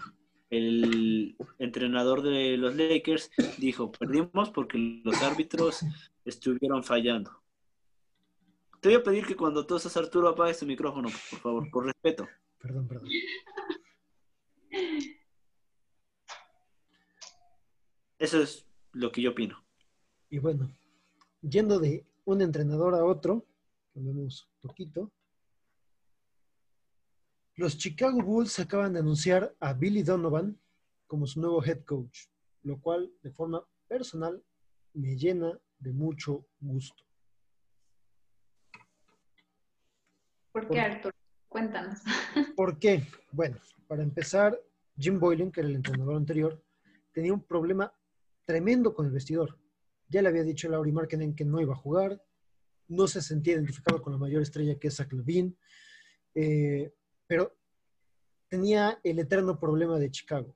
el 0.50 1.36
entrenador 1.58 2.22
de 2.22 2.56
los 2.56 2.76
Lakers 2.76 3.30
dijo, 3.58 3.90
perdimos 3.92 4.50
porque 4.50 5.00
los 5.04 5.22
árbitros 5.22 5.80
estuvieron 6.24 6.84
fallando. 6.84 7.42
Te 8.80 8.88
voy 8.88 8.96
a 8.96 9.02
pedir 9.02 9.26
que 9.26 9.36
cuando 9.36 9.60
estás 9.60 9.96
Arturo 9.96 10.28
apagues 10.28 10.58
tu 10.58 10.66
micrófono, 10.66 11.08
por 11.30 11.38
favor, 11.38 11.70
por 11.70 11.86
respeto. 11.86 12.28
Perdón, 12.58 12.88
perdón. 12.88 13.08
Eso 18.22 18.40
es 18.40 18.64
lo 18.92 19.10
que 19.10 19.20
yo 19.20 19.32
opino. 19.32 19.66
Y 20.30 20.38
bueno, 20.38 20.72
yendo 21.40 21.80
de 21.80 22.06
un 22.24 22.40
entrenador 22.40 22.94
a 22.94 23.04
otro, 23.04 23.44
cambiamos 23.92 24.48
un 24.62 24.68
poquito. 24.68 25.12
Los 27.56 27.76
Chicago 27.76 28.22
Bulls 28.22 28.60
acaban 28.60 28.92
de 28.92 29.00
anunciar 29.00 29.56
a 29.58 29.72
Billy 29.72 30.04
Donovan 30.04 30.56
como 31.08 31.26
su 31.26 31.40
nuevo 31.40 31.64
head 31.64 31.82
coach, 31.84 32.28
lo 32.62 32.80
cual 32.80 33.12
de 33.24 33.32
forma 33.32 33.66
personal 33.88 34.40
me 34.94 35.16
llena 35.16 35.58
de 35.80 35.92
mucho 35.92 36.46
gusto. 36.60 37.02
¿Por 40.52 40.68
qué, 40.68 40.78
Arturo? 40.78 41.16
Cuéntanos. 41.48 41.98
¿Por 42.56 42.78
qué? 42.78 43.02
Bueno, 43.32 43.58
para 43.88 44.04
empezar, 44.04 44.56
Jim 44.96 45.18
Boylan, 45.18 45.50
que 45.50 45.58
era 45.58 45.68
el 45.68 45.74
entrenador 45.74 46.14
anterior, 46.14 46.64
tenía 47.12 47.32
un 47.32 47.42
problema 47.42 47.92
tremendo 48.44 48.94
con 48.94 49.06
el 49.06 49.12
vestidor. 49.12 49.58
Ya 50.08 50.22
le 50.22 50.28
había 50.28 50.44
dicho 50.44 50.68
a 50.68 50.72
Laurie 50.72 50.92
Markkinen 50.92 51.34
que 51.34 51.44
no 51.44 51.60
iba 51.60 51.72
a 51.72 51.76
jugar, 51.76 52.22
no 52.88 53.06
se 53.06 53.22
sentía 53.22 53.54
identificado 53.54 54.02
con 54.02 54.12
la 54.12 54.18
mayor 54.18 54.42
estrella 54.42 54.78
que 54.78 54.88
es 54.88 54.96
Zach 54.96 55.12
Levine, 55.12 55.54
eh, 56.34 56.92
pero 57.26 57.56
tenía 58.48 59.00
el 59.02 59.18
eterno 59.18 59.58
problema 59.58 59.98
de 59.98 60.10
Chicago. 60.10 60.54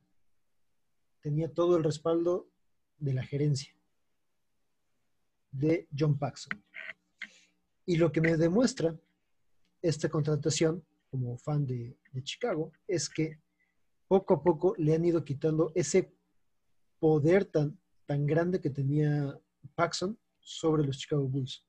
Tenía 1.20 1.52
todo 1.52 1.76
el 1.76 1.84
respaldo 1.84 2.48
de 2.98 3.14
la 3.14 3.22
gerencia 3.22 3.74
de 5.50 5.88
John 5.96 6.18
Paxson. 6.18 6.62
Y 7.86 7.96
lo 7.96 8.12
que 8.12 8.20
me 8.20 8.36
demuestra 8.36 8.94
esta 9.80 10.08
contratación 10.08 10.84
como 11.10 11.38
fan 11.38 11.66
de, 11.66 11.96
de 12.12 12.22
Chicago 12.22 12.72
es 12.86 13.08
que 13.08 13.40
poco 14.08 14.34
a 14.34 14.42
poco 14.42 14.74
le 14.76 14.94
han 14.94 15.04
ido 15.04 15.24
quitando 15.24 15.72
ese 15.74 16.15
poder 17.06 17.44
tan, 17.44 17.78
tan 18.04 18.26
grande 18.26 18.60
que 18.60 18.68
tenía 18.68 19.40
Paxson 19.76 20.18
sobre 20.40 20.84
los 20.84 20.98
Chicago 20.98 21.28
Bulls. 21.28 21.64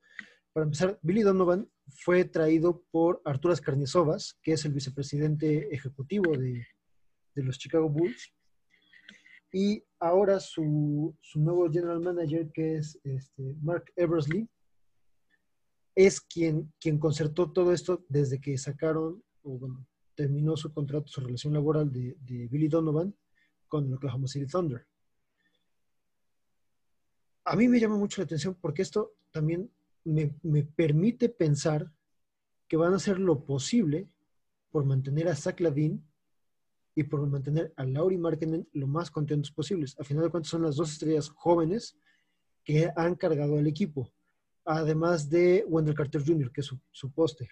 Para 0.51 0.65
empezar, 0.65 0.97
Billy 1.03 1.21
Donovan 1.21 1.69
fue 2.03 2.25
traído 2.25 2.83
por 2.89 3.21
Arturas 3.23 3.61
Carnizovas, 3.61 4.39
que 4.41 4.53
es 4.53 4.65
el 4.65 4.73
vicepresidente 4.73 5.71
ejecutivo 5.71 6.35
de, 6.35 6.65
de 7.35 7.43
los 7.43 7.59
Chicago 7.59 7.87
Bulls. 7.87 8.33
Y 9.53 9.83
ahora 9.99 10.39
su, 10.39 11.15
su, 11.21 11.39
nuevo 11.39 11.69
general 11.69 11.99
manager, 11.99 12.49
que 12.51 12.77
es 12.77 12.99
este, 13.03 13.55
Mark 13.61 13.93
Eversley, 13.95 14.49
es 15.93 16.19
quien, 16.19 16.73
quien 16.79 16.97
concertó 16.97 17.51
todo 17.51 17.71
esto 17.73 18.03
desde 18.09 18.41
que 18.41 18.57
sacaron, 18.57 19.23
o 19.43 19.59
bueno, 19.59 19.85
terminó 20.15 20.57
su 20.57 20.73
contrato, 20.73 21.09
su 21.09 21.21
relación 21.21 21.53
laboral 21.53 21.91
de, 21.91 22.17
de 22.21 22.47
Billy 22.47 22.69
Donovan 22.69 23.15
con 23.67 23.85
el 23.85 23.93
Oklahoma 23.93 24.27
City 24.27 24.47
Thunder 24.47 24.86
a 27.47 27.55
mí 27.55 27.69
me 27.69 27.79
llama 27.79 27.95
mucho 27.95 28.21
la 28.21 28.25
atención 28.25 28.57
porque 28.59 28.81
esto 28.81 29.13
también 29.31 29.71
me, 30.03 30.27
permite 30.63 31.29
pensar 31.29 31.89
que 32.67 32.75
van 32.75 32.91
a 32.91 32.97
hacer 32.97 33.19
lo 33.19 33.45
posible 33.45 34.09
por 34.69 34.83
mantener 34.83 35.29
a 35.29 35.35
Zach 35.35 35.59
Lavin 35.61 36.05
y 36.93 37.03
por 37.03 37.25
mantener 37.25 37.73
a 37.77 37.85
Laurie 37.85 38.17
Markkinen 38.17 38.67
lo 38.73 38.87
más 38.87 39.09
contentos 39.09 39.51
posibles. 39.51 39.97
A 39.97 40.03
final 40.03 40.25
de 40.25 40.29
cuentas 40.29 40.49
son 40.49 40.63
las 40.63 40.75
dos 40.75 40.91
estrellas 40.91 41.29
jóvenes 41.29 41.97
que 42.65 42.91
han 42.97 43.15
cargado 43.15 43.57
al 43.57 43.67
equipo, 43.67 44.11
además 44.65 45.29
de 45.29 45.63
Wendell 45.69 45.95
Carter 45.95 46.25
Jr., 46.25 46.51
que 46.51 46.61
es 46.61 46.67
su, 46.67 46.77
su 46.91 47.11
póster. 47.11 47.47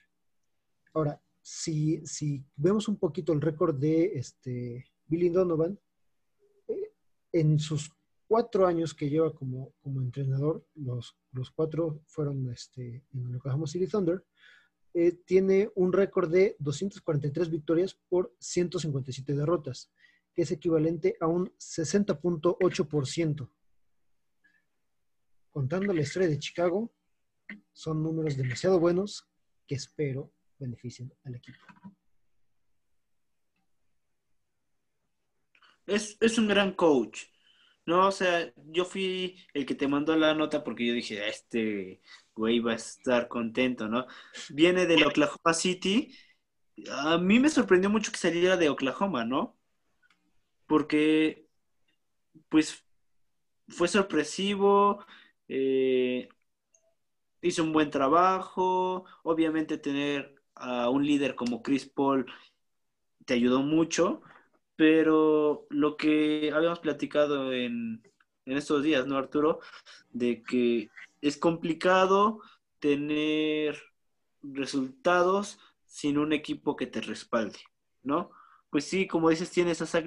Ahora, 0.93 1.21
si, 1.41 2.05
si, 2.05 2.43
vemos 2.57 2.89
un 2.89 2.97
poquito 2.97 3.31
el 3.31 3.39
récord 3.39 3.75
de 3.75 4.11
este, 4.15 4.91
Billy 5.07 5.29
Donovan, 5.29 5.79
eh, 6.67 6.91
en 7.31 7.59
sus 7.59 7.91
cuatro 8.27 8.67
años 8.67 8.93
que 8.93 9.09
lleva 9.09 9.33
como, 9.33 9.73
como 9.81 10.01
entrenador, 10.01 10.65
los, 10.75 11.17
los 11.31 11.51
cuatro 11.51 12.01
fueron 12.07 12.49
este, 12.51 13.03
en 13.13 13.29
el 13.29 13.35
Oklahoma 13.35 13.67
City 13.67 13.87
Thunder, 13.87 14.23
eh, 14.93 15.11
tiene 15.25 15.69
un 15.75 15.91
récord 15.91 16.31
de 16.31 16.55
243 16.59 17.49
victorias 17.49 17.93
por 18.07 18.33
157 18.39 19.33
derrotas, 19.33 19.91
que 20.33 20.43
es 20.43 20.51
equivalente 20.51 21.17
a 21.19 21.27
un 21.27 21.49
60.8%. 21.57 23.51
Contando 25.49 25.93
la 25.93 26.01
historia 26.01 26.29
de 26.29 26.39
Chicago, 26.39 26.93
son 27.73 28.01
números 28.03 28.37
demasiado 28.37 28.79
buenos 28.79 29.27
que 29.67 29.75
espero 29.75 30.31
beneficien 30.57 31.13
al 31.23 31.35
equipo. 31.35 31.59
Es, 35.85 36.17
es 36.19 36.37
un 36.37 36.47
gran 36.47 36.73
coach 36.73 37.34
no, 37.85 38.07
o 38.07 38.11
sea, 38.11 38.51
yo 38.55 38.85
fui 38.85 39.37
el 39.53 39.65
que 39.65 39.75
te 39.75 39.87
mandó 39.87 40.15
la 40.15 40.33
nota 40.33 40.63
porque 40.63 40.85
yo 40.87 40.93
dije, 40.93 41.27
este 41.27 42.01
güey 42.35 42.59
va 42.59 42.73
a 42.73 42.75
estar 42.75 43.27
contento, 43.27 43.87
¿no? 43.87 44.07
Viene 44.49 44.85
del 44.85 45.03
Oklahoma 45.05 45.53
City. 45.53 46.15
A 46.91 47.17
mí 47.17 47.39
me 47.39 47.49
sorprendió 47.49 47.89
mucho 47.89 48.11
que 48.11 48.17
saliera 48.17 48.57
de 48.57 48.69
Oklahoma, 48.69 49.23
¿no? 49.25 49.57
Porque, 50.67 51.47
pues, 52.49 52.83
fue 53.69 53.87
sorpresivo, 53.87 55.05
eh, 55.47 56.29
hizo 57.41 57.63
un 57.63 57.73
buen 57.73 57.91
trabajo, 57.91 59.05
obviamente 59.23 59.77
tener 59.77 60.35
a 60.55 60.89
un 60.89 61.05
líder 61.05 61.35
como 61.35 61.61
Chris 61.61 61.85
Paul 61.85 62.25
te 63.25 63.33
ayudó 63.33 63.61
mucho, 63.61 64.21
pero 64.75 65.65
lo 65.69 65.97
que 65.97 66.51
habíamos 66.53 66.79
platicado 66.79 67.53
en, 67.53 68.03
estos 68.45 68.83
días, 68.83 69.07
¿no, 69.07 69.17
Arturo? 69.17 69.59
De 70.11 70.43
que 70.43 70.89
es 71.21 71.37
complicado 71.37 72.41
tener 72.79 73.81
resultados 74.43 75.59
sin 75.85 76.17
un 76.17 76.33
equipo 76.33 76.75
que 76.75 76.87
te 76.87 77.01
respalde, 77.01 77.59
¿no? 78.03 78.31
Pues 78.69 78.85
sí, 78.85 79.07
como 79.07 79.29
dices, 79.29 79.49
tienes 79.51 79.81
a 79.81 79.85
Zach 79.85 80.05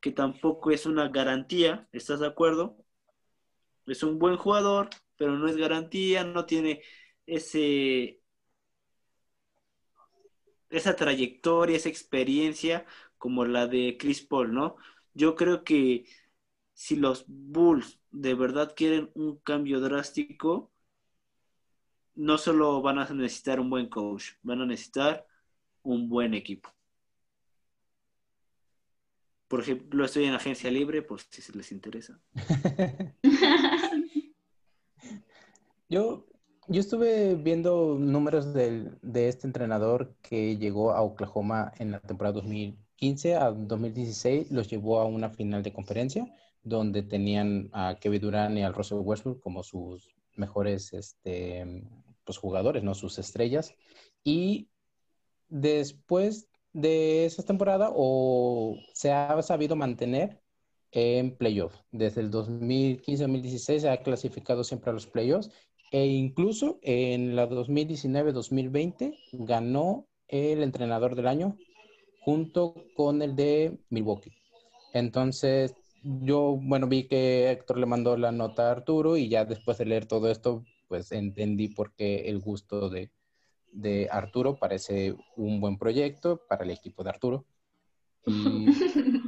que 0.00 0.10
tampoco 0.10 0.70
es 0.72 0.86
una 0.86 1.08
garantía, 1.08 1.88
¿estás 1.92 2.20
de 2.20 2.26
acuerdo? 2.26 2.76
Es 3.86 4.02
un 4.02 4.18
buen 4.18 4.36
jugador, 4.36 4.90
pero 5.16 5.36
no 5.38 5.46
es 5.46 5.56
garantía, 5.56 6.24
no 6.24 6.46
tiene 6.46 6.82
ese 7.26 8.22
esa 10.70 10.96
trayectoria, 10.96 11.76
esa 11.76 11.90
experiencia 11.90 12.86
como 13.22 13.44
la 13.44 13.68
de 13.68 13.96
Chris 14.00 14.20
Paul, 14.20 14.52
¿no? 14.52 14.74
Yo 15.14 15.36
creo 15.36 15.62
que 15.62 16.06
si 16.72 16.96
los 16.96 17.24
Bulls 17.28 18.00
de 18.10 18.34
verdad 18.34 18.74
quieren 18.74 19.12
un 19.14 19.36
cambio 19.38 19.78
drástico, 19.78 20.72
no 22.16 22.36
solo 22.38 22.82
van 22.82 22.98
a 22.98 23.08
necesitar 23.10 23.60
un 23.60 23.70
buen 23.70 23.88
coach, 23.88 24.24
van 24.42 24.62
a 24.62 24.66
necesitar 24.66 25.24
un 25.84 26.08
buen 26.08 26.34
equipo. 26.34 26.68
Por 29.46 29.60
ejemplo, 29.60 30.04
estoy 30.04 30.24
en 30.24 30.34
agencia 30.34 30.68
libre, 30.68 31.02
por 31.02 31.20
si 31.20 31.42
se 31.42 31.56
les 31.56 31.70
interesa. 31.70 32.20
yo, 35.88 36.26
yo 36.66 36.80
estuve 36.80 37.36
viendo 37.36 37.98
números 38.00 38.52
de 38.52 39.28
este 39.28 39.46
entrenador 39.46 40.16
que 40.22 40.56
llegó 40.56 40.90
a 40.90 41.02
Oklahoma 41.02 41.72
en 41.78 41.92
la 41.92 42.00
temporada 42.00 42.40
2000, 42.40 42.81
2015 43.02 43.34
a 43.34 43.50
2016 43.50 44.52
los 44.52 44.68
llevó 44.68 45.00
a 45.00 45.06
una 45.06 45.28
final 45.28 45.62
de 45.64 45.72
conferencia 45.72 46.32
donde 46.62 47.02
tenían 47.02 47.68
a 47.72 47.96
Kevin 48.00 48.20
Durant 48.20 48.56
y 48.56 48.62
al 48.62 48.74
Russell 48.74 49.00
Westbrook 49.00 49.40
como 49.40 49.64
sus 49.64 50.08
mejores 50.36 50.92
este, 50.92 51.82
pues, 52.24 52.38
jugadores, 52.38 52.84
¿no? 52.84 52.94
Sus 52.94 53.18
estrellas. 53.18 53.74
Y 54.22 54.68
después 55.48 56.48
de 56.72 57.26
esa 57.26 57.42
temporada 57.42 57.90
o 57.92 58.78
se 58.94 59.10
ha 59.10 59.42
sabido 59.42 59.74
mantener 59.74 60.40
en 60.92 61.36
playoff. 61.36 61.74
Desde 61.90 62.20
el 62.20 62.30
2015-2016 62.30 63.78
se 63.80 63.90
ha 63.90 64.02
clasificado 64.02 64.62
siempre 64.62 64.90
a 64.90 64.94
los 64.94 65.08
playoffs 65.08 65.50
e 65.90 66.06
incluso 66.06 66.78
en 66.82 67.34
la 67.34 67.48
2019-2020 67.48 69.18
ganó 69.32 70.06
el 70.28 70.62
entrenador 70.62 71.16
del 71.16 71.26
año 71.26 71.58
junto 72.24 72.74
con 72.96 73.20
el 73.22 73.34
de 73.36 73.78
Milwaukee. 73.90 74.32
Entonces, 74.92 75.74
yo, 76.02 76.58
bueno, 76.60 76.86
vi 76.86 77.04
que 77.04 77.50
Héctor 77.50 77.78
le 77.78 77.86
mandó 77.86 78.16
la 78.16 78.32
nota 78.32 78.68
a 78.68 78.72
Arturo 78.72 79.16
y 79.16 79.28
ya 79.28 79.44
después 79.44 79.78
de 79.78 79.86
leer 79.86 80.06
todo 80.06 80.30
esto, 80.30 80.64
pues 80.88 81.12
entendí 81.12 81.68
por 81.68 81.94
qué 81.94 82.28
el 82.28 82.40
gusto 82.40 82.88
de, 82.88 83.10
de 83.72 84.08
Arturo 84.10 84.56
parece 84.56 85.14
un 85.36 85.60
buen 85.60 85.78
proyecto 85.78 86.42
para 86.48 86.64
el 86.64 86.70
equipo 86.70 87.02
de 87.02 87.10
Arturo. 87.10 87.44
Y 88.26 88.66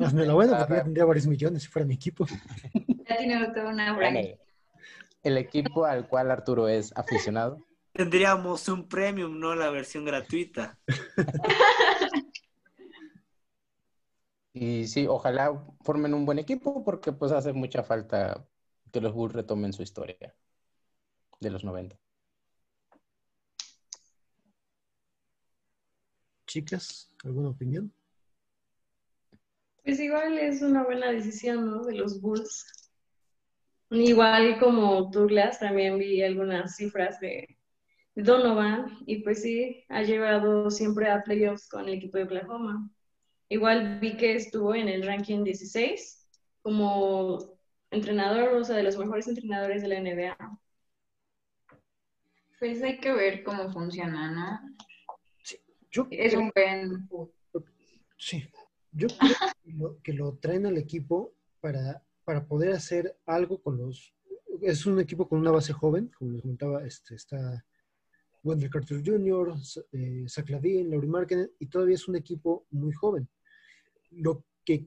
Hazme 0.00 0.26
la 0.26 0.34
buena 0.34 0.58
porque 0.58 0.74
ya 0.74 0.84
tendría 0.84 1.04
varios 1.04 1.26
millones 1.26 1.62
si 1.62 1.68
fuera 1.68 1.86
mi 1.86 1.94
equipo. 1.94 2.26
Ya 3.06 3.18
tiene 3.18 3.48
toda 3.48 3.68
una 3.68 3.92
bueno, 3.92 4.18
brand. 4.18 4.38
el 5.22 5.36
equipo 5.36 5.84
al 5.84 6.08
cual 6.08 6.30
Arturo 6.30 6.68
es 6.68 6.90
aficionado. 6.96 7.58
Tendríamos 7.92 8.66
un 8.68 8.88
premium, 8.88 9.38
no 9.38 9.54
la 9.54 9.68
versión 9.68 10.06
gratuita. 10.06 10.78
Y 14.54 14.86
sí, 14.86 15.06
ojalá 15.06 15.62
formen 15.82 16.14
un 16.14 16.24
buen 16.24 16.38
equipo 16.38 16.82
porque 16.84 17.12
pues 17.12 17.32
hace 17.32 17.52
mucha 17.52 17.82
falta 17.82 18.46
que 18.92 19.00
los 19.00 19.12
Bulls 19.12 19.34
retomen 19.34 19.72
su 19.72 19.82
historia 19.82 20.34
de 21.40 21.50
los 21.50 21.64
90. 21.64 21.98
Chicas, 26.46 27.12
¿alguna 27.24 27.50
opinión? 27.50 27.92
Pues 29.82 30.00
igual 30.00 30.38
es 30.38 30.62
una 30.62 30.84
buena 30.84 31.10
decisión, 31.10 31.68
¿no? 31.68 31.84
De 31.84 31.96
los 31.96 32.20
Bulls. 32.20 32.64
Igual 33.90 34.58
como 34.60 35.10
Douglas, 35.10 35.58
también 35.58 35.98
vi 35.98 36.22
algunas 36.22 36.76
cifras 36.76 37.20
de 37.20 37.58
de 38.14 38.22
Donovan 38.22 38.86
y 39.06 39.22
pues 39.22 39.42
sí, 39.42 39.84
ha 39.88 40.02
llevado 40.02 40.70
siempre 40.70 41.10
a 41.10 41.22
playoffs 41.22 41.68
con 41.68 41.88
el 41.88 41.94
equipo 41.94 42.18
de 42.18 42.24
Oklahoma. 42.24 42.88
Igual 43.54 44.00
vi 44.00 44.16
que 44.16 44.34
estuvo 44.34 44.74
en 44.74 44.88
el 44.88 45.06
ranking 45.06 45.44
16 45.44 46.28
como 46.62 47.56
entrenador, 47.92 48.48
o 48.56 48.64
sea, 48.64 48.74
de 48.74 48.82
los 48.82 48.98
mejores 48.98 49.28
entrenadores 49.28 49.80
de 49.80 49.88
la 49.88 50.00
NBA. 50.00 50.36
Pues 52.58 52.82
hay 52.82 52.98
que 52.98 53.12
ver 53.12 53.44
cómo 53.44 53.70
funciona, 53.70 54.30
¿no? 54.32 54.74
Yo 55.92 56.08
Es 56.10 56.32
creo- 56.32 56.40
un 56.40 56.50
buen... 56.52 57.08
Sí, 58.16 58.44
yo 58.90 59.06
creo 59.06 59.30
que 59.64 59.72
lo, 59.72 60.02
que 60.02 60.12
lo 60.14 60.36
traen 60.38 60.66
al 60.66 60.76
equipo 60.76 61.32
para, 61.60 62.02
para 62.24 62.44
poder 62.44 62.72
hacer 62.72 63.16
algo 63.24 63.62
con 63.62 63.78
los... 63.78 64.12
Es 64.62 64.84
un 64.84 64.98
equipo 64.98 65.28
con 65.28 65.38
una 65.38 65.52
base 65.52 65.72
joven, 65.72 66.10
como 66.18 66.32
les 66.32 66.42
comentaba, 66.42 66.84
este, 66.84 67.14
está 67.14 67.64
Wendell 68.42 68.70
Carter 68.70 69.00
Jr., 69.04 69.54
eh, 69.92 70.24
Zach 70.28 70.48
Lavin, 70.50 70.90
Laurie 70.90 71.08
Markkinen, 71.08 71.52
y 71.60 71.66
todavía 71.66 71.94
es 71.94 72.08
un 72.08 72.16
equipo 72.16 72.66
muy 72.70 72.92
joven. 72.92 73.28
Lo 74.10 74.44
que 74.64 74.86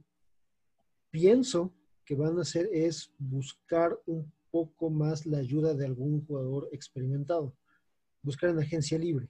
pienso 1.09 1.73
que 2.05 2.15
van 2.15 2.37
a 2.37 2.41
hacer 2.41 2.69
es 2.71 3.11
buscar 3.17 3.99
un 4.05 4.31
poco 4.51 4.89
más 4.89 5.25
la 5.25 5.39
ayuda 5.39 5.73
de 5.73 5.85
algún 5.85 6.25
jugador 6.25 6.69
experimentado, 6.71 7.53
buscar 8.21 8.49
en 8.49 8.59
agencia 8.59 8.97
libre. 8.97 9.29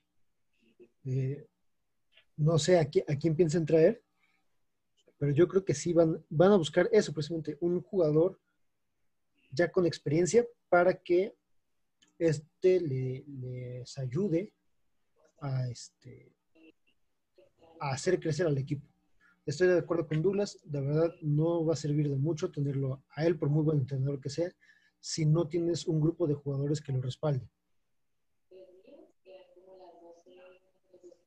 Eh, 1.06 1.48
no 2.36 2.58
sé 2.60 2.78
a, 2.78 2.90
qui- 2.90 3.04
a 3.08 3.16
quién 3.18 3.36
piensan 3.36 3.66
traer, 3.66 4.04
pero 5.18 5.32
yo 5.34 5.48
creo 5.48 5.66
que 5.66 5.74
sí 5.74 5.94
van, 5.94 6.24
van 6.30 6.52
a 6.52 6.58
buscar 6.58 6.88
eso, 6.92 7.12
precisamente, 7.14 7.58
un 7.62 7.82
jugador 7.82 8.40
ya 9.52 9.72
con 9.72 9.86
experiencia 9.88 10.46
para 10.70 10.94
que 10.94 11.34
este 12.20 12.80
le- 12.80 13.24
les 13.28 13.98
ayude 13.98 14.54
a, 15.40 15.68
este, 15.70 16.32
a 17.80 17.92
hacer 17.92 18.20
crecer 18.20 18.46
al 18.46 18.58
equipo. 18.58 18.86
Estoy 19.48 19.70
de 19.70 19.80
acuerdo 19.80 20.06
con 20.06 20.22
Douglas, 20.22 20.60
de 20.66 20.82
verdad 20.82 21.16
no 21.22 21.66
va 21.66 21.72
a 21.72 21.78
servir 21.78 22.10
de 22.10 22.18
mucho 22.18 22.52
tenerlo 22.52 23.02
a 23.12 23.26
él, 23.26 23.40
por 23.40 23.50
muy 23.50 23.64
buen 23.64 23.80
entrenador 23.80 24.20
que 24.20 24.30
sea, 24.30 24.52
si 25.00 25.26
no 25.26 25.48
tienes 25.48 25.88
un 25.88 26.02
grupo 26.02 26.28
de 26.28 26.34
jugadores 26.34 26.82
que 26.82 26.92
lo 26.92 27.02
respalden. 27.02 27.50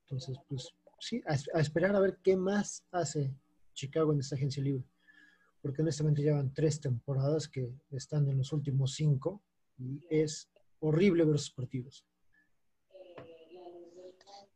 Entonces, 0.03 0.37
pues 0.51 0.69
sí, 0.99 1.23
a, 1.27 1.33
a 1.57 1.61
esperar 1.61 1.97
a 1.97 2.01
ver 2.01 2.19
qué 2.23 2.37
más 2.37 2.85
hace 2.91 3.35
Chicago 3.73 4.13
en 4.13 4.21
esta 4.21 4.37
agencia 4.37 4.63
libre. 4.63 4.85
Porque 5.63 5.81
honestamente 5.81 6.21
llevan 6.21 6.53
tres 6.53 6.79
temporadas 6.79 7.49
que 7.49 7.73
están 7.91 8.29
en 8.29 8.37
los 8.37 8.53
últimos 8.53 8.93
cinco 8.97 9.43
y 9.79 10.05
es 10.11 10.51
horrible 10.81 11.25
ver 11.25 11.39
sus 11.39 11.53
partidos. 11.53 12.05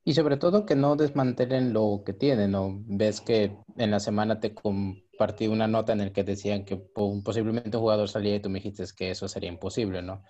Y 0.04 0.14
sobre 0.14 0.36
todo 0.36 0.66
que 0.66 0.74
no 0.76 0.96
desmantelen 0.96 1.72
lo 1.72 2.02
que 2.04 2.12
tienen, 2.12 2.50
¿no? 2.52 2.82
Ves 2.86 3.20
que 3.22 3.56
en 3.76 3.90
la 3.90 4.00
semana 4.00 4.38
te 4.40 4.54
compartí 4.54 5.46
una 5.48 5.66
nota 5.66 5.92
en 5.92 5.98
la 6.00 6.12
que 6.12 6.24
decían 6.24 6.64
que 6.64 6.76
po- 6.76 7.22
posiblemente 7.24 7.76
un 7.78 7.82
jugador 7.82 8.08
salía 8.08 8.36
y 8.36 8.40
tú 8.40 8.50
me 8.50 8.60
dijiste 8.60 8.84
que 8.96 9.10
eso 9.10 9.28
sería 9.28 9.48
imposible, 9.50 10.02
¿no? 10.02 10.22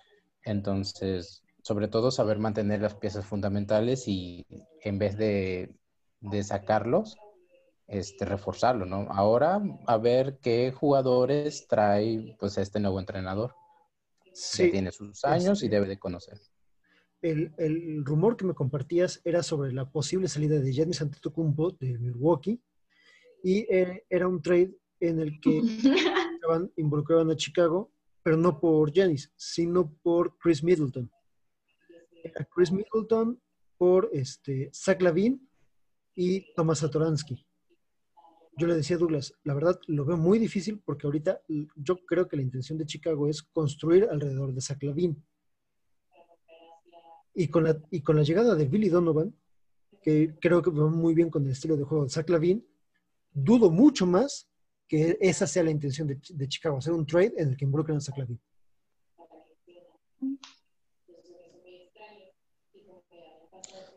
Entonces, 0.43 1.43
sobre 1.61 1.87
todo 1.89 2.09
saber 2.11 2.39
mantener 2.39 2.81
las 2.81 2.95
piezas 2.95 3.25
fundamentales 3.25 4.07
y 4.07 4.45
en 4.81 4.97
vez 4.99 5.17
de, 5.17 5.75
de 6.21 6.43
sacarlos, 6.43 7.19
este, 7.87 8.25
reforzarlo, 8.25 8.85
¿no? 8.85 9.07
Ahora 9.11 9.61
a 9.87 9.97
ver 9.97 10.39
qué 10.41 10.71
jugadores 10.71 11.67
trae 11.67 12.35
pues 12.39 12.57
este 12.57 12.79
nuevo 12.79 12.99
entrenador. 12.99 13.55
Sí, 14.49 14.67
tiene 14.69 14.91
sus 14.91 15.25
años 15.25 15.63
y 15.63 15.69
debe 15.69 15.87
de 15.87 15.99
conocer. 15.99 16.39
El, 17.21 17.53
el 17.57 18.05
rumor 18.05 18.37
que 18.37 18.45
me 18.45 18.53
compartías 18.53 19.21
era 19.23 19.41
sobre 19.43 19.71
la 19.71 19.89
posible 19.89 20.27
salida 20.27 20.59
de 20.59 20.71
Giannis 20.71 21.01
Antetokounmpo 21.01 21.71
de 21.71 21.97
Milwaukee 21.97 22.61
y 23.43 23.59
eh, 23.69 24.03
era 24.09 24.27
un 24.27 24.41
trade 24.41 24.75
en 24.99 25.19
el 25.19 25.39
que 25.39 25.49
involucraban, 26.45 26.71
involucraban 26.77 27.29
a 27.31 27.35
Chicago, 27.35 27.91
pero 28.23 28.37
no 28.37 28.59
por 28.59 28.91
Giannis, 28.91 29.31
sino 29.35 29.93
por 30.01 30.37
Chris 30.39 30.63
Middleton. 30.63 31.11
Era 32.23 32.43
Chris 32.45 32.71
Middleton 32.71 33.39
por 33.77 34.09
este, 34.13 34.71
Zach 34.73 35.01
Lavin 35.01 35.47
y 36.15 36.53
Tomás 36.55 36.79
Satoransky. 36.79 37.45
Yo 38.57 38.67
le 38.67 38.75
decía 38.75 38.95
a 38.95 38.99
Douglas, 38.99 39.33
la 39.43 39.53
verdad 39.53 39.79
lo 39.87 40.05
veo 40.05 40.17
muy 40.17 40.39
difícil 40.39 40.81
porque 40.83 41.05
ahorita 41.05 41.41
yo 41.75 41.97
creo 42.05 42.27
que 42.27 42.37
la 42.37 42.41
intención 42.41 42.77
de 42.77 42.85
Chicago 42.85 43.27
es 43.27 43.43
construir 43.43 44.07
alrededor 44.09 44.53
de 44.53 44.61
Zach 44.61 44.81
Lavin. 44.81 45.23
Y 47.35 47.49
con, 47.49 47.65
la, 47.65 47.77
y 47.91 48.01
con 48.01 48.15
la 48.15 48.23
llegada 48.23 48.55
de 48.55 48.65
Billy 48.65 48.89
Donovan, 48.89 49.35
que 50.01 50.35
creo 50.39 50.61
que 50.61 50.71
va 50.71 50.87
muy 50.89 51.13
bien 51.13 51.29
con 51.29 51.43
el 51.45 51.51
estilo 51.51 51.75
de 51.75 51.83
juego 51.83 52.05
de 52.05 52.09
Zach 52.09 52.29
Lavin, 52.29 52.65
dudo 53.31 53.69
mucho 53.69 54.05
más 54.05 54.49
que 54.87 55.17
esa 55.19 55.45
sea 55.45 55.63
la 55.63 55.71
intención 55.71 56.07
de, 56.07 56.19
de 56.29 56.47
Chicago, 56.47 56.77
hacer 56.77 56.93
un 56.93 57.05
trade 57.05 57.33
en 57.37 57.49
el 57.49 57.57
que 57.57 57.65
involucren 57.65 57.97
a 57.97 58.01
Zach 58.01 58.17
Lavin. 58.17 58.39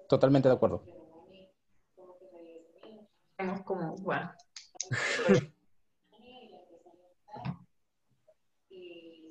Totalmente 0.08 0.48
de 0.48 0.54
acuerdo. 0.54 0.82
Vemos 3.38 3.62
como, 3.62 3.94
bueno, 3.96 4.32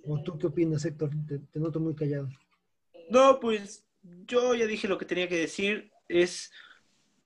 ¿O 0.09 0.21
tú 0.21 0.37
qué 0.37 0.47
opinas, 0.47 0.85
Héctor? 0.85 1.09
Te, 1.27 1.39
te 1.39 1.59
noto 1.59 1.81
muy 1.81 1.93
callado. 1.93 2.29
No, 3.09 3.39
pues 3.39 3.86
yo 4.27 4.53
ya 4.55 4.65
dije 4.65 4.87
lo 4.87 4.97
que 4.97 5.05
tenía 5.05 5.27
que 5.27 5.37
decir. 5.37 5.91
Es 6.07 6.51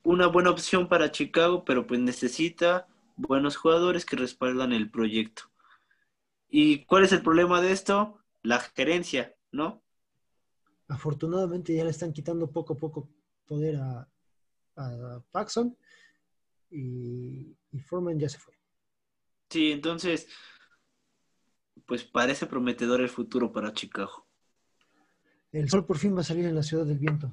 una 0.03 0.27
buena 0.27 0.49
opción 0.49 0.87
para 0.87 1.11
Chicago, 1.11 1.63
pero 1.65 1.85
pues 1.85 1.99
necesita 1.99 2.87
buenos 3.15 3.55
jugadores 3.55 4.05
que 4.05 4.15
respaldan 4.15 4.73
el 4.73 4.89
proyecto. 4.89 5.43
¿Y 6.49 6.85
cuál 6.85 7.03
es 7.03 7.11
el 7.11 7.21
problema 7.21 7.61
de 7.61 7.71
esto? 7.71 8.19
La 8.43 8.59
gerencia, 8.59 9.35
¿no? 9.51 9.81
Afortunadamente 10.87 11.73
ya 11.73 11.83
le 11.83 11.91
están 11.91 12.11
quitando 12.11 12.51
poco 12.51 12.73
a 12.73 12.77
poco 12.77 13.07
poder 13.45 13.77
a, 13.77 14.07
a 14.75 15.23
Paxson 15.31 15.77
y, 16.69 17.55
y 17.71 17.79
Foreman 17.79 18.19
ya 18.19 18.27
se 18.27 18.39
fue. 18.39 18.53
Sí, 19.49 19.71
entonces, 19.71 20.27
pues 21.85 22.03
parece 22.03 22.45
prometedor 22.45 23.01
el 23.01 23.09
futuro 23.09 23.51
para 23.51 23.73
Chicago. 23.73 24.25
El 25.51 25.69
sol 25.69 25.85
por 25.85 25.97
fin 25.97 26.15
va 26.15 26.21
a 26.21 26.23
salir 26.23 26.45
en 26.45 26.55
la 26.55 26.63
ciudad 26.63 26.85
del 26.85 26.97
viento. 26.97 27.31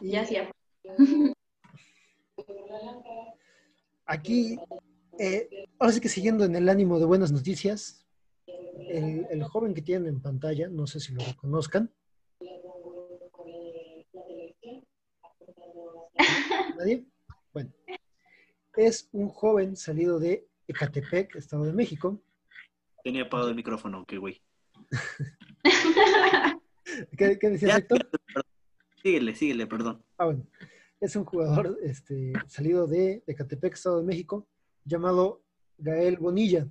Y 0.00 0.10
ya 0.10 0.22
hacía. 0.22 0.50
aquí, 4.06 4.58
eh, 5.18 5.48
ahora 5.78 5.92
sí 5.92 6.00
que 6.00 6.08
siguiendo 6.08 6.44
en 6.44 6.56
el 6.56 6.68
ánimo 6.68 6.98
de 6.98 7.06
buenas 7.06 7.30
noticias, 7.30 8.04
el, 8.88 9.26
el 9.30 9.44
joven 9.44 9.72
que 9.72 9.82
tienen 9.82 10.08
en 10.08 10.20
pantalla, 10.20 10.68
no 10.68 10.86
sé 10.86 10.98
si 10.98 11.14
lo 11.14 11.24
reconozcan. 11.24 11.90
¿Nadie? 16.76 17.06
Bueno, 17.52 17.72
es 18.76 19.08
un 19.12 19.28
joven 19.28 19.76
salido 19.76 20.18
de 20.18 20.48
Ecatepec, 20.66 21.36
Estado 21.36 21.64
de 21.64 21.72
México. 21.72 22.20
Tenía 23.04 23.22
apagado 23.22 23.50
el 23.50 23.54
micrófono, 23.54 24.04
qué 24.06 24.18
güey. 24.18 24.43
¿Qué, 27.18 27.38
qué 27.38 27.50
decías, 27.50 27.78
Héctor? 27.78 28.08
síguele, 29.02 29.34
síguele, 29.34 29.66
perdón. 29.66 30.04
Ah, 30.18 30.26
bueno. 30.26 30.46
Es 31.00 31.16
un 31.16 31.24
jugador 31.24 31.78
este, 31.82 32.32
salido 32.46 32.86
de 32.86 33.22
Ecatepec, 33.26 33.74
Estado 33.74 33.98
de 33.98 34.06
México, 34.06 34.48
llamado 34.84 35.42
Gael 35.76 36.16
Bonilla. 36.16 36.66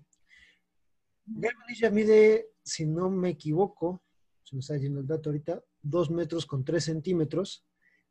Gael 1.25 1.55
Bonilla 1.55 1.89
mide, 1.91 2.47
si 2.63 2.85
no 2.85 3.11
me 3.11 3.29
equivoco, 3.29 4.01
se 4.43 4.55
me 4.55 4.61
está 4.61 4.77
yendo 4.77 5.01
el 5.01 5.07
dato 5.07 5.29
ahorita, 5.29 5.63
2 5.83 6.11
metros 6.11 6.45
con 6.45 6.65
3 6.65 6.83
centímetros, 6.83 7.67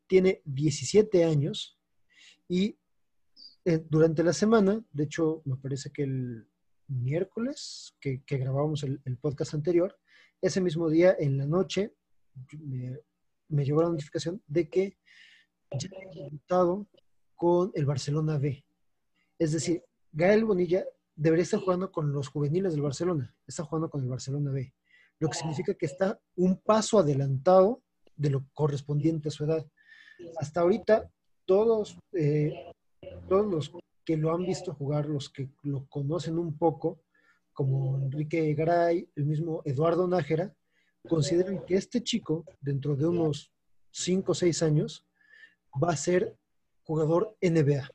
tiene 0.07 0.43
17 0.45 1.25
años 1.25 1.79
y 2.49 2.79
eh, 3.65 3.85
durante 3.89 4.23
la 4.23 4.33
semana, 4.33 4.85
de 4.93 5.05
hecho, 5.05 5.43
me 5.45 5.57
parece 5.57 5.91
que 5.91 6.03
el 6.03 6.49
miércoles 6.89 7.97
que, 8.01 8.23
grabamos 8.29 8.83
el, 8.83 9.19
podcast 9.19 9.55
anterior, 9.55 9.99
ese 10.43 10.61
mismo 10.61 10.91
día 10.91 11.17
en 11.19 11.39
la 11.39 11.47
noche 11.47 11.95
me, 12.59 13.65
llegó 13.65 13.83
la 13.83 13.89
notificación 13.89 14.43
de 14.47 14.69
que 14.69 14.99
ya 15.71 15.89
ha 15.89 16.15
debutado 16.15 16.87
con 17.37 17.71
el 17.75 17.87
Barcelona 17.87 18.39
B. 18.39 18.65
Es 19.39 19.53
decir, 19.53 19.83
Gael 20.11 20.45
Bonilla 20.45 20.85
debería 21.15 21.45
estar 21.45 21.61
jugando 21.61 21.91
con 21.93 22.13
los 22.13 22.29
juveniles 22.29 22.73
del 22.73 22.83
Barcelona, 22.83 23.35
está 23.47 23.63
jugando 23.65 23.89
con 23.89 24.03
el 24.03 24.09
Barcelona 24.09 24.51
B, 24.51 24.75
lo 25.21 25.29
que 25.29 25.39
significa 25.39 25.75
que 25.75 25.87
está 25.87 26.21
un 26.37 26.61
paso 26.61 26.99
adelantado 26.99 27.83
de 28.17 28.31
lo 28.31 28.45
correspondiente 28.53 29.29
a 29.29 29.33
su 29.33 29.45
edad. 29.45 29.67
Hasta 30.39 30.61
ahorita, 30.61 31.11
todos, 31.47 31.99
eh, 32.13 32.73
todos 33.29 33.47
los 33.47 33.73
que 34.05 34.17
lo 34.17 34.35
han 34.35 34.45
visto 34.45 34.75
jugar, 34.75 35.07
los 35.07 35.31
que 35.31 35.49
lo 35.63 35.87
conocen 35.87 36.39
un 36.39 36.57
poco, 36.57 37.01
como 37.53 37.99
Enrique 37.99 38.55
Garay, 38.55 39.09
el 39.15 39.25
mismo 39.27 39.63
Eduardo 39.65 40.07
Nájera, 40.09 40.55
consideran 41.09 41.65
que 41.65 41.75
este 41.75 42.03
chico, 42.03 42.45
dentro 42.61 42.97
de 42.97 43.07
unos 43.07 43.53
5 43.91 44.33
o 44.33 44.35
6 44.35 44.63
años, 44.63 45.07
va 45.83 45.91
a 45.91 45.97
ser 45.97 46.37
jugador 46.83 47.37
NBA. 47.41 47.91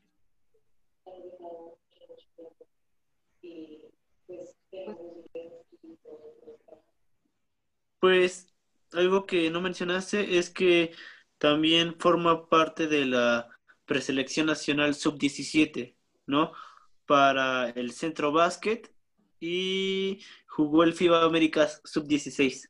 Pues 8.00 8.54
algo 8.94 9.26
que 9.26 9.50
no 9.50 9.60
mencionaste 9.60 10.38
es 10.38 10.50
que 10.50 10.94
también 11.40 11.96
forma 12.00 12.48
parte 12.48 12.88
de 12.88 13.06
la 13.06 13.50
preselección 13.86 14.48
nacional 14.48 14.94
sub-17, 14.96 15.96
¿no? 16.28 16.52
Para 17.06 17.70
el 17.70 17.92
centro 17.92 18.32
básquet 18.32 18.94
y 19.40 20.22
jugó 20.48 20.84
el 20.84 20.94
FIBA 20.94 21.24
Américas 21.24 21.82
sub-16. 21.84 22.70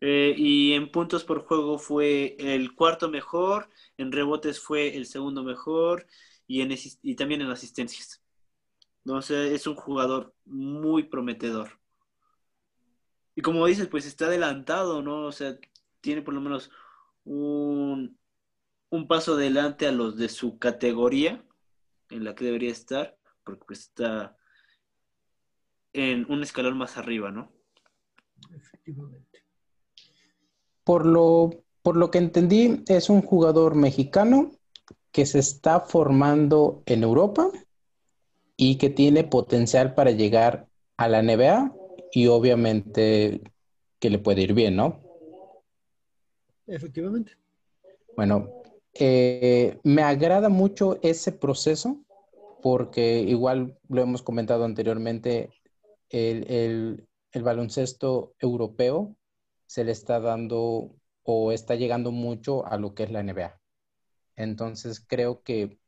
Eh, 0.00 0.34
y 0.36 0.74
en 0.74 0.90
puntos 0.90 1.24
por 1.24 1.46
juego 1.46 1.78
fue 1.78 2.36
el 2.38 2.74
cuarto 2.74 3.08
mejor, 3.08 3.70
en 3.96 4.12
rebotes 4.12 4.60
fue 4.60 4.96
el 4.96 5.06
segundo 5.06 5.42
mejor 5.42 6.06
y, 6.46 6.60
en, 6.60 6.72
y 7.02 7.14
también 7.14 7.40
en 7.40 7.50
asistencias. 7.50 8.22
Entonces 9.04 9.52
es 9.52 9.66
un 9.66 9.76
jugador 9.76 10.34
muy 10.44 11.04
prometedor. 11.04 11.78
Y 13.34 13.42
como 13.42 13.66
dices, 13.66 13.88
pues 13.88 14.06
está 14.06 14.26
adelantado, 14.26 15.02
¿no? 15.02 15.26
O 15.26 15.32
sea, 15.32 15.56
tiene 16.00 16.22
por 16.22 16.34
lo 16.34 16.40
menos 16.40 16.70
un, 17.24 18.18
un 18.90 19.08
paso 19.08 19.34
adelante 19.34 19.86
a 19.86 19.92
los 19.92 20.16
de 20.16 20.28
su 20.28 20.58
categoría 20.58 21.44
en 22.10 22.24
la 22.24 22.34
que 22.34 22.44
debería 22.44 22.70
estar, 22.70 23.16
porque 23.44 23.64
pues 23.66 23.80
está 23.80 24.36
en 25.92 26.30
un 26.30 26.42
escalón 26.42 26.76
más 26.76 26.96
arriba, 26.96 27.30
¿no? 27.30 27.52
Efectivamente. 28.54 29.44
Por 30.82 31.06
lo, 31.06 31.64
por 31.82 31.96
lo 31.96 32.10
que 32.10 32.18
entendí, 32.18 32.82
es 32.88 33.08
un 33.08 33.22
jugador 33.22 33.74
mexicano 33.74 34.50
que 35.12 35.26
se 35.26 35.38
está 35.38 35.80
formando 35.80 36.82
en 36.86 37.04
Europa 37.04 37.50
y 38.56 38.76
que 38.76 38.90
tiene 38.90 39.24
potencial 39.24 39.94
para 39.94 40.10
llegar 40.10 40.68
a 40.96 41.08
la 41.08 41.22
NBA 41.22 41.72
y 42.12 42.26
obviamente 42.26 43.40
que 43.98 44.10
le 44.10 44.18
puede 44.18 44.42
ir 44.42 44.54
bien, 44.54 44.76
¿no? 44.76 45.00
Efectivamente. 46.66 47.32
Bueno, 48.16 48.48
eh, 48.94 49.78
me 49.82 50.02
agrada 50.02 50.48
mucho 50.48 50.98
ese 51.02 51.32
proceso 51.32 52.04
porque 52.64 53.20
igual 53.20 53.78
lo 53.90 54.00
hemos 54.00 54.22
comentado 54.22 54.64
anteriormente, 54.64 55.50
el, 56.08 57.06
baloncesto 57.34 58.34
europeo 58.38 59.14
se 59.66 59.84
le 59.84 59.92
está 59.92 60.18
dando 60.18 60.96
o 61.24 61.52
está 61.52 61.74
llegando 61.74 62.10
mucho 62.10 62.64
a 62.64 62.78
lo 62.78 62.94
que 62.94 63.02
es 63.02 63.10
la 63.10 63.22
NBA. 63.22 63.60
Entonces 64.36 65.04
creo 65.06 65.42
que 65.42 65.78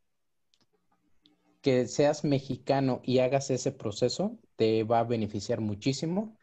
que 1.63 1.87
seas 1.89 2.25
mexicano 2.25 3.01
y 3.03 3.21
hagas 3.21 3.49
ese 3.51 3.73
proceso 3.73 4.39
te 4.57 4.85
va 4.85 4.99
a 4.99 5.05
beneficiar 5.05 5.63
muchísimo 5.63 6.37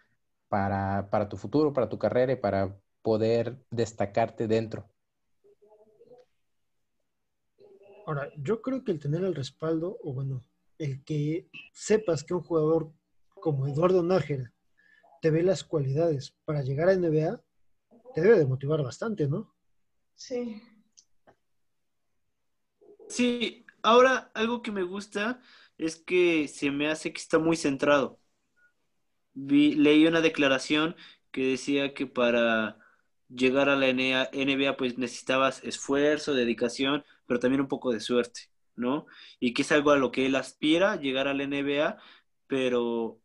para, 0.47 1.29
tu 1.29 1.37
futuro, 1.37 1.73
para 1.73 1.89
tu 1.89 1.99
carrera 1.99 2.33
y 2.33 2.37
para 2.37 2.75
poder 3.03 3.63
destacarte 3.69 4.47
dentro. 4.47 4.89
Ahora, 8.05 8.29
yo 8.37 8.61
creo 8.61 8.83
que 8.83 8.91
el 8.91 8.99
tener 8.99 9.23
el 9.23 9.35
respaldo, 9.35 9.97
o 10.03 10.13
bueno, 10.13 10.43
el 10.77 11.03
que 11.03 11.47
sepas 11.71 12.23
que 12.23 12.33
un 12.33 12.41
jugador 12.41 12.91
como 13.29 13.67
Eduardo 13.67 14.03
Nájera 14.03 14.51
te 15.21 15.31
ve 15.31 15.43
las 15.43 15.63
cualidades 15.63 16.35
para 16.45 16.63
llegar 16.63 16.89
a 16.89 16.93
NBA, 16.93 17.41
te 18.13 18.21
debe 18.21 18.37
de 18.37 18.45
motivar 18.45 18.83
bastante, 18.83 19.27
¿no? 19.27 19.53
Sí. 20.15 20.61
Sí, 23.07 23.63
Ahora, 23.83 24.31
algo 24.33 24.61
que 24.61 24.71
me 24.71 24.83
gusta 24.83 25.41
es 25.77 25.97
que 25.97 26.47
se 26.47 26.71
me 26.71 26.89
hace 26.89 27.11
que 27.11 27.19
está 27.21 27.37
muy 27.37 27.57
centrado. 27.57 28.19
leí 29.35 30.07
una 30.07 30.21
declaración 30.21 30.95
que 31.31 31.47
decía 31.51 31.93
que 31.93 32.07
para 32.07 32.77
llegar 33.29 33.67
a 33.69 33.75
la 33.75 33.87
NBA 33.89 34.77
pues 34.77 34.97
necesitabas 34.97 35.63
esfuerzo, 35.63 36.33
dedicación, 36.33 37.03
pero 37.25 37.39
también 37.39 37.61
un 37.61 37.67
poco 37.67 37.91
de 37.91 37.99
suerte, 37.99 38.49
¿no? 38.75 39.05
Y 39.39 39.53
que 39.53 39.61
es 39.63 39.71
algo 39.71 39.91
a 39.91 39.97
lo 39.97 40.11
que 40.11 40.25
él 40.25 40.35
aspira, 40.35 40.97
llegar 40.97 41.27
a 41.27 41.33
la 41.33 41.45
NBA, 41.45 41.97
pero 42.47 43.19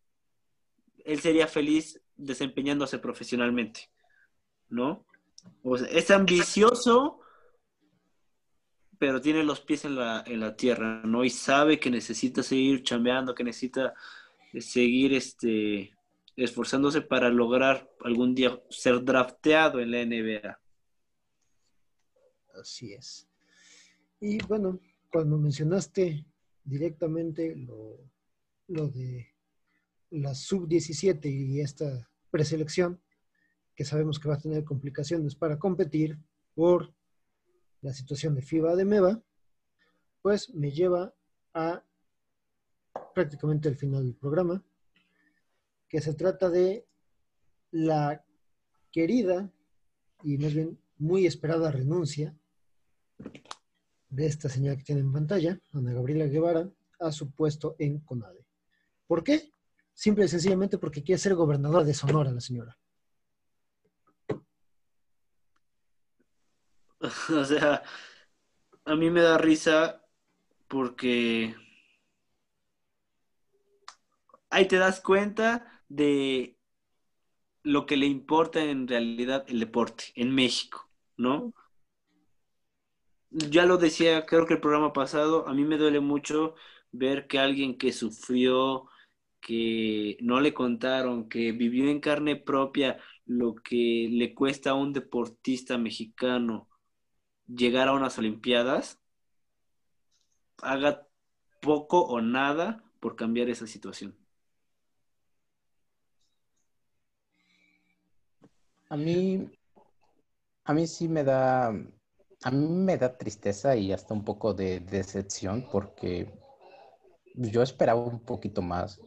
él 1.05 1.21
sería 1.21 1.47
feliz 1.47 2.01
desempeñándose 2.17 2.99
profesionalmente, 2.99 3.91
¿no? 4.69 5.07
Es 5.91 6.11
ambicioso, 6.11 7.21
pero 8.99 9.21
tiene 9.21 9.45
los 9.45 9.61
pies 9.61 9.85
en 9.85 9.97
la, 9.97 10.25
en 10.27 10.41
la 10.41 10.57
tierra, 10.57 11.03
¿no? 11.05 11.25
Y 11.25 11.31
sabe 11.31 11.79
que 11.79 11.91
necesita 11.91 12.43
seguir 12.43 12.83
chambeando, 12.83 13.35
que 13.35 13.45
necesita 13.45 13.95
seguir 14.61 15.15
este, 15.15 15.97
esforzándose 16.37 17.03
para 17.03 17.29
lograr 17.31 17.91
algún 18.05 18.35
día 18.35 18.61
ser 18.71 19.05
drafteado 19.05 19.81
en 19.81 19.91
la 19.91 20.05
NBA. 20.05 20.61
Así 22.61 22.93
es. 22.93 23.28
Y 24.21 24.39
bueno, 24.47 24.81
cuando 25.11 25.39
mencionaste 25.39 26.27
directamente 26.65 27.55
lo, 27.57 27.99
lo 28.67 28.89
de 28.89 29.29
la 30.11 30.35
sub-17 30.35 31.25
y 31.27 31.61
esta 31.61 32.11
preselección, 32.31 33.01
que 33.75 33.85
sabemos 33.85 34.19
que 34.19 34.29
va 34.29 34.35
a 34.35 34.41
tener 34.41 34.65
complicaciones 34.65 35.37
para 35.37 35.59
competir 35.59 36.19
por 36.55 36.93
la 37.81 37.93
situación 37.93 38.35
de 38.35 38.43
FIBA 38.43 38.75
de 38.75 38.85
MEVA, 38.85 39.23
pues 40.21 40.53
me 40.53 40.73
lleva 40.73 41.15
a 41.55 41.85
prácticamente 43.15 43.69
el 43.69 43.77
final 43.77 44.05
del 44.05 44.17
programa, 44.17 44.65
que 45.89 46.01
se 46.01 46.15
trata 46.15 46.51
de 46.51 46.87
la 47.71 48.25
querida 48.91 49.53
y 50.25 50.39
más 50.39 50.55
bien 50.55 50.79
muy 50.99 51.27
esperada 51.27 51.71
renuncia 51.71 52.37
de 54.09 54.27
esta 54.27 54.49
señora 54.49 54.77
que 54.77 54.85
tiene 54.85 55.01
en 55.03 55.13
pantalla, 55.13 55.59
Ana 55.73 55.93
Gabriela 55.93 56.27
Guevara, 56.27 56.69
a 57.01 57.13
su 57.13 57.31
puesto 57.31 57.77
en 57.79 58.01
CONADE. 58.01 58.45
¿Por 59.07 59.23
qué? 59.23 59.53
Simple 59.93 60.25
y 60.25 60.29
sencillamente 60.29 60.79
porque 60.79 61.03
quiere 61.03 61.19
ser 61.19 61.35
gobernadora 61.35 61.85
de 61.85 61.95
Sonora 61.95 62.31
la 62.31 62.41
señora. 62.41 62.77
o 67.31 67.45
sea, 67.45 67.83
a 68.85 68.97
mí 68.97 69.11
me 69.11 69.23
da 69.23 69.39
risa 69.39 70.03
porque 70.67 71.55
ahí 74.51 74.67
te 74.67 74.77
das 74.77 75.01
cuenta 75.01 75.83
de 75.89 76.57
lo 77.63 77.87
que 77.87 77.97
le 77.97 78.07
importa 78.07 78.63
en 78.63 78.89
realidad 78.89 79.45
el 79.49 79.61
deporte 79.61 80.05
en 80.15 80.35
México, 80.35 80.89
¿no? 81.17 81.53
Ya 83.31 83.67
lo 83.67 83.77
decía, 83.77 84.25
creo 84.27 84.47
que 84.47 84.55
el 84.55 84.61
programa 84.61 84.93
pasado, 84.93 85.47
a 85.49 85.55
mí 85.55 85.65
me 85.65 85.77
duele 85.77 86.01
mucho 86.01 86.55
ver 86.93 87.27
que 87.27 87.39
alguien 87.39 87.77
que 87.77 87.93
sufrió, 87.93 88.89
que 89.41 90.17
no 90.21 90.41
le 90.41 90.55
contaron, 90.55 91.29
que 91.29 91.53
vivió 91.53 91.91
en 91.91 92.01
carne 92.01 92.37
propia 92.37 92.99
lo 93.27 93.55
que 93.55 94.09
le 94.11 94.35
cuesta 94.35 94.71
a 94.71 94.75
un 94.75 94.93
deportista 94.93 95.77
mexicano 95.79 96.69
llegar 97.47 97.89
a 97.89 97.93
unas 97.93 98.19
Olimpiadas, 98.19 98.99
haga 100.63 101.07
poco 101.61 102.01
o 102.03 102.21
nada 102.21 102.85
por 103.01 103.17
cambiar 103.17 103.49
esa 103.51 103.67
situación. 103.67 104.17
A 108.91 108.97
mí, 108.97 109.51
a 110.65 110.73
mí 110.73 110.87
sí 110.87 111.09
me 111.09 111.25
da, 111.25 111.75
a 112.45 112.51
mí 112.51 112.67
me 112.67 112.97
da 112.97 113.17
tristeza 113.17 113.77
y 113.77 113.93
hasta 113.93 114.15
un 114.15 114.25
poco 114.25 114.55
de 114.55 114.81
decepción 114.81 115.67
porque 115.71 116.33
yo 117.35 117.63
esperaba 117.63 118.01
un 118.01 118.21
poquito 118.21 118.63
más. 118.63 119.01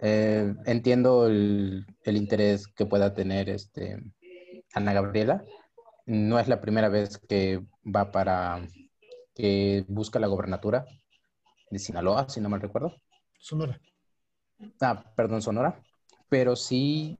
Eh, 0.00 0.54
entiendo 0.66 1.26
el, 1.26 1.86
el, 2.02 2.16
interés 2.16 2.66
que 2.66 2.86
pueda 2.86 3.14
tener 3.14 3.48
este, 3.48 4.02
Ana 4.74 4.92
Gabriela. 4.92 5.44
No 6.06 6.38
es 6.38 6.48
la 6.48 6.60
primera 6.60 6.88
vez 6.88 7.18
que 7.18 7.64
va 7.84 8.10
para, 8.12 8.66
que 9.34 9.84
busca 9.88 10.18
la 10.18 10.26
gobernatura 10.26 10.84
de 11.70 11.78
Sinaloa, 11.78 12.28
si 12.28 12.40
no 12.40 12.48
mal 12.48 12.60
recuerdo. 12.60 12.94
Sonora. 13.38 13.80
Ah, 14.80 15.12
perdón, 15.16 15.42
Sonora. 15.42 15.82
Pero 16.28 16.56
sí, 16.56 17.16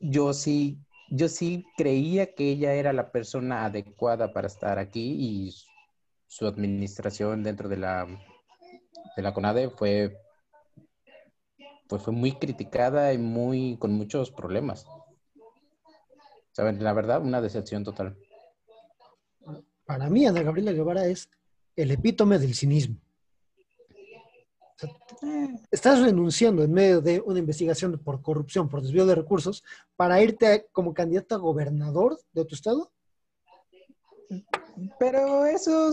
yo 0.00 0.32
sí, 0.32 0.78
yo 1.14 1.28
sí 1.28 1.66
creía 1.76 2.34
que 2.34 2.48
ella 2.48 2.72
era 2.72 2.94
la 2.94 3.12
persona 3.12 3.66
adecuada 3.66 4.32
para 4.32 4.46
estar 4.46 4.78
aquí 4.78 5.14
y 5.18 5.54
su 6.26 6.46
administración 6.46 7.42
dentro 7.42 7.68
de 7.68 7.76
la, 7.76 8.06
de 9.14 9.22
la 9.22 9.34
CONADE 9.34 9.68
fue, 9.68 10.18
pues 11.86 12.02
fue 12.02 12.14
muy 12.14 12.32
criticada 12.32 13.12
y 13.12 13.18
muy, 13.18 13.76
con 13.78 13.92
muchos 13.92 14.30
problemas. 14.30 14.86
¿Saben? 16.52 16.82
La 16.82 16.94
verdad, 16.94 17.20
una 17.20 17.42
decepción 17.42 17.84
total. 17.84 18.16
Para 19.84 20.08
mí, 20.08 20.24
Ana 20.24 20.42
Gabriela 20.42 20.72
Guevara 20.72 21.06
es 21.06 21.28
el 21.76 21.90
epítome 21.90 22.38
del 22.38 22.54
cinismo. 22.54 22.96
Estás 25.70 26.00
renunciando 26.00 26.62
en 26.62 26.72
medio 26.72 27.00
de 27.00 27.20
una 27.20 27.38
investigación 27.38 27.98
por 27.98 28.22
corrupción, 28.22 28.68
por 28.68 28.82
desvío 28.82 29.06
de 29.06 29.14
recursos, 29.14 29.62
para 29.96 30.22
irte 30.22 30.68
como 30.72 30.94
candidato 30.94 31.34
a 31.34 31.38
gobernador 31.38 32.18
de 32.32 32.44
tu 32.44 32.54
estado. 32.54 32.90
Pero 34.98 35.46
eso, 35.46 35.92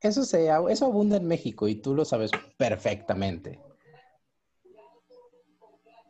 eso, 0.00 0.24
se, 0.24 0.48
eso 0.68 0.86
abunda 0.86 1.16
en 1.16 1.26
México 1.26 1.68
y 1.68 1.76
tú 1.76 1.94
lo 1.94 2.04
sabes 2.04 2.30
perfectamente. 2.56 3.60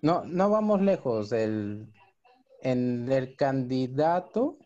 No, 0.02 0.24
no 0.24 0.50
vamos 0.50 0.82
lejos. 0.82 1.32
El, 1.32 1.92
en 2.60 3.10
el 3.10 3.36
candidato 3.36 4.58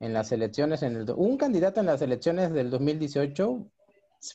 en 0.00 0.12
las 0.12 0.32
elecciones, 0.32 0.82
en 0.82 0.96
el, 0.96 1.10
un 1.10 1.36
candidato 1.36 1.80
en 1.80 1.86
las 1.86 2.02
elecciones 2.02 2.52
del 2.52 2.70
2018 2.70 3.66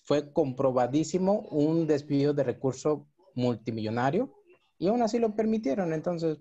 fue 0.03 0.31
comprobadísimo 0.31 1.41
un 1.51 1.87
desvío 1.87 2.33
de 2.33 2.43
recurso 2.43 3.07
multimillonario 3.35 4.33
y 4.77 4.87
aún 4.87 5.01
así 5.01 5.19
lo 5.19 5.35
permitieron. 5.35 5.93
Entonces, 5.93 6.39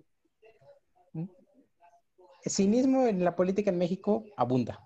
el 1.13 2.51
cinismo 2.51 3.05
en 3.05 3.23
la 3.23 3.35
política 3.35 3.69
en 3.69 3.77
México 3.77 4.25
abunda. 4.35 4.79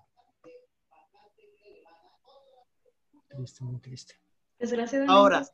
Triste, 3.28 3.64
muy 3.64 3.80
triste. 3.80 4.14
Ahora, 5.08 5.46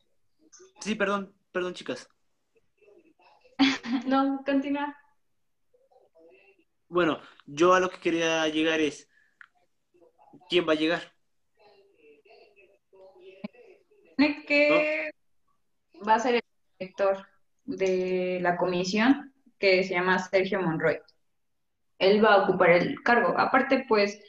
sí, 0.79 0.95
perdón, 0.95 1.33
perdón, 1.51 1.73
chicas. 1.73 2.09
no, 4.07 4.41
continúa. 4.45 4.95
Bueno, 6.87 7.19
yo 7.45 7.73
a 7.73 7.79
lo 7.79 7.89
que 7.89 7.99
quería 7.99 8.47
llegar 8.49 8.79
es, 8.79 9.09
¿quién 10.49 10.67
va 10.67 10.73
a 10.73 10.75
llegar? 10.75 11.12
Que 14.17 15.11
va 16.07 16.15
a 16.15 16.19
ser 16.19 16.35
el 16.35 16.41
director 16.79 17.25
de 17.65 18.39
la 18.41 18.57
comisión, 18.57 19.33
que 19.59 19.83
se 19.83 19.93
llama 19.93 20.19
Sergio 20.19 20.61
Monroy. 20.61 20.99
Él 21.99 22.23
va 22.23 22.33
a 22.33 22.43
ocupar 22.43 22.71
el 22.71 23.01
cargo. 23.03 23.37
Aparte, 23.37 23.85
pues, 23.87 24.19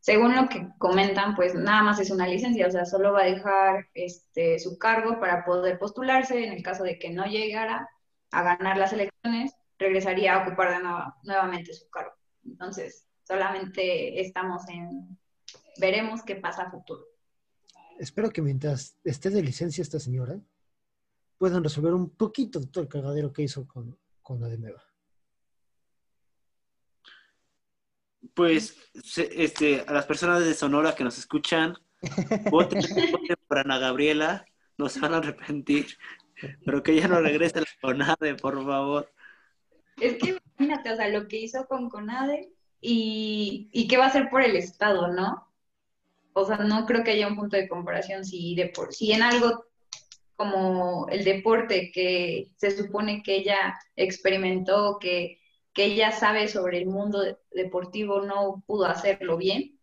según 0.00 0.36
lo 0.36 0.48
que 0.48 0.68
comentan, 0.78 1.34
pues 1.34 1.54
nada 1.54 1.82
más 1.82 1.98
es 2.00 2.10
una 2.10 2.28
licencia, 2.28 2.66
o 2.66 2.70
sea, 2.70 2.84
solo 2.84 3.12
va 3.12 3.22
a 3.22 3.26
dejar 3.26 3.86
este, 3.94 4.58
su 4.58 4.78
cargo 4.78 5.18
para 5.18 5.44
poder 5.44 5.78
postularse 5.78 6.44
en 6.44 6.52
el 6.52 6.62
caso 6.62 6.84
de 6.84 6.98
que 6.98 7.10
no 7.10 7.26
llegara 7.26 7.88
a 8.30 8.42
ganar 8.42 8.76
las 8.76 8.92
elecciones 8.92 9.52
regresaría 9.78 10.34
a 10.34 10.46
ocupar 10.46 10.70
de 10.70 10.82
nuevo, 10.82 11.14
nuevamente 11.22 11.72
su 11.72 11.88
cargo. 11.90 12.12
Entonces, 12.44 13.06
solamente 13.24 14.20
estamos 14.20 14.68
en, 14.68 15.18
veremos 15.80 16.22
qué 16.22 16.36
pasa 16.36 16.64
a 16.64 16.70
futuro. 16.70 17.04
Espero 17.98 18.30
que 18.30 18.42
mientras 18.42 18.96
esté 19.04 19.30
de 19.30 19.42
licencia 19.42 19.82
esta 19.82 19.98
señora, 19.98 20.38
puedan 21.36 21.62
resolver 21.62 21.94
un 21.94 22.10
poquito 22.10 22.60
de 22.60 22.66
todo 22.66 22.82
el 22.82 22.88
cagadero 22.88 23.32
que 23.32 23.42
hizo 23.42 23.66
con, 23.66 23.98
con 24.22 24.42
Ademeva. 24.42 24.82
Pues, 28.34 28.76
este, 29.16 29.84
a 29.86 29.92
las 29.92 30.06
personas 30.06 30.44
de 30.44 30.54
Sonora 30.54 30.94
que 30.94 31.04
nos 31.04 31.18
escuchan, 31.18 31.76
voten, 32.50 32.80
voten 33.10 33.36
por 33.48 33.58
Ana 33.58 33.78
Gabriela, 33.78 34.46
no 34.76 34.88
se 34.88 35.00
van 35.00 35.14
a 35.14 35.18
arrepentir, 35.18 35.86
pero 36.64 36.82
que 36.82 36.92
ella 36.92 37.08
no 37.08 37.20
regrese 37.20 37.58
a 37.58 37.62
la 37.62 37.66
CONADE, 37.80 38.36
por 38.36 38.64
favor. 38.64 39.12
Es 40.00 40.18
que 40.18 40.38
imagínate, 40.56 40.92
o 40.92 40.96
sea, 40.96 41.08
lo 41.08 41.26
que 41.26 41.38
hizo 41.38 41.66
con 41.66 41.88
CONADE 41.88 42.52
y, 42.80 43.68
y 43.72 43.88
qué 43.88 43.96
va 43.96 44.04
a 44.04 44.08
hacer 44.08 44.30
por 44.30 44.42
el 44.42 44.54
Estado, 44.54 45.08
¿no? 45.08 45.47
O 46.40 46.46
sea, 46.46 46.58
no 46.58 46.86
creo 46.86 47.04
que 47.04 47.12
haya 47.12 47.28
un 47.28 47.36
punto 47.36 47.56
de 47.56 47.68
comparación 47.68 48.24
si, 48.24 48.54
de 48.54 48.66
por, 48.68 48.92
si 48.92 49.12
en 49.12 49.22
algo 49.22 49.64
como 50.36 51.08
el 51.08 51.24
deporte 51.24 51.90
que 51.92 52.52
se 52.56 52.70
supone 52.76 53.22
que 53.22 53.36
ella 53.36 53.78
experimentó, 53.96 54.98
que, 55.00 55.40
que 55.72 55.86
ella 55.86 56.12
sabe 56.12 56.48
sobre 56.48 56.78
el 56.78 56.86
mundo 56.86 57.20
deportivo, 57.50 58.20
no 58.22 58.62
pudo 58.66 58.86
hacerlo 58.86 59.36
bien. 59.36 59.78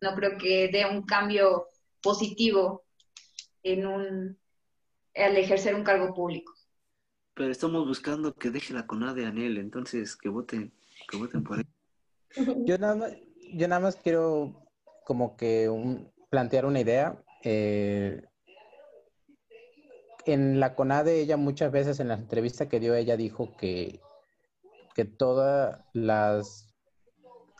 No 0.00 0.14
creo 0.14 0.38
que 0.38 0.68
dé 0.68 0.86
un 0.86 1.02
cambio 1.02 1.66
positivo 2.00 2.84
en 3.64 3.86
un, 3.86 4.38
al 5.16 5.36
ejercer 5.36 5.74
un 5.74 5.82
cargo 5.82 6.14
público 6.14 6.54
pero 7.38 7.52
estamos 7.52 7.86
buscando 7.86 8.34
que 8.34 8.50
deje 8.50 8.74
la 8.74 8.88
CONADE 8.88 9.24
a 9.24 9.28
Anel, 9.28 9.58
entonces 9.58 10.16
que 10.16 10.28
voten, 10.28 10.74
que 11.08 11.16
voten 11.16 11.44
por 11.44 11.60
él. 11.60 11.66
Yo 12.66 12.76
nada 12.78 12.96
más, 12.96 13.12
yo 13.52 13.68
nada 13.68 13.80
más 13.80 13.94
quiero 13.94 14.67
como 15.08 15.38
que 15.38 15.70
plantear 16.28 16.66
una 16.66 16.80
idea. 16.80 17.24
Eh, 17.42 18.20
en 20.26 20.60
la 20.60 20.74
CONADE, 20.74 21.22
ella 21.22 21.38
muchas 21.38 21.72
veces 21.72 21.98
en 21.98 22.08
la 22.08 22.14
entrevista 22.14 22.68
que 22.68 22.78
dio, 22.78 22.94
ella 22.94 23.16
dijo 23.16 23.56
que, 23.56 24.02
que 24.94 25.06
todas 25.06 25.80
las 25.94 26.74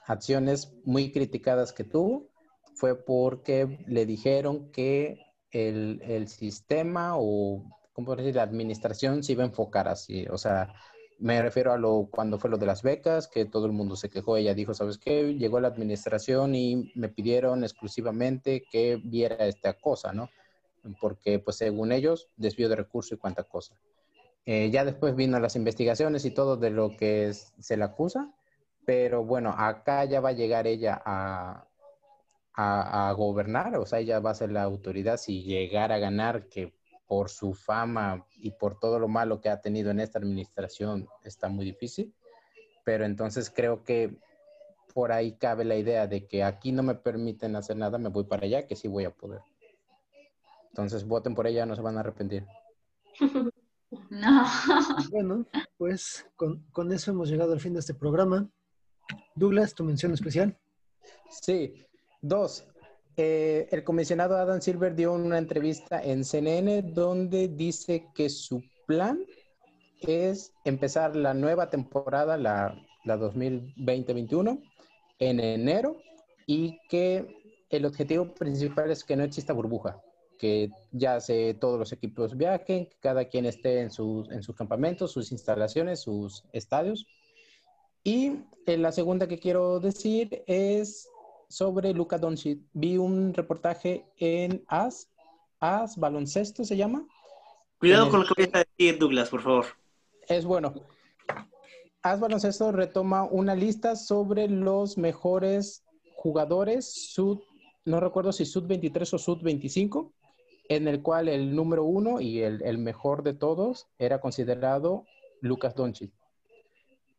acciones 0.06 0.74
muy 0.84 1.10
criticadas 1.10 1.72
que 1.72 1.84
tuvo 1.84 2.28
fue 2.74 3.02
porque 3.02 3.82
le 3.86 4.04
dijeron 4.04 4.70
que 4.70 5.18
el, 5.50 6.02
el 6.02 6.28
sistema 6.28 7.14
o 7.16 7.64
¿cómo 7.94 8.14
decir? 8.14 8.36
La 8.36 8.42
administración 8.42 9.22
se 9.22 9.32
iba 9.32 9.44
a 9.44 9.46
enfocar 9.46 9.88
así, 9.88 10.26
o 10.28 10.36
sea, 10.36 10.74
me 11.18 11.42
refiero 11.42 11.72
a 11.72 11.78
lo 11.78 12.08
cuando 12.10 12.38
fue 12.38 12.50
lo 12.50 12.58
de 12.58 12.66
las 12.66 12.82
becas, 12.82 13.26
que 13.26 13.44
todo 13.44 13.66
el 13.66 13.72
mundo 13.72 13.96
se 13.96 14.08
quejó, 14.08 14.36
ella 14.36 14.54
dijo, 14.54 14.74
¿sabes 14.74 14.98
qué? 14.98 15.34
Llegó 15.34 15.60
la 15.60 15.68
administración 15.68 16.54
y 16.54 16.92
me 16.94 17.08
pidieron 17.08 17.64
exclusivamente 17.64 18.64
que 18.70 19.00
viera 19.02 19.46
esta 19.46 19.74
cosa, 19.74 20.12
¿no? 20.12 20.30
Porque, 21.00 21.38
pues, 21.40 21.56
según 21.56 21.92
ellos, 21.92 22.28
desvío 22.36 22.68
de 22.68 22.76
recursos 22.76 23.12
y 23.12 23.16
cuánta 23.16 23.42
cosa. 23.42 23.74
Eh, 24.46 24.70
ya 24.70 24.84
después 24.84 25.14
vino 25.14 25.38
las 25.40 25.56
investigaciones 25.56 26.24
y 26.24 26.30
todo 26.30 26.56
de 26.56 26.70
lo 26.70 26.96
que 26.96 27.32
se 27.34 27.76
le 27.76 27.84
acusa, 27.84 28.32
pero 28.86 29.24
bueno, 29.24 29.54
acá 29.58 30.04
ya 30.04 30.20
va 30.20 30.30
a 30.30 30.32
llegar 30.32 30.66
ella 30.66 31.02
a, 31.04 31.66
a, 32.54 33.08
a, 33.08 33.12
gobernar, 33.12 33.76
o 33.76 33.84
sea, 33.84 33.98
ella 33.98 34.20
va 34.20 34.30
a 34.30 34.34
ser 34.34 34.50
la 34.52 34.62
autoridad 34.62 35.18
si 35.18 35.42
llegara 35.42 35.96
a 35.96 35.98
ganar, 35.98 36.48
que 36.48 36.77
por 37.08 37.30
su 37.30 37.54
fama 37.54 38.26
y 38.36 38.52
por 38.52 38.78
todo 38.78 39.00
lo 39.00 39.08
malo 39.08 39.40
que 39.40 39.48
ha 39.48 39.60
tenido 39.60 39.90
en 39.90 39.98
esta 39.98 40.18
administración 40.18 41.08
está 41.24 41.48
muy 41.48 41.64
difícil. 41.64 42.14
Pero 42.84 43.04
entonces 43.04 43.50
creo 43.50 43.82
que 43.82 44.16
por 44.94 45.10
ahí 45.10 45.32
cabe 45.32 45.64
la 45.64 45.76
idea 45.76 46.06
de 46.06 46.26
que 46.26 46.44
aquí 46.44 46.70
no 46.70 46.82
me 46.82 46.94
permiten 46.94 47.56
hacer 47.56 47.76
nada, 47.76 47.98
me 47.98 48.10
voy 48.10 48.24
para 48.24 48.44
allá, 48.44 48.66
que 48.66 48.76
sí 48.76 48.88
voy 48.88 49.04
a 49.04 49.10
poder. 49.10 49.40
Entonces 50.68 51.06
voten 51.06 51.34
por 51.34 51.46
ella, 51.46 51.66
no 51.66 51.74
se 51.74 51.82
van 51.82 51.96
a 51.96 52.00
arrepentir. 52.00 52.46
No. 54.10 54.44
Bueno, 55.10 55.46
pues 55.78 56.26
con, 56.36 56.62
con 56.72 56.92
eso 56.92 57.10
hemos 57.10 57.30
llegado 57.30 57.54
al 57.54 57.60
fin 57.60 57.72
de 57.72 57.80
este 57.80 57.94
programa. 57.94 58.50
Douglas, 59.34 59.74
tu 59.74 59.82
mención 59.82 60.12
especial. 60.12 60.58
Sí, 61.30 61.86
dos. 62.20 62.66
Eh, 63.20 63.66
el 63.72 63.82
comisionado 63.82 64.36
Adam 64.36 64.60
Silver 64.60 64.94
dio 64.94 65.12
una 65.12 65.38
entrevista 65.38 66.00
en 66.00 66.24
CNN 66.24 66.82
donde 66.82 67.48
dice 67.48 68.06
que 68.14 68.28
su 68.28 68.62
plan 68.86 69.18
es 70.00 70.52
empezar 70.64 71.16
la 71.16 71.34
nueva 71.34 71.68
temporada, 71.68 72.36
la, 72.36 72.80
la 73.04 73.18
2020-21, 73.18 74.62
en 75.18 75.40
enero 75.40 75.96
y 76.46 76.78
que 76.88 77.26
el 77.70 77.86
objetivo 77.86 78.32
principal 78.34 78.92
es 78.92 79.02
que 79.02 79.16
no 79.16 79.24
exista 79.24 79.52
burbuja, 79.52 80.00
que 80.38 80.70
ya 80.92 81.18
se, 81.18 81.54
todos 81.54 81.76
los 81.76 81.90
equipos 81.90 82.36
viajen, 82.36 82.86
que 82.86 82.98
cada 83.00 83.24
quien 83.24 83.46
esté 83.46 83.80
en 83.80 83.90
sus, 83.90 84.30
en 84.30 84.44
sus 84.44 84.54
campamentos, 84.54 85.10
sus 85.10 85.32
instalaciones, 85.32 86.02
sus 86.02 86.44
estadios. 86.52 87.04
Y 88.04 88.44
eh, 88.66 88.76
la 88.76 88.92
segunda 88.92 89.26
que 89.26 89.40
quiero 89.40 89.80
decir 89.80 90.44
es 90.46 91.08
sobre 91.48 91.92
Luka 91.94 92.18
Doncic. 92.18 92.60
Vi 92.72 92.96
un 92.98 93.32
reportaje 93.34 94.04
en 94.18 94.64
AS, 94.68 95.08
AS 95.60 95.96
Baloncesto 95.96 96.64
se 96.64 96.76
llama. 96.76 97.06
Cuidado 97.78 98.04
En 98.06 98.10
con 98.10 98.20
el- 98.22 98.28
lo 98.28 98.34
que 98.34 98.42
voy 98.44 98.52
a 98.54 98.64
decir, 98.64 98.98
Douglas, 98.98 99.28
por 99.30 99.42
favor. 99.42 99.66
Es 100.28 100.44
bueno. 100.44 100.74
AS 102.02 102.20
Baloncesto 102.20 102.70
retoma 102.72 103.24
una 103.24 103.54
lista 103.54 103.96
sobre 103.96 104.48
los 104.48 104.98
mejores 104.98 105.84
jugadores 106.16 107.12
sud, 107.12 107.40
no 107.84 108.00
recuerdo 108.00 108.32
si 108.32 108.44
sud 108.44 108.64
23 108.66 109.14
o 109.14 109.18
sud 109.18 109.38
25, 109.42 110.12
en 110.68 110.86
el 110.86 111.02
cual 111.02 111.28
el 111.28 111.54
número 111.54 111.84
uno 111.84 112.20
y 112.20 112.40
el, 112.40 112.62
el 112.62 112.78
mejor 112.78 113.22
de 113.22 113.32
todos 113.34 113.88
era 113.98 114.20
considerado 114.20 115.04
Lucas 115.40 115.74
Doncic. 115.74 116.12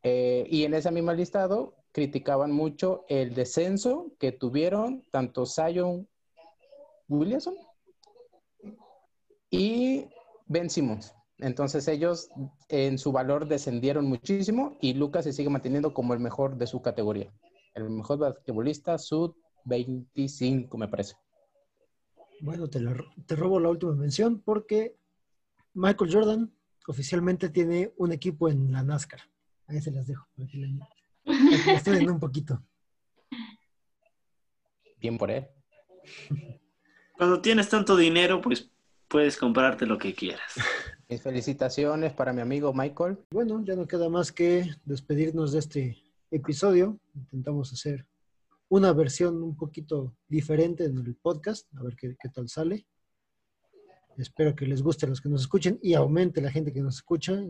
Eh, 0.04 0.46
y 0.50 0.64
en 0.64 0.74
ese 0.76 0.92
mismo 0.92 1.12
listado 1.14 1.74
criticaban 1.92 2.52
mucho 2.52 3.06
el 3.10 3.34
descenso 3.34 4.12
que 4.20 4.32
tuvieron 4.32 5.04
tanto 5.12 5.46
Zion 5.46 6.08
Williamson 7.08 7.56
y 9.50 10.06
Ben 10.46 10.70
Simmons. 10.70 11.14
Entonces 11.40 11.88
ellos 11.88 12.30
en 12.68 12.98
su 12.98 13.12
valor 13.12 13.48
descendieron 13.48 14.06
muchísimo 14.06 14.78
y 14.82 14.94
Lucas 14.94 15.24
se 15.24 15.34
sigue 15.34 15.50
manteniendo 15.50 15.94
como 15.94 16.14
el 16.14 16.20
mejor 16.20 16.58
de 16.58 16.68
su 16.68 16.82
categoría. 16.82 17.32
El 17.74 17.90
mejor 17.90 18.20
basquetbolista 18.20 18.98
sub 18.98 19.36
25, 19.66 20.78
me 20.78 20.88
parece. 20.88 21.16
Bueno, 22.42 22.70
te, 22.70 22.80
te 23.26 23.36
robo 23.36 23.60
la 23.60 23.70
última 23.70 23.94
mención 23.94 24.42
porque 24.42 24.96
Michael 25.74 26.14
Jordan 26.14 26.54
oficialmente 26.88 27.50
tiene 27.50 27.94
un 27.98 28.12
equipo 28.12 28.50
en 28.50 28.72
la 28.72 28.84
NASCAR. 28.84 29.22
Ahí 29.68 29.82
se 29.82 29.92
las 29.92 30.08
dejo. 30.08 30.28
la 31.66 31.74
estudien 31.74 32.10
un 32.10 32.20
poquito. 32.20 32.62
Bien 35.00 35.18
por 35.18 35.32
él. 35.32 35.48
Cuando 37.18 37.42
tienes 37.42 37.70
tanto 37.70 37.96
dinero, 37.96 38.42
pues 38.42 38.70
puedes 39.08 39.38
comprarte 39.38 39.86
lo 39.86 39.98
que 39.98 40.14
quieras. 40.14 40.54
Mis 41.08 41.22
felicitaciones 41.22 42.14
para 42.14 42.34
mi 42.34 42.42
amigo 42.42 42.74
Michael. 42.74 43.18
Bueno, 43.32 43.64
ya 43.64 43.76
no 43.76 43.88
queda 43.88 44.10
más 44.10 44.32
que 44.32 44.70
despedirnos 44.86 45.52
de 45.52 45.60
este 45.60 46.04
episodio. 46.32 47.00
Intentamos 47.16 47.72
hacer 47.74 48.06
una 48.68 48.94
versión 48.94 49.42
un 49.42 49.56
poquito 49.56 50.16
diferente 50.28 50.86
en 50.86 50.98
el 50.98 51.16
podcast, 51.16 51.68
a 51.76 51.84
ver 51.84 51.96
qué, 51.96 52.16
qué 52.22 52.30
tal 52.30 52.48
sale. 52.50 52.86
Espero 54.18 54.54
que 54.54 54.66
les 54.66 54.82
guste 54.82 55.06
a 55.06 55.10
los 55.10 55.22
que 55.22 55.30
nos 55.30 55.42
escuchen 55.42 55.80
y 55.82 55.94
aumente 55.94 56.42
la 56.42 56.52
gente 56.52 56.74
que 56.74 56.82
nos 56.82 56.96
escucha. 56.96 57.42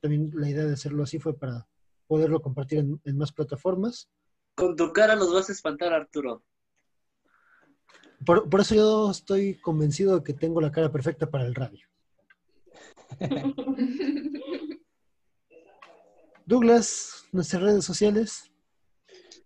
También 0.00 0.30
la 0.34 0.48
idea 0.48 0.64
de 0.64 0.74
hacerlo 0.74 1.02
así 1.02 1.18
fue 1.18 1.36
para 1.36 1.66
poderlo 2.12 2.42
compartir 2.42 2.80
en, 2.80 3.00
en 3.06 3.16
más 3.16 3.32
plataformas. 3.32 4.10
Con 4.54 4.76
tu 4.76 4.92
cara 4.92 5.16
los 5.16 5.32
vas 5.32 5.48
a 5.48 5.52
espantar, 5.52 5.94
Arturo. 5.94 6.42
Por, 8.26 8.50
por 8.50 8.60
eso 8.60 8.74
yo 8.74 9.10
estoy 9.10 9.58
convencido 9.62 10.18
de 10.18 10.22
que 10.22 10.34
tengo 10.34 10.60
la 10.60 10.70
cara 10.70 10.92
perfecta 10.92 11.30
para 11.30 11.46
el 11.46 11.54
radio. 11.54 11.88
Douglas, 16.44 17.24
nuestras 17.32 17.62
redes 17.62 17.86
sociales. 17.86 18.52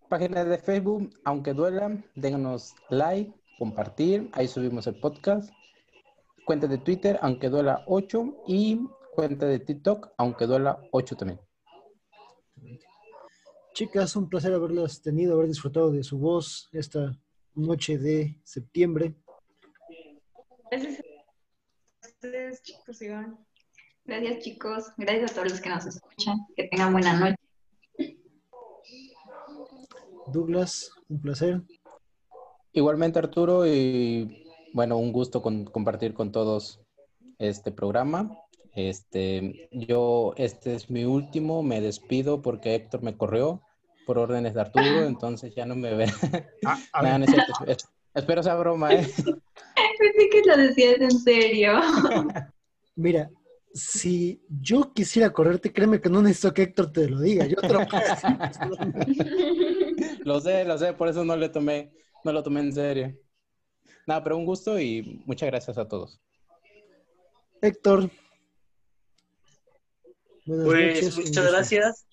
Página 0.09 0.45
de 0.45 0.59
Facebook, 0.59 1.09
aunque 1.25 1.53
duela, 1.53 2.03
déganos 2.17 2.75
like, 2.91 3.33
compartir, 3.61 4.29
ahí 4.33 4.49
subimos 4.49 4.89
el 4.89 4.99
podcast. 4.99 5.53
Cuenta 6.45 6.67
de 6.67 6.79
Twitter, 6.79 7.17
aunque 7.23 7.49
duela 7.49 7.85
8 7.87 8.43
y 8.49 8.81
cuenta 9.15 9.47
de 9.47 9.61
TikTok, 9.61 10.09
aunque 10.19 10.47
duela 10.47 10.81
8 10.91 11.15
también. 11.15 11.46
Chicas, 13.77 14.17
un 14.17 14.27
placer 14.31 14.55
haberlas 14.55 15.03
tenido, 15.03 15.35
haber 15.35 15.49
disfrutado 15.49 15.91
de 15.93 16.03
su 16.03 16.17
voz 16.19 16.71
esta 16.73 17.15
noche 17.55 17.99
de 17.99 18.41
septiembre. 18.43 19.15
Gracias 20.71 21.01
a 22.03 22.07
ustedes, 22.09 22.63
chicos, 22.63 23.03
Iván. 23.03 23.39
Gracias, 24.07 24.39
chicos. 24.43 24.85
Gracias 24.97 25.31
a 25.31 25.35
todos 25.35 25.51
los 25.51 25.61
que 25.61 25.69
nos 25.69 25.85
escuchan. 25.85 26.39
Que 26.57 26.69
tengan 26.69 26.91
buena 26.93 27.21
noche. 27.21 28.17
Douglas, 30.33 30.91
un 31.11 31.21
placer. 31.21 31.61
Igualmente 32.73 33.19
Arturo 33.19 33.67
y 33.67 34.43
bueno, 34.73 34.97
un 34.97 35.13
gusto 35.13 35.43
con- 35.43 35.67
compartir 35.67 36.15
con 36.15 36.33
todos 36.33 36.81
este 37.39 37.73
programa. 37.73 38.39
Este, 38.75 39.69
yo, 39.71 40.33
este 40.39 40.75
es 40.75 40.89
mi 40.91 41.05
último, 41.05 41.63
me 41.63 41.83
despido 41.83 42.41
porque 42.41 42.75
Héctor 42.75 43.03
me 43.03 43.17
corrió 43.19 43.63
por 44.07 44.17
órdenes 44.19 44.55
de 44.55 44.61
Arturo, 44.61 45.05
entonces 45.05 45.55
ya 45.55 45.67
no 45.67 45.75
me 45.75 45.93
ve. 45.95 46.07
a 46.65 46.79
Nada, 47.03 47.19
no 47.19 47.25
es 47.25 47.31
cierto. 47.31 47.53
Es- 47.67 47.89
Espero 48.15 48.43
sea 48.43 48.55
broma, 48.55 48.95
¿eh? 48.95 49.07
Pensé 49.99 50.29
que 50.31 50.43
lo 50.47 50.57
decías 50.57 50.99
en 51.01 51.11
serio. 51.21 51.73
Mira, 52.97 53.29
si 53.75 54.41
yo 54.49 54.91
quisiera 54.95 55.31
correrte, 55.31 55.71
créeme 55.71 56.01
que 56.01 56.09
no 56.09 56.23
necesito 56.23 56.55
que 56.55 56.63
Héctor 56.63 56.93
te 56.93 57.11
lo 57.11 57.21
diga. 57.21 57.45
Yo 57.45 57.57
te 57.57 57.69
lo 57.75 57.81
decir. 57.81 58.39
Lo 60.25 60.41
sé, 60.41 60.65
lo 60.65 60.79
sé, 60.79 60.95
por 60.95 61.09
eso 61.09 61.27
no 61.27 61.37
le 61.37 61.51
tomé, 61.51 61.93
no 62.25 62.33
lo 62.33 62.43
tomé 62.43 62.61
en 62.61 62.73
serio. 62.73 63.15
Nada, 64.07 64.23
pero 64.25 64.39
un 64.39 64.47
gusto 64.47 64.81
y 64.81 65.23
muchas 65.27 65.49
gracias 65.49 65.77
a 65.77 65.87
todos. 65.87 66.19
Héctor. 67.61 68.09
Buenas 70.47 70.65
Pues 70.67 70.95
noches, 70.95 71.17
muchas 71.17 71.45
gusto. 71.45 71.53
gracias. 71.53 72.07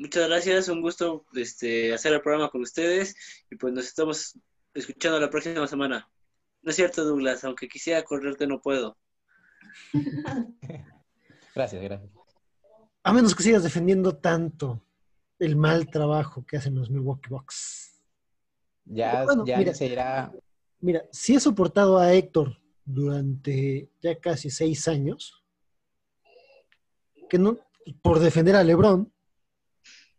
Muchas 0.00 0.28
gracias, 0.28 0.68
un 0.68 0.80
gusto 0.80 1.26
este, 1.34 1.92
hacer 1.92 2.14
el 2.14 2.22
programa 2.22 2.48
con 2.48 2.62
ustedes 2.62 3.14
y 3.50 3.56
pues 3.56 3.74
nos 3.74 3.84
estamos 3.84 4.34
escuchando 4.72 5.20
la 5.20 5.28
próxima 5.28 5.66
semana. 5.66 6.10
No 6.62 6.70
es 6.70 6.76
cierto, 6.76 7.04
Douglas, 7.04 7.44
aunque 7.44 7.68
quisiera 7.68 8.02
correrte 8.02 8.46
no 8.46 8.62
puedo. 8.62 8.96
Gracias, 11.54 11.82
gracias. 11.82 12.10
A 13.02 13.12
menos 13.12 13.34
que 13.34 13.42
sigas 13.42 13.62
defendiendo 13.62 14.16
tanto 14.16 14.82
el 15.38 15.56
mal 15.56 15.90
trabajo 15.90 16.46
que 16.46 16.56
hacen 16.56 16.76
los 16.76 16.88
Milwaukee 16.88 17.28
Bucks. 17.28 18.00
Ya, 18.86 19.24
Bueno, 19.24 19.44
ya 19.44 19.58
mira. 19.58 19.74
se 19.74 19.86
irá. 19.86 20.32
Mira, 20.80 21.04
si 21.12 21.34
he 21.34 21.40
soportado 21.40 21.98
a 21.98 22.14
Héctor 22.14 22.56
durante 22.86 23.90
ya 24.00 24.18
casi 24.18 24.48
seis 24.48 24.88
años, 24.88 25.44
que 27.28 27.38
no, 27.38 27.58
por 28.00 28.18
defender 28.20 28.56
a 28.56 28.64
Lebron, 28.64 29.12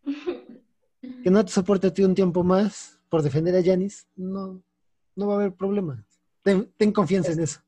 que 0.03 1.31
no 1.31 1.43
te 1.45 1.51
soporte 1.51 1.87
a 1.87 1.93
ti 1.93 2.03
un 2.03 2.15
tiempo 2.15 2.43
más 2.43 2.99
por 3.09 3.21
defender 3.21 3.55
a 3.55 3.61
Yanis, 3.61 4.07
no, 4.15 4.63
no 5.15 5.27
va 5.27 5.33
a 5.33 5.37
haber 5.37 5.53
problema. 5.53 6.05
Ten, 6.43 6.71
ten 6.77 6.91
confianza 6.91 7.31
en 7.31 7.41
eso. 7.41 7.61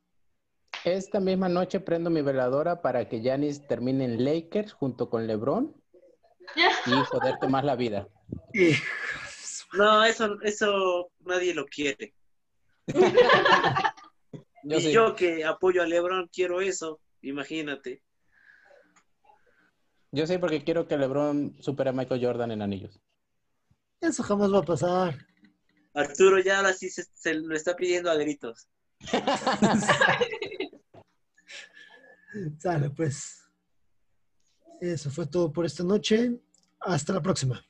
Esta 0.83 1.19
misma 1.19 1.49
noche 1.49 1.79
prendo 1.79 2.09
mi 2.09 2.21
veladora 2.21 2.81
para 2.81 3.07
que 3.07 3.21
Yanis 3.21 3.67
termine 3.67 4.05
en 4.05 4.23
Lakers 4.23 4.73
junto 4.73 5.09
con 5.09 5.27
LeBron 5.27 5.75
y 6.85 6.91
joderte 7.09 7.47
más 7.47 7.63
la 7.63 7.75
vida. 7.75 8.07
No, 9.73 10.03
eso, 10.03 10.39
eso 10.41 11.11
nadie 11.25 11.53
lo 11.53 11.65
quiere. 11.65 12.13
Yo 14.65 14.77
y 14.77 14.81
sí. 14.81 14.91
yo 14.93 15.13
que 15.13 15.43
apoyo 15.43 15.81
a 15.81 15.85
LeBron 15.85 16.29
quiero 16.31 16.61
eso, 16.61 17.01
imagínate. 17.21 18.01
Yo 20.13 20.25
sé 20.27 20.37
porque 20.37 20.63
quiero 20.63 20.87
que 20.87 20.95
LeBron 20.95 21.57
supere 21.59 21.89
a 21.89 21.93
Michael 21.93 22.23
Jordan 22.23 22.51
en 22.51 22.61
anillos. 22.61 23.01
Eso 23.99 24.21
jamás 24.21 24.53
va 24.53 24.59
a 24.59 24.63
pasar. 24.63 25.17
Arturo 25.95 26.39
ya 26.39 26.57
ahora 26.57 26.71
sí 26.71 26.91
se, 26.91 27.05
se 27.15 27.33
lo 27.33 27.55
está 27.55 27.75
pidiendo 27.75 28.11
a 28.11 28.15
gritos. 28.15 28.69
Sale, 32.59 32.91
pues. 32.91 33.41
Eso 34.79 35.09
fue 35.09 35.25
todo 35.25 35.51
por 35.51 35.65
esta 35.65 35.83
noche. 35.83 36.39
Hasta 36.79 37.13
la 37.13 37.21
próxima. 37.23 37.65